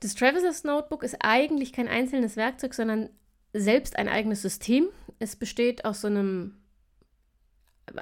Das 0.00 0.16
Traveler's 0.16 0.64
Notebook 0.64 1.04
ist 1.04 1.18
eigentlich 1.20 1.72
kein 1.72 1.86
einzelnes 1.86 2.36
Werkzeug, 2.36 2.74
sondern 2.74 3.10
selbst 3.52 3.94
ein 3.94 4.08
eigenes 4.08 4.42
System. 4.42 4.88
Es 5.20 5.36
besteht 5.36 5.84
aus 5.84 6.00
so 6.00 6.08
einem 6.08 6.56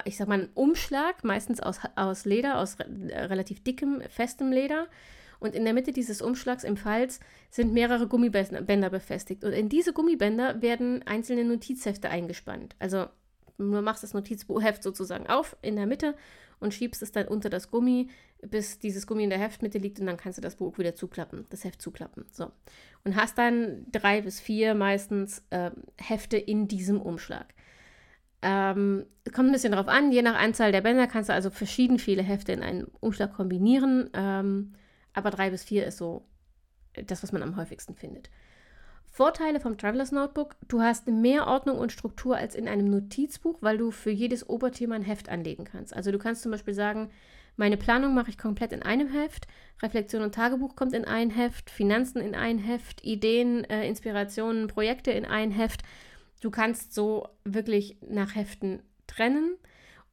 ich 0.05 0.17
sag 0.17 0.27
mal, 0.27 0.39
einen 0.39 0.49
Umschlag, 0.53 1.23
meistens 1.23 1.59
aus, 1.59 1.79
aus 1.95 2.25
Leder, 2.25 2.59
aus 2.59 2.79
re 2.79 2.85
relativ 3.29 3.63
dickem, 3.63 4.01
festem 4.09 4.51
Leder. 4.51 4.87
Und 5.39 5.55
in 5.55 5.65
der 5.65 5.73
Mitte 5.73 5.91
dieses 5.91 6.21
Umschlags 6.21 6.63
im 6.63 6.77
Falz 6.77 7.19
sind 7.49 7.73
mehrere 7.73 8.07
Gummibänder 8.07 8.89
befestigt. 8.89 9.43
Und 9.43 9.53
in 9.53 9.69
diese 9.69 9.91
Gummibänder 9.91 10.61
werden 10.61 11.01
einzelne 11.07 11.43
Notizhefte 11.43 12.09
eingespannt. 12.09 12.75
Also 12.77 13.07
du 13.57 13.81
machst 13.81 14.03
das 14.03 14.13
Notizheft 14.13 14.83
sozusagen 14.83 15.27
auf 15.27 15.57
in 15.61 15.75
der 15.75 15.87
Mitte 15.87 16.15
und 16.59 16.73
schiebst 16.73 17.01
es 17.01 17.11
dann 17.11 17.27
unter 17.27 17.49
das 17.49 17.71
Gummi, 17.71 18.09
bis 18.41 18.79
dieses 18.79 19.07
Gummi 19.07 19.23
in 19.23 19.29
der 19.29 19.39
Heftmitte 19.39 19.79
liegt 19.79 19.99
und 19.99 20.05
dann 20.05 20.17
kannst 20.17 20.37
du 20.37 20.41
das 20.41 20.55
Buch 20.55 20.77
wieder 20.77 20.95
zuklappen, 20.95 21.45
das 21.49 21.63
Heft 21.63 21.81
zuklappen. 21.81 22.25
So. 22.31 22.51
Und 23.03 23.15
hast 23.15 23.37
dann 23.37 23.85
drei 23.91 24.21
bis 24.21 24.39
vier 24.39 24.75
meistens 24.75 25.43
äh, 25.49 25.71
Hefte 25.97 26.37
in 26.37 26.67
diesem 26.67 27.01
Umschlag. 27.01 27.53
Ähm, 28.41 29.05
kommt 29.33 29.49
ein 29.49 29.51
bisschen 29.51 29.71
darauf 29.71 29.87
an, 29.87 30.11
je 30.11 30.21
nach 30.21 30.35
Anzahl 30.35 30.71
der 30.71 30.81
Bänder 30.81 31.07
kannst 31.07 31.29
du 31.29 31.33
also 31.33 31.49
verschieden 31.49 31.99
viele 31.99 32.23
Hefte 32.23 32.51
in 32.51 32.63
einem 32.63 32.87
Umschlag 32.99 33.33
kombinieren, 33.33 34.09
ähm, 34.13 34.73
aber 35.13 35.29
drei 35.29 35.51
bis 35.51 35.63
vier 35.63 35.85
ist 35.85 35.97
so 35.97 36.25
das, 36.93 37.21
was 37.21 37.31
man 37.31 37.43
am 37.43 37.55
häufigsten 37.55 37.95
findet. 37.95 38.29
Vorteile 39.05 39.59
vom 39.59 39.77
Travelers 39.77 40.11
Notebook: 40.11 40.55
Du 40.67 40.81
hast 40.81 41.07
mehr 41.07 41.47
Ordnung 41.47 41.77
und 41.77 41.91
Struktur 41.91 42.37
als 42.37 42.55
in 42.55 42.67
einem 42.67 42.89
Notizbuch, 42.89 43.57
weil 43.61 43.77
du 43.77 43.91
für 43.91 44.09
jedes 44.09 44.47
Oberthema 44.49 44.95
ein 44.95 45.03
Heft 45.03 45.29
anlegen 45.29 45.65
kannst. 45.65 45.93
Also 45.95 46.11
du 46.11 46.17
kannst 46.17 46.41
zum 46.41 46.51
Beispiel 46.51 46.73
sagen, 46.73 47.09
meine 47.57 47.77
Planung 47.77 48.13
mache 48.13 48.29
ich 48.29 48.37
komplett 48.37 48.71
in 48.71 48.81
einem 48.81 49.09
Heft, 49.09 49.47
Reflexion 49.83 50.23
und 50.23 50.33
Tagebuch 50.33 50.75
kommt 50.75 50.93
in 50.93 51.05
ein 51.05 51.29
Heft, 51.29 51.69
Finanzen 51.69 52.21
in 52.21 52.35
ein 52.35 52.57
Heft, 52.57 53.03
Ideen, 53.03 53.65
äh, 53.65 53.87
Inspirationen, 53.87 54.67
Projekte 54.67 55.11
in 55.11 55.25
ein 55.25 55.51
Heft. 55.51 55.81
Du 56.41 56.51
kannst 56.51 56.93
so 56.93 57.27
wirklich 57.45 57.97
nach 58.07 58.35
Heften 58.35 58.81
trennen 59.07 59.55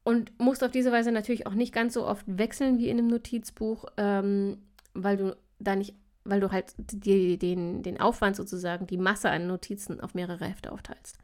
und 0.03 0.39
musst 0.39 0.63
auf 0.63 0.71
diese 0.71 0.91
Weise 0.91 1.11
natürlich 1.11 1.45
auch 1.45 1.53
nicht 1.53 1.73
ganz 1.73 1.93
so 1.93 2.05
oft 2.05 2.25
wechseln 2.27 2.77
wie 2.77 2.89
in 2.89 2.97
einem 2.97 3.07
Notizbuch, 3.07 3.85
ähm, 3.97 4.59
weil 4.93 5.17
du 5.17 5.35
da 5.59 5.75
nicht 5.75 5.95
weil 6.25 6.39
du 6.39 6.51
halt 6.51 6.73
die, 6.77 7.37
den, 7.37 7.81
den 7.81 7.99
Aufwand 7.99 8.35
sozusagen, 8.35 8.87
die 8.87 8.97
Masse 8.97 9.29
an 9.29 9.47
Notizen 9.47 9.99
auf 9.99 10.13
mehrere 10.13 10.45
Hefte 10.45 10.71
aufteilst. 10.71 11.17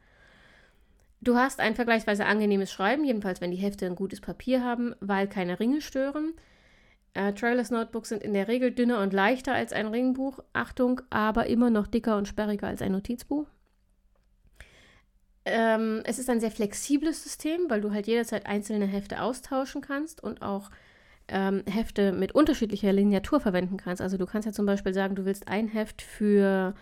Du 1.20 1.36
hast 1.36 1.60
ein 1.60 1.74
vergleichsweise 1.74 2.26
angenehmes 2.26 2.70
Schreiben, 2.70 3.04
jedenfalls 3.04 3.40
wenn 3.40 3.50
die 3.50 3.56
Hefte 3.56 3.86
ein 3.86 3.96
gutes 3.96 4.20
Papier 4.20 4.62
haben, 4.64 4.94
weil 5.00 5.28
keine 5.28 5.58
Ringe 5.58 5.80
stören. 5.80 6.34
Äh, 7.14 7.32
Travelers 7.32 7.70
Notebooks 7.70 8.10
sind 8.10 8.22
in 8.22 8.34
der 8.34 8.48
Regel 8.48 8.72
dünner 8.72 9.00
und 9.00 9.12
leichter 9.12 9.54
als 9.54 9.72
ein 9.72 9.86
Ringbuch, 9.86 10.40
Achtung, 10.52 11.00
aber 11.08 11.46
immer 11.46 11.70
noch 11.70 11.86
dicker 11.86 12.16
und 12.16 12.28
sperriger 12.28 12.66
als 12.66 12.82
ein 12.82 12.92
Notizbuch. 12.92 13.46
Ähm, 15.46 16.02
es 16.04 16.18
ist 16.18 16.28
ein 16.28 16.40
sehr 16.40 16.50
flexibles 16.50 17.22
System, 17.22 17.60
weil 17.68 17.80
du 17.80 17.92
halt 17.92 18.08
jederzeit 18.08 18.46
einzelne 18.46 18.86
Hefte 18.86 19.22
austauschen 19.22 19.80
kannst 19.80 20.20
und 20.20 20.42
auch 20.42 20.70
ähm, 21.28 21.62
Hefte 21.70 22.10
mit 22.10 22.32
unterschiedlicher 22.32 22.92
Lineatur 22.92 23.38
verwenden 23.38 23.76
kannst. 23.76 24.02
Also 24.02 24.16
du 24.16 24.26
kannst 24.26 24.46
ja 24.46 24.52
zum 24.52 24.66
Beispiel 24.66 24.92
sagen, 24.92 25.14
du 25.14 25.24
willst 25.24 25.46
ein 25.46 25.68
Heft 25.68 26.02
für 26.02 26.74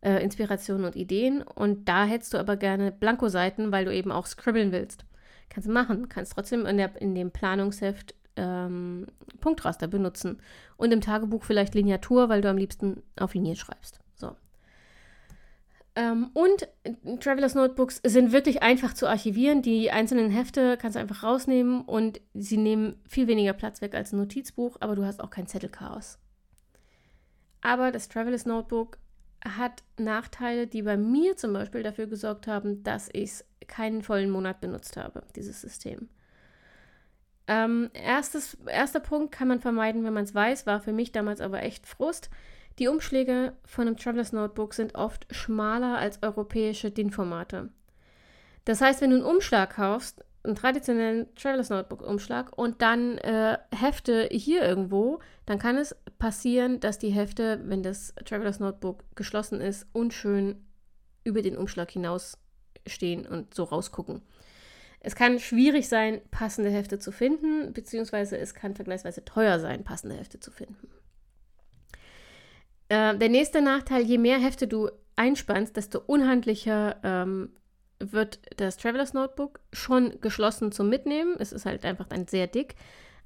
äh, 0.00 0.24
Inspirationen 0.24 0.86
und 0.86 0.96
Ideen 0.96 1.42
und 1.42 1.90
da 1.90 2.06
hättest 2.06 2.32
du 2.32 2.38
aber 2.38 2.56
gerne 2.56 2.90
Blankoseiten, 2.90 3.70
weil 3.70 3.84
du 3.84 3.94
eben 3.94 4.10
auch 4.10 4.24
scribbeln 4.24 4.72
willst. 4.72 5.04
Kannst 5.50 5.68
du 5.68 5.72
machen, 5.72 6.08
kannst 6.08 6.32
trotzdem 6.32 6.64
in, 6.64 6.78
der, 6.78 6.98
in 7.00 7.14
dem 7.14 7.30
Planungsheft 7.30 8.14
ähm, 8.36 9.08
Punktraster 9.40 9.88
benutzen 9.88 10.40
und 10.78 10.90
im 10.90 11.02
Tagebuch 11.02 11.44
vielleicht 11.44 11.74
Lineatur, 11.74 12.30
weil 12.30 12.40
du 12.40 12.48
am 12.48 12.56
liebsten 12.56 13.02
auf 13.18 13.34
Linien 13.34 13.56
schreibst. 13.56 14.00
Ähm, 15.96 16.30
und 16.34 16.68
Travelers 17.20 17.54
Notebooks 17.54 18.02
sind 18.04 18.30
wirklich 18.30 18.62
einfach 18.62 18.92
zu 18.92 19.08
archivieren. 19.08 19.62
Die 19.62 19.90
einzelnen 19.90 20.30
Hefte 20.30 20.76
kannst 20.76 20.94
du 20.94 21.00
einfach 21.00 21.22
rausnehmen 21.22 21.80
und 21.80 22.20
sie 22.34 22.58
nehmen 22.58 23.00
viel 23.08 23.26
weniger 23.26 23.54
Platz 23.54 23.80
weg 23.80 23.94
als 23.94 24.12
ein 24.12 24.18
Notizbuch, 24.18 24.76
aber 24.80 24.94
du 24.94 25.04
hast 25.04 25.22
auch 25.22 25.30
kein 25.30 25.46
Zettelchaos. 25.46 26.18
Aber 27.62 27.90
das 27.90 28.08
Travelers 28.08 28.44
Notebook 28.44 28.98
hat 29.44 29.82
Nachteile, 29.96 30.66
die 30.66 30.82
bei 30.82 30.98
mir 30.98 31.36
zum 31.36 31.54
Beispiel 31.54 31.82
dafür 31.82 32.06
gesorgt 32.06 32.46
haben, 32.46 32.82
dass 32.82 33.08
ich 33.12 33.42
keinen 33.66 34.02
vollen 34.02 34.30
Monat 34.30 34.60
benutzt 34.60 34.98
habe, 34.98 35.22
dieses 35.34 35.62
System. 35.62 36.10
Ähm, 37.48 37.90
erstes, 37.94 38.56
erster 38.66 39.00
Punkt 39.00 39.32
kann 39.32 39.48
man 39.48 39.60
vermeiden, 39.60 40.04
wenn 40.04 40.12
man 40.12 40.24
es 40.24 40.34
weiß, 40.34 40.66
war 40.66 40.80
für 40.80 40.92
mich 40.92 41.12
damals 41.12 41.40
aber 41.40 41.62
echt 41.62 41.86
Frust. 41.86 42.28
Die 42.78 42.88
Umschläge 42.88 43.54
von 43.64 43.86
einem 43.86 43.96
Travelers 43.96 44.32
Notebook 44.32 44.74
sind 44.74 44.94
oft 44.94 45.26
schmaler 45.34 45.96
als 45.96 46.22
europäische 46.22 46.90
DIN-Formate. 46.90 47.70
Das 48.66 48.80
heißt, 48.80 49.00
wenn 49.00 49.10
du 49.10 49.16
einen 49.16 49.24
Umschlag 49.24 49.76
kaufst, 49.76 50.24
einen 50.44 50.56
traditionellen 50.56 51.34
Travelers 51.34 51.70
Notebook 51.70 52.02
Umschlag 52.02 52.56
und 52.56 52.82
dann 52.82 53.18
äh, 53.18 53.58
Hefte 53.74 54.28
hier 54.30 54.62
irgendwo, 54.62 55.20
dann 55.46 55.58
kann 55.58 55.76
es 55.76 55.96
passieren, 56.18 56.78
dass 56.80 56.98
die 56.98 57.10
Hefte, 57.10 57.60
wenn 57.64 57.82
das 57.82 58.14
Travelers 58.24 58.60
Notebook 58.60 59.04
geschlossen 59.16 59.60
ist, 59.60 59.86
unschön 59.92 60.64
über 61.24 61.42
den 61.42 61.56
Umschlag 61.56 61.90
hinaus 61.90 62.38
stehen 62.86 63.26
und 63.26 63.54
so 63.54 63.64
rausgucken. 63.64 64.22
Es 65.00 65.14
kann 65.14 65.38
schwierig 65.38 65.88
sein, 65.88 66.20
passende 66.30 66.70
Hefte 66.70 66.98
zu 66.98 67.10
finden, 67.10 67.72
beziehungsweise 67.72 68.38
es 68.38 68.54
kann 68.54 68.74
vergleichsweise 68.74 69.24
teuer 69.24 69.60
sein, 69.60 69.84
passende 69.84 70.16
Hefte 70.16 70.40
zu 70.40 70.50
finden. 70.50 70.88
Äh, 72.88 73.16
der 73.16 73.28
nächste 73.28 73.62
Nachteil, 73.62 74.02
je 74.02 74.18
mehr 74.18 74.38
Hefte 74.38 74.68
du 74.68 74.90
einspannst, 75.16 75.76
desto 75.76 76.00
unhandlicher 76.06 76.96
ähm, 77.02 77.50
wird 77.98 78.40
das 78.56 78.76
Travelers 78.76 79.14
Notebook 79.14 79.60
schon 79.72 80.20
geschlossen 80.20 80.72
zum 80.72 80.88
Mitnehmen. 80.88 81.34
Es 81.38 81.52
ist 81.52 81.66
halt 81.66 81.84
einfach 81.84 82.06
dann 82.06 82.26
sehr 82.26 82.46
dick. 82.46 82.74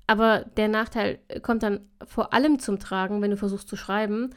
Aber 0.07 0.45
der 0.57 0.69
Nachteil 0.69 1.19
kommt 1.43 1.63
dann 1.63 1.89
vor 2.05 2.33
allem 2.33 2.59
zum 2.59 2.79
Tragen, 2.79 3.23
wenn 3.23 3.31
du 3.31 3.37
versuchst 3.37 3.69
zu 3.69 3.77
schreiben. 3.77 4.31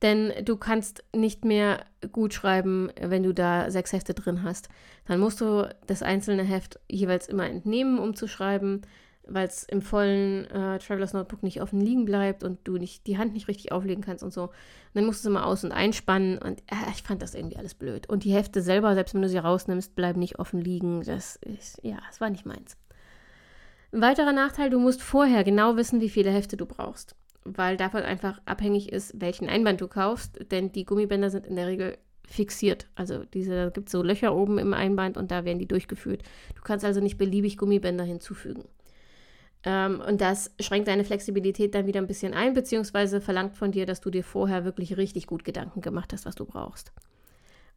Denn 0.00 0.32
du 0.44 0.56
kannst 0.56 1.02
nicht 1.14 1.44
mehr 1.44 1.84
gut 2.12 2.32
schreiben, 2.32 2.90
wenn 3.00 3.24
du 3.24 3.34
da 3.34 3.70
sechs 3.70 3.92
Hefte 3.92 4.14
drin 4.14 4.44
hast. 4.44 4.68
Dann 5.06 5.18
musst 5.18 5.40
du 5.40 5.68
das 5.86 6.02
einzelne 6.02 6.44
Heft 6.44 6.78
jeweils 6.88 7.26
immer 7.26 7.46
entnehmen, 7.46 7.98
um 7.98 8.14
zu 8.14 8.28
schreiben 8.28 8.82
weil 9.28 9.46
es 9.46 9.64
im 9.64 9.82
vollen 9.82 10.46
äh, 10.46 10.78
Travelers 10.78 11.12
Notebook 11.12 11.42
nicht 11.42 11.60
offen 11.60 11.80
liegen 11.80 12.04
bleibt 12.04 12.42
und 12.42 12.58
du 12.64 12.78
nicht 12.78 13.06
die 13.06 13.18
Hand 13.18 13.34
nicht 13.34 13.48
richtig 13.48 13.72
auflegen 13.72 14.02
kannst 14.02 14.24
und 14.24 14.32
so. 14.32 14.44
Und 14.44 14.52
dann 14.94 15.04
musst 15.04 15.24
du 15.24 15.28
es 15.28 15.30
immer 15.30 15.46
aus- 15.46 15.64
und 15.64 15.72
einspannen 15.72 16.38
und 16.38 16.60
äh, 16.62 16.90
ich 16.92 17.02
fand 17.02 17.22
das 17.22 17.34
irgendwie 17.34 17.56
alles 17.56 17.74
blöd. 17.74 18.08
Und 18.08 18.24
die 18.24 18.32
Hefte 18.32 18.62
selber, 18.62 18.94
selbst 18.94 19.14
wenn 19.14 19.22
du 19.22 19.28
sie 19.28 19.38
rausnimmst, 19.38 19.94
bleiben 19.94 20.20
nicht 20.20 20.38
offen 20.38 20.60
liegen. 20.60 21.02
Das 21.02 21.36
ist, 21.36 21.80
ja, 21.82 21.98
das 22.06 22.20
war 22.20 22.30
nicht 22.30 22.46
meins. 22.46 22.76
Ein 23.92 24.02
weiterer 24.02 24.32
Nachteil, 24.32 24.70
du 24.70 24.78
musst 24.78 25.02
vorher 25.02 25.44
genau 25.44 25.76
wissen, 25.76 26.00
wie 26.00 26.10
viele 26.10 26.30
Hefte 26.30 26.56
du 26.56 26.66
brauchst, 26.66 27.14
weil 27.44 27.76
davon 27.76 28.02
einfach 28.02 28.40
abhängig 28.44 28.92
ist, 28.92 29.20
welchen 29.20 29.48
Einband 29.48 29.80
du 29.80 29.88
kaufst, 29.88 30.50
denn 30.50 30.72
die 30.72 30.84
Gummibänder 30.84 31.30
sind 31.30 31.46
in 31.46 31.56
der 31.56 31.68
Regel 31.68 31.96
fixiert. 32.26 32.86
Also 32.94 33.24
diese, 33.24 33.54
da 33.54 33.70
gibt 33.70 33.88
es 33.88 33.92
so 33.92 34.02
Löcher 34.02 34.36
oben 34.36 34.58
im 34.58 34.74
Einband 34.74 35.16
und 35.16 35.30
da 35.30 35.44
werden 35.44 35.58
die 35.58 35.66
durchgeführt. 35.66 36.22
Du 36.54 36.62
kannst 36.62 36.84
also 36.84 37.00
nicht 37.00 37.16
beliebig 37.16 37.56
Gummibänder 37.56 38.04
hinzufügen. 38.04 38.64
Ähm, 39.64 40.00
und 40.06 40.20
das 40.20 40.52
schränkt 40.60 40.88
deine 40.88 41.04
Flexibilität 41.04 41.74
dann 41.74 41.86
wieder 41.86 42.00
ein 42.00 42.06
bisschen 42.06 42.34
ein, 42.34 42.54
beziehungsweise 42.54 43.20
verlangt 43.20 43.56
von 43.56 43.72
dir, 43.72 43.86
dass 43.86 44.00
du 44.00 44.10
dir 44.10 44.24
vorher 44.24 44.64
wirklich 44.64 44.96
richtig 44.96 45.26
gut 45.26 45.44
Gedanken 45.44 45.80
gemacht 45.80 46.12
hast, 46.12 46.26
was 46.26 46.34
du 46.34 46.44
brauchst. 46.44 46.92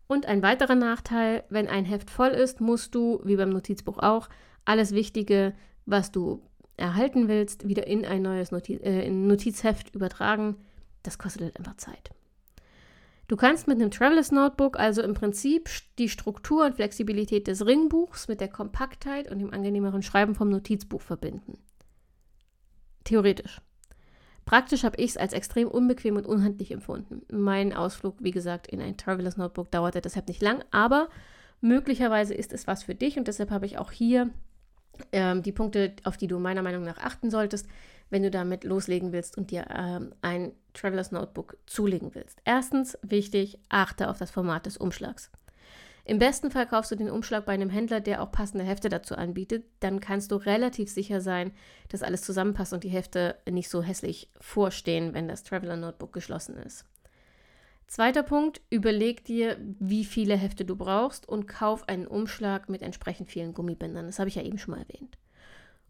Und 0.08 0.26
ein 0.26 0.42
weiterer 0.42 0.76
Nachteil, 0.76 1.44
wenn 1.50 1.68
ein 1.68 1.86
Heft 1.86 2.10
voll 2.10 2.30
ist, 2.30 2.60
musst 2.60 2.94
du, 2.96 3.22
wie 3.24 3.38
beim 3.38 3.50
Notizbuch 3.50 3.98
auch, 3.98 4.30
alles 4.66 4.94
Wichtige, 4.94 5.54
was 5.86 6.12
du 6.12 6.42
erhalten 6.78 7.28
willst, 7.28 7.68
wieder 7.68 7.88
in 7.88 8.06
ein 8.06 8.22
neues 8.22 8.52
Notiz, 8.52 8.80
äh, 8.84 9.10
Notizheft 9.10 9.96
übertragen. 9.96 10.58
Das 11.04 11.18
kostet 11.18 11.44
halt 11.44 11.58
einfach 11.58 11.78
Zeit. 11.78 12.12
Du 13.28 13.38
kannst 13.38 13.68
mit 13.68 13.80
einem 13.80 13.92
Travelers 13.92 14.32
Notebook 14.32 14.78
also 14.78 15.02
im 15.02 15.14
Prinzip 15.14 15.70
die 15.98 16.10
Struktur 16.10 16.66
und 16.66 16.76
Flexibilität 16.76 17.48
des 17.48 17.66
Ringbuchs 17.66 18.28
mit 18.28 18.42
der 18.42 18.50
Kompaktheit 18.50 19.32
und 19.32 19.40
dem 19.40 19.54
angenehmeren 19.54 20.04
Schreiben 20.04 20.36
vom 20.36 20.50
Notizbuch 20.50 21.02
verbinden. 21.02 21.58
Theoretisch. 23.04 23.62
Praktisch 24.46 24.84
habe 24.84 24.98
ich 24.98 25.12
es 25.12 25.18
als 25.18 25.34
extrem 25.34 25.68
unbequem 25.68 26.18
und 26.18 26.26
unhandlich 26.26 26.72
empfunden. 26.72 27.22
Mein 27.32 27.74
Ausflug, 27.74 28.16
wie 28.20 28.32
gesagt, 28.32 28.68
in 28.68 28.82
ein 28.82 28.98
Travelers 28.98 29.38
Notebook 29.38 29.72
dauerte 29.72 30.02
deshalb 30.02 30.28
nicht 30.28 30.42
lang, 30.42 30.64
aber 30.72 31.10
möglicherweise 31.62 32.34
ist 32.34 32.52
es 32.52 32.68
was 32.68 32.84
für 32.84 32.96
dich 32.96 33.18
und 33.18 33.28
deshalb 33.28 33.52
habe 33.52 33.66
ich 33.66 33.78
auch 33.78 33.92
hier 33.92 34.30
ähm, 35.12 35.44
die 35.44 35.52
Punkte, 35.52 35.94
auf 36.04 36.18
die 36.18 36.28
du 36.28 36.40
meiner 36.40 36.64
Meinung 36.64 36.84
nach 36.84 36.98
achten 36.98 37.30
solltest, 37.30 37.68
wenn 38.10 38.24
du 38.24 38.32
damit 38.32 38.64
loslegen 38.64 39.14
willst 39.14 39.38
und 39.38 39.52
dir 39.52 39.68
ähm, 39.74 40.14
ein 40.22 40.52
Travelers 40.74 41.12
Notebook 41.12 41.58
zulegen 41.66 42.14
willst. 42.14 42.40
Erstens, 42.44 42.98
wichtig, 43.02 43.60
achte 43.70 44.10
auf 44.10 44.18
das 44.18 44.32
Format 44.32 44.66
des 44.66 44.78
Umschlags. 44.78 45.32
Im 46.12 46.20
besten 46.20 46.52
Fall 46.52 46.68
kaufst 46.68 46.92
du 46.92 46.98
den 46.98 47.10
Umschlag 47.10 47.46
bei 47.46 47.54
einem 47.54 47.70
Händler, 47.70 48.02
der 48.02 48.22
auch 48.22 48.34
passende 48.34 48.66
Hefte 48.66 48.90
dazu 48.90 49.16
anbietet. 49.16 49.64
Dann 49.80 50.02
kannst 50.02 50.34
du 50.34 50.36
relativ 50.36 50.90
sicher 50.90 51.22
sein, 51.22 51.54
dass 51.88 52.04
alles 52.04 52.22
zusammenpasst 52.24 52.74
und 52.74 52.84
die 52.84 52.90
Hefte 52.90 53.38
nicht 53.50 53.70
so 53.70 53.82
hässlich 53.82 54.30
vorstehen, 54.42 55.14
wenn 55.14 55.30
das 55.30 55.44
Traveler 55.44 55.78
Notebook 55.78 56.12
geschlossen 56.12 56.58
ist. 56.58 56.84
Zweiter 57.88 58.24
Punkt, 58.24 58.60
überleg 58.70 59.24
dir, 59.24 59.56
wie 59.80 60.04
viele 60.04 60.36
Hefte 60.36 60.66
du 60.66 60.76
brauchst 60.76 61.30
und 61.30 61.48
kauf 61.48 61.88
einen 61.88 62.08
Umschlag 62.08 62.68
mit 62.68 62.82
entsprechend 62.82 63.30
vielen 63.30 63.54
Gummibändern. 63.54 64.08
Das 64.08 64.20
habe 64.20 64.28
ich 64.28 64.36
ja 64.36 64.44
eben 64.44 64.58
schon 64.58 64.74
mal 64.76 64.82
erwähnt. 64.82 65.18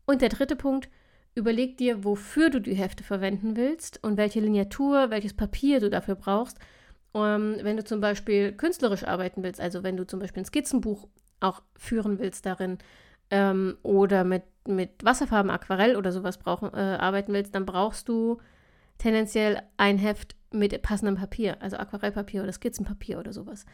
Und 0.05 0.21
der 0.21 0.29
dritte 0.29 0.55
Punkt, 0.55 0.87
überleg 1.33 1.77
dir, 1.77 2.03
wofür 2.03 2.51
du 2.51 2.61
die 2.61 2.75
Hefte 2.75 3.03
verwenden 3.03 3.55
willst 3.55 4.03
und 4.03 4.17
welche 4.17 4.39
Lineatur, 4.39 5.09
welches 5.09 5.33
Papier 5.33 5.79
du 5.79 5.89
dafür 5.89 6.13
brauchst. 6.13 6.59
Ähm, 7.13 7.57
wenn 7.61 7.77
du 7.77 7.83
zum 7.83 8.01
Beispiel 8.01 8.53
künstlerisch 8.53 9.03
arbeiten 9.03 9.43
willst, 9.43 9.59
also 9.59 9.83
wenn 9.83 9.97
du 9.97 10.05
zum 10.05 10.19
Beispiel 10.19 10.43
ein 10.43 10.45
Skizzenbuch 10.45 11.07
auch 11.39 11.61
führen 11.77 12.19
willst 12.19 12.45
darin 12.45 12.77
ähm, 13.29 13.77
oder 13.83 14.23
mit, 14.23 14.43
mit 14.67 15.03
Wasserfarben, 15.03 15.51
Aquarell 15.51 15.95
oder 15.95 16.11
sowas 16.11 16.37
brauchen, 16.37 16.73
äh, 16.73 16.77
arbeiten 16.77 17.33
willst, 17.33 17.55
dann 17.55 17.65
brauchst 17.65 18.07
du 18.07 18.39
tendenziell 18.97 19.61
ein 19.77 19.97
Heft 19.97 20.35
mit 20.51 20.79
passendem 20.81 21.15
Papier, 21.15 21.61
also 21.61 21.77
Aquarellpapier 21.77 22.43
oder 22.43 22.53
Skizzenpapier 22.53 23.19
oder 23.19 23.33
sowas. 23.33 23.65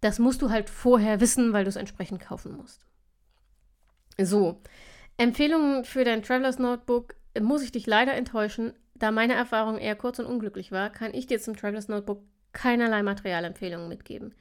Das 0.00 0.18
musst 0.18 0.42
du 0.42 0.50
halt 0.50 0.68
vorher 0.68 1.20
wissen, 1.20 1.52
weil 1.52 1.64
du 1.64 1.70
es 1.70 1.76
entsprechend 1.76 2.20
kaufen 2.20 2.56
musst. 2.56 2.84
So, 4.20 4.60
Empfehlungen 5.16 5.84
für 5.84 6.04
dein 6.04 6.22
Travelers 6.22 6.58
Notebook 6.58 7.14
muss 7.40 7.62
ich 7.62 7.72
dich 7.72 7.86
leider 7.86 8.14
enttäuschen. 8.14 8.72
Da 8.94 9.10
meine 9.10 9.34
Erfahrung 9.34 9.78
eher 9.78 9.96
kurz 9.96 10.18
und 10.18 10.26
unglücklich 10.26 10.70
war, 10.70 10.90
kann 10.90 11.14
ich 11.14 11.26
dir 11.26 11.40
zum 11.40 11.56
Travelers 11.56 11.88
Notebook 11.88 12.22
keinerlei 12.54 13.02
Materialempfehlungen 13.02 13.88
mitgeben. 13.88 14.34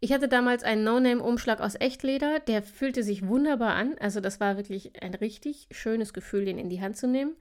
Ich 0.00 0.12
hatte 0.12 0.26
damals 0.26 0.64
einen 0.64 0.82
No-Name-Umschlag 0.82 1.60
aus 1.60 1.76
Echtleder, 1.76 2.40
der 2.40 2.64
fühlte 2.64 3.04
sich 3.04 3.24
wunderbar 3.24 3.74
an. 3.74 3.94
Also 4.00 4.20
das 4.20 4.40
war 4.40 4.56
wirklich 4.56 5.00
ein 5.00 5.14
richtig 5.14 5.68
schönes 5.70 6.12
Gefühl, 6.12 6.44
den 6.44 6.58
in 6.58 6.68
die 6.68 6.80
Hand 6.80 6.96
zu 6.96 7.06
nehmen. 7.06 7.36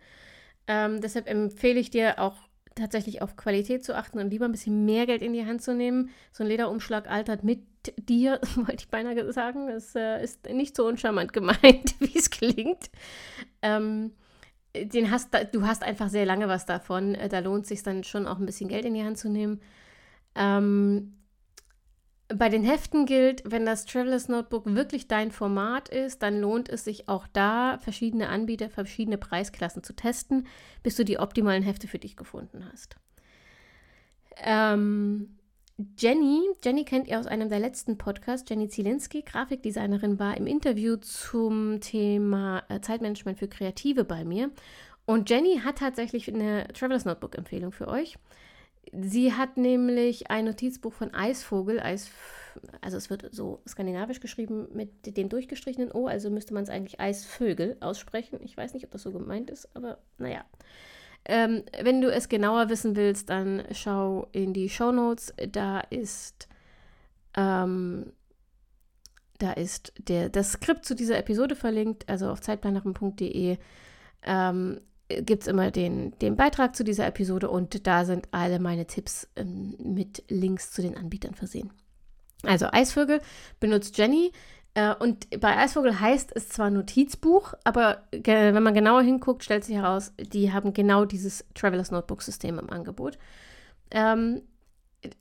Ähm, 0.68 1.01
deshalb 1.01 1.28
empfehle 1.28 1.80
ich 1.80 1.89
dir 1.89 2.20
auch 2.20 2.38
tatsächlich 2.76 3.22
auf 3.22 3.36
Qualität 3.36 3.84
zu 3.84 3.95
achten 3.95 4.20
und 4.20 4.30
lieber 4.30 4.45
ein 4.45 4.51
bisschen 4.51 4.86
mehr 4.86 5.05
Geld 5.05 5.22
in 5.22 5.34
die 5.34 5.45
Hand 5.45 5.64
zu 5.64 5.74
nehmen. 5.74 6.12
So 6.32 6.43
ein 6.43 6.49
Lederumschlag 6.49 7.09
altert 7.09 7.43
mit 7.43 7.62
dir, 7.97 8.39
wollte 8.55 8.76
ich 8.84 8.89
beinahe 8.89 9.34
sagen. 9.34 9.68
Das 9.68 9.95
äh, 9.95 10.24
ist 10.24 10.47
nicht 10.49 10.76
so 10.76 10.88
uncharmant 10.88 11.34
gemeint, 11.34 11.95
wie 11.99 12.18
es 12.18 12.30
klingt. 12.30 12.91
Ähm, 13.64 14.12
den 14.76 15.12
hast, 15.12 15.30
du 15.51 15.66
hast 15.66 15.84
einfach 15.84 16.09
sehr 16.09 16.26
lange 16.26 16.47
was 16.47 16.66
davon. 16.66 17.18
Da 17.30 17.39
lohnt 17.39 17.64
es 17.64 17.70
sich 17.70 17.84
dann 17.84 18.03
schon 18.03 18.28
auch 18.28 18.38
ein 18.38 18.45
bisschen 18.45 18.70
Geld 18.70 18.86
in 18.86 18.93
die 18.93 19.03
Hand 19.03 19.18
zu 19.18 19.30
nehmen. 19.30 19.59
Ähm, 20.36 21.18
bei 22.34 22.50
den 22.50 22.64
Heften 22.64 23.06
gilt, 23.06 23.44
wenn 23.46 23.66
das 23.66 23.86
Travelers 23.86 24.30
Notebook 24.30 24.66
wirklich 24.66 25.08
dein 25.08 25.32
Format 25.32 25.90
ist, 25.90 26.22
dann 26.22 26.40
lohnt 26.40 26.70
es 26.70 26.84
sich 26.84 27.10
auch 27.10 27.28
da, 27.28 27.78
verschiedene 27.80 28.30
Anbieter, 28.30 28.70
verschiedene 28.70 29.18
Preisklassen 29.18 29.84
zu 29.84 29.94
testen, 29.94 30.48
bis 30.84 30.96
du 30.96 31.04
die 31.04 31.20
optimalen 31.20 31.64
Hefte 31.64 31.88
für 31.88 32.00
dich 32.00 32.16
gefunden 32.16 32.66
hast. 32.72 32.96
Ähm, 34.38 35.38
Jenny, 35.98 36.42
Jenny 36.64 36.86
kennt 36.86 37.08
ihr 37.08 37.20
aus 37.20 37.28
einem 37.28 37.50
der 37.50 37.60
letzten 37.60 37.98
Podcasts, 37.98 38.50
Jenny 38.50 38.70
Zielinski, 38.70 39.24
Grafikdesignerin, 39.24 40.20
war 40.20 40.38
im 40.38 40.48
Interview 40.48 40.98
zum 40.98 41.82
Thema 41.82 42.64
äh, 42.70 42.82
Zeitmanagement 42.82 43.40
für 43.40 43.48
Kreative 43.48 44.04
bei 44.04 44.24
mir. 44.24 44.52
Und 45.06 45.30
Jenny 45.30 45.60
hat 45.64 45.80
tatsächlich 45.80 46.32
eine 46.32 46.68
Travelers 46.70 47.06
Notebook-Empfehlung 47.06 47.72
für 47.72 47.88
euch. 47.88 48.18
Sie 48.92 49.34
hat 49.34 49.58
nämlich 49.58 50.30
ein 50.30 50.46
Notizbuch 50.46 50.94
von 50.94 51.14
Eisvogel, 51.14 51.80
Eis, 51.80 52.10
also 52.82 52.98
es 52.98 53.10
wird 53.10 53.34
so 53.34 53.62
skandinavisch 53.68 54.20
geschrieben 54.20 54.68
mit 54.74 55.16
dem 55.18 55.30
durchgestrichenen 55.30 55.92
O, 55.92 56.08
also 56.08 56.30
müsste 56.30 56.54
man 56.54 56.64
es 56.64 56.70
eigentlich 56.70 57.00
Eisvögel 57.00 57.78
aussprechen. 57.80 58.40
Ich 58.44 58.58
weiß 58.58 58.74
nicht, 58.74 58.84
ob 58.86 58.92
das 58.92 59.04
so 59.04 59.12
gemeint 59.12 59.50
ist, 59.50 59.70
aber 59.76 60.00
naja. 60.18 60.44
Ähm, 61.24 61.64
wenn 61.82 62.02
du 62.02 62.12
es 62.12 62.30
genauer 62.30 62.70
wissen 62.70 62.96
willst, 62.96 63.30
dann 63.30 63.64
schau 63.72 64.28
in 64.32 64.54
die 64.54 64.70
Show 64.70 64.92
Notes. 64.92 65.34
Da 65.52 65.80
ist, 65.80 66.50
ähm, 67.36 68.12
da 69.38 69.54
ist 69.54 69.94
der, 70.00 70.30
das 70.30 70.54
Skript 70.54 70.84
zu 70.84 70.96
dieser 70.96 71.18
Episode 71.18 71.56
verlinkt, 71.56 72.10
also 72.10 72.30
auf 72.30 72.42
zeitplanerin.de. 72.42 73.58
Ähm, 74.24 74.82
gibt 75.22 75.43
es 75.43 75.47
immer 75.47 75.72
den, 75.72 76.18
den 76.20 76.36
Beitrag 76.36 76.76
zu 76.76 76.84
dieser 76.84 77.07
Episode 77.07 77.49
und 77.49 77.86
da 77.88 78.05
sind 78.05 78.28
alle 78.32 78.59
meine 78.59 78.88
Tipps 78.88 79.28
ähm, 79.36 79.76
mit 79.80 80.24
Links 80.30 80.72
zu 80.72 80.82
den 80.82 80.97
Anbietern 80.97 81.36
versehen. 81.36 81.72
Also 82.43 82.68
Eisvögel 82.72 83.22
benutzt 83.59 83.97
Jenny 83.97 84.32
äh, 84.74 84.95
und 84.95 85.30
bei 85.39 85.57
Eisvogel 85.57 85.99
heißt 85.99 86.32
es 86.36 86.49
zwar 86.49 86.70
Notizbuch, 86.70 87.53
aber 87.64 88.03
wenn 88.12 88.64
man 88.64 88.74
genauer 88.74 89.01
hinguckt, 89.01 89.43
stellt 89.43 89.64
sich 89.66 89.76
heraus, 89.76 90.14
die 90.20 90.53
haben 90.53 90.74
genau 90.74 91.05
dieses 91.05 91.45
Travelers 91.53 91.91
Notebook 91.91 92.22
System 92.22 92.57
im 92.57 92.70
Angebot. 92.70 93.18
Ähm, 93.91 94.41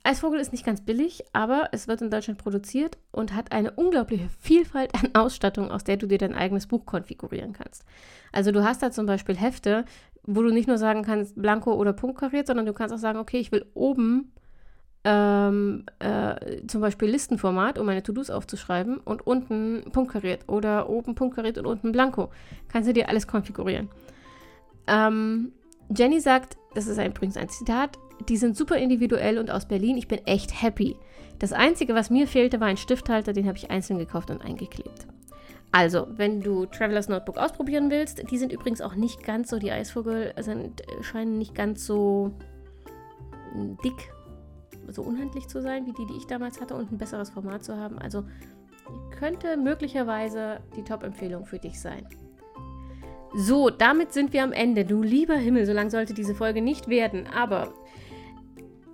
Eisvogel 0.03 0.39
ist 0.39 0.51
nicht 0.51 0.65
ganz 0.65 0.81
billig, 0.81 1.23
aber 1.33 1.69
es 1.71 1.87
wird 1.87 2.01
in 2.01 2.11
Deutschland 2.11 2.39
produziert 2.39 2.97
und 3.11 3.33
hat 3.33 3.51
eine 3.51 3.71
unglaubliche 3.71 4.29
Vielfalt 4.39 4.93
an 4.93 5.09
Ausstattung, 5.15 5.71
aus 5.71 5.83
der 5.83 5.97
du 5.97 6.07
dir 6.07 6.17
dein 6.17 6.35
eigenes 6.35 6.67
Buch 6.67 6.85
konfigurieren 6.85 7.53
kannst. 7.53 7.83
Also 8.31 8.51
du 8.51 8.63
hast 8.63 8.83
da 8.83 8.91
zum 8.91 9.05
Beispiel 9.05 9.35
Hefte, 9.35 9.85
wo 10.23 10.43
du 10.43 10.51
nicht 10.51 10.67
nur 10.67 10.77
sagen 10.77 11.03
kannst, 11.03 11.35
blanko 11.35 11.73
oder 11.73 11.93
punktkariert, 11.93 12.47
sondern 12.47 12.65
du 12.65 12.73
kannst 12.73 12.93
auch 12.93 12.99
sagen, 12.99 13.17
okay, 13.17 13.39
ich 13.39 13.51
will 13.51 13.65
oben 13.73 14.31
ähm, 15.03 15.85
äh, 15.97 16.67
zum 16.67 16.81
Beispiel 16.81 17.09
Listenformat, 17.09 17.79
um 17.79 17.87
meine 17.87 18.03
To-Dos 18.03 18.29
aufzuschreiben 18.29 18.97
und 18.99 19.25
unten 19.25 19.83
punktkariert 19.91 20.47
oder 20.47 20.89
oben 20.89 21.15
punktkariert 21.15 21.57
und 21.57 21.65
unten 21.65 21.91
blanko. 21.91 22.29
Kannst 22.67 22.87
du 22.87 22.93
dir 22.93 23.09
alles 23.09 23.25
konfigurieren. 23.25 23.89
Ähm, 24.85 25.53
Jenny 25.95 26.19
sagt, 26.19 26.57
das 26.75 26.85
ist 26.85 27.03
übrigens 27.03 27.35
ein 27.35 27.49
Zitat, 27.49 27.97
die 28.29 28.37
sind 28.37 28.57
super 28.57 28.77
individuell 28.77 29.37
und 29.37 29.51
aus 29.51 29.67
Berlin. 29.67 29.97
Ich 29.97 30.07
bin 30.07 30.25
echt 30.25 30.61
happy. 30.61 30.95
Das 31.39 31.53
Einzige, 31.53 31.95
was 31.95 32.09
mir 32.09 32.27
fehlte, 32.27 32.59
war 32.59 32.67
ein 32.67 32.77
Stifthalter, 32.77 33.33
den 33.33 33.47
habe 33.47 33.57
ich 33.57 33.71
einzeln 33.71 33.99
gekauft 33.99 34.29
und 34.29 34.41
eingeklebt. 34.41 35.07
Also, 35.71 36.07
wenn 36.17 36.41
du 36.41 36.65
Travelers 36.65 37.07
Notebook 37.07 37.37
ausprobieren 37.37 37.89
willst, 37.89 38.29
die 38.29 38.37
sind 38.37 38.51
übrigens 38.51 38.81
auch 38.81 38.95
nicht 38.95 39.23
ganz 39.23 39.49
so, 39.49 39.57
die 39.57 39.71
Eisvogel 39.71 40.33
sind, 40.39 40.81
scheinen 41.01 41.37
nicht 41.37 41.55
ganz 41.55 41.85
so 41.85 42.33
dick, 43.83 44.13
so 44.89 45.01
unhandlich 45.01 45.47
zu 45.47 45.61
sein, 45.61 45.85
wie 45.85 45.93
die, 45.93 46.05
die 46.05 46.17
ich 46.17 46.27
damals 46.27 46.59
hatte 46.59 46.75
und 46.75 46.91
ein 46.91 46.97
besseres 46.97 47.29
Format 47.29 47.63
zu 47.63 47.77
haben. 47.77 47.99
Also, 47.99 48.25
könnte 49.17 49.55
möglicherweise 49.55 50.59
die 50.75 50.83
Top-Empfehlung 50.83 51.45
für 51.45 51.59
dich 51.59 51.79
sein. 51.79 52.05
So, 53.33 53.69
damit 53.69 54.11
sind 54.11 54.33
wir 54.33 54.43
am 54.43 54.51
Ende. 54.51 54.83
Du 54.83 55.01
lieber 55.01 55.35
Himmel, 55.35 55.65
so 55.65 55.71
lang 55.71 55.89
sollte 55.89 56.13
diese 56.13 56.35
Folge 56.35 56.61
nicht 56.61 56.89
werden. 56.89 57.27
Aber 57.27 57.73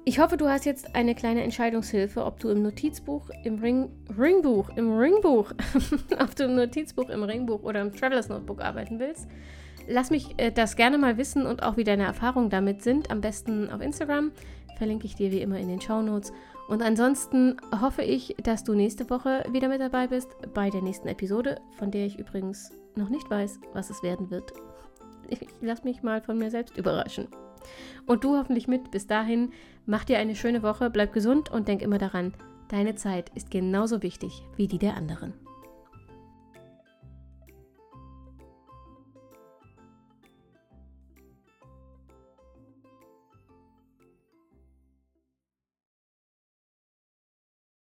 ich 0.07 0.19
hoffe, 0.19 0.37
du 0.37 0.47
hast 0.47 0.63
jetzt 0.63 0.95
eine 0.95 1.15
kleine 1.15 1.43
Entscheidungshilfe, 1.43 2.23
ob 2.23 2.39
du 2.39 2.47
im 2.47 2.61
Notizbuch, 2.61 3.29
im 3.43 3.59
Ring, 3.59 3.89
Ringbuch, 4.17 4.69
im 4.77 4.97
Ringbuch, 4.97 5.51
ob 6.21 6.33
du 6.33 6.45
im 6.45 6.55
Notizbuch, 6.55 7.09
im 7.09 7.23
Ringbuch 7.23 7.61
oder 7.63 7.81
im 7.81 7.93
Travelers 7.93 8.29
Notebook 8.29 8.61
arbeiten 8.61 8.99
willst. 8.99 9.27
Lass 9.85 10.09
mich 10.09 10.33
äh, 10.37 10.49
das 10.49 10.77
gerne 10.77 10.97
mal 10.97 11.17
wissen 11.17 11.45
und 11.45 11.61
auch 11.61 11.75
wie 11.75 11.83
deine 11.83 12.05
Erfahrungen 12.05 12.49
damit 12.49 12.83
sind. 12.83 13.11
Am 13.11 13.19
besten 13.19 13.69
auf 13.69 13.81
Instagram. 13.81 14.31
Verlinke 14.77 15.07
ich 15.07 15.15
dir 15.15 15.29
wie 15.29 15.41
immer 15.41 15.59
in 15.59 15.67
den 15.67 15.81
Show 15.81 16.01
Notes. 16.01 16.31
Und 16.69 16.81
ansonsten 16.81 17.57
hoffe 17.81 18.03
ich, 18.03 18.33
dass 18.41 18.63
du 18.63 18.75
nächste 18.75 19.09
Woche 19.09 19.43
wieder 19.51 19.67
mit 19.67 19.81
dabei 19.81 20.07
bist 20.07 20.29
bei 20.53 20.69
der 20.69 20.83
nächsten 20.83 21.09
Episode, 21.09 21.59
von 21.77 21.91
der 21.91 22.05
ich 22.05 22.17
übrigens 22.17 22.71
noch 22.95 23.09
nicht 23.09 23.29
weiß, 23.29 23.59
was 23.73 23.89
es 23.89 24.01
werden 24.03 24.31
wird. 24.31 24.53
Ich 25.27 25.45
lasse 25.59 25.83
mich 25.83 26.01
mal 26.01 26.21
von 26.21 26.37
mir 26.37 26.49
selbst 26.49 26.77
überraschen. 26.77 27.27
Und 28.05 28.23
du 28.23 28.37
hoffentlich 28.37 28.67
mit. 28.67 28.91
Bis 28.91 29.07
dahin, 29.07 29.51
mach 29.87 30.03
dir 30.03 30.19
eine 30.19 30.35
schöne 30.35 30.61
Woche, 30.61 30.91
bleib 30.91 31.13
gesund 31.13 31.49
und 31.49 31.67
denk 31.67 31.81
immer 31.81 31.97
daran, 31.97 32.33
deine 32.67 32.95
Zeit 32.95 33.31
ist 33.33 33.49
genauso 33.49 34.03
wichtig 34.03 34.43
wie 34.55 34.67
die 34.67 34.77
der 34.77 34.95
anderen. 34.95 35.33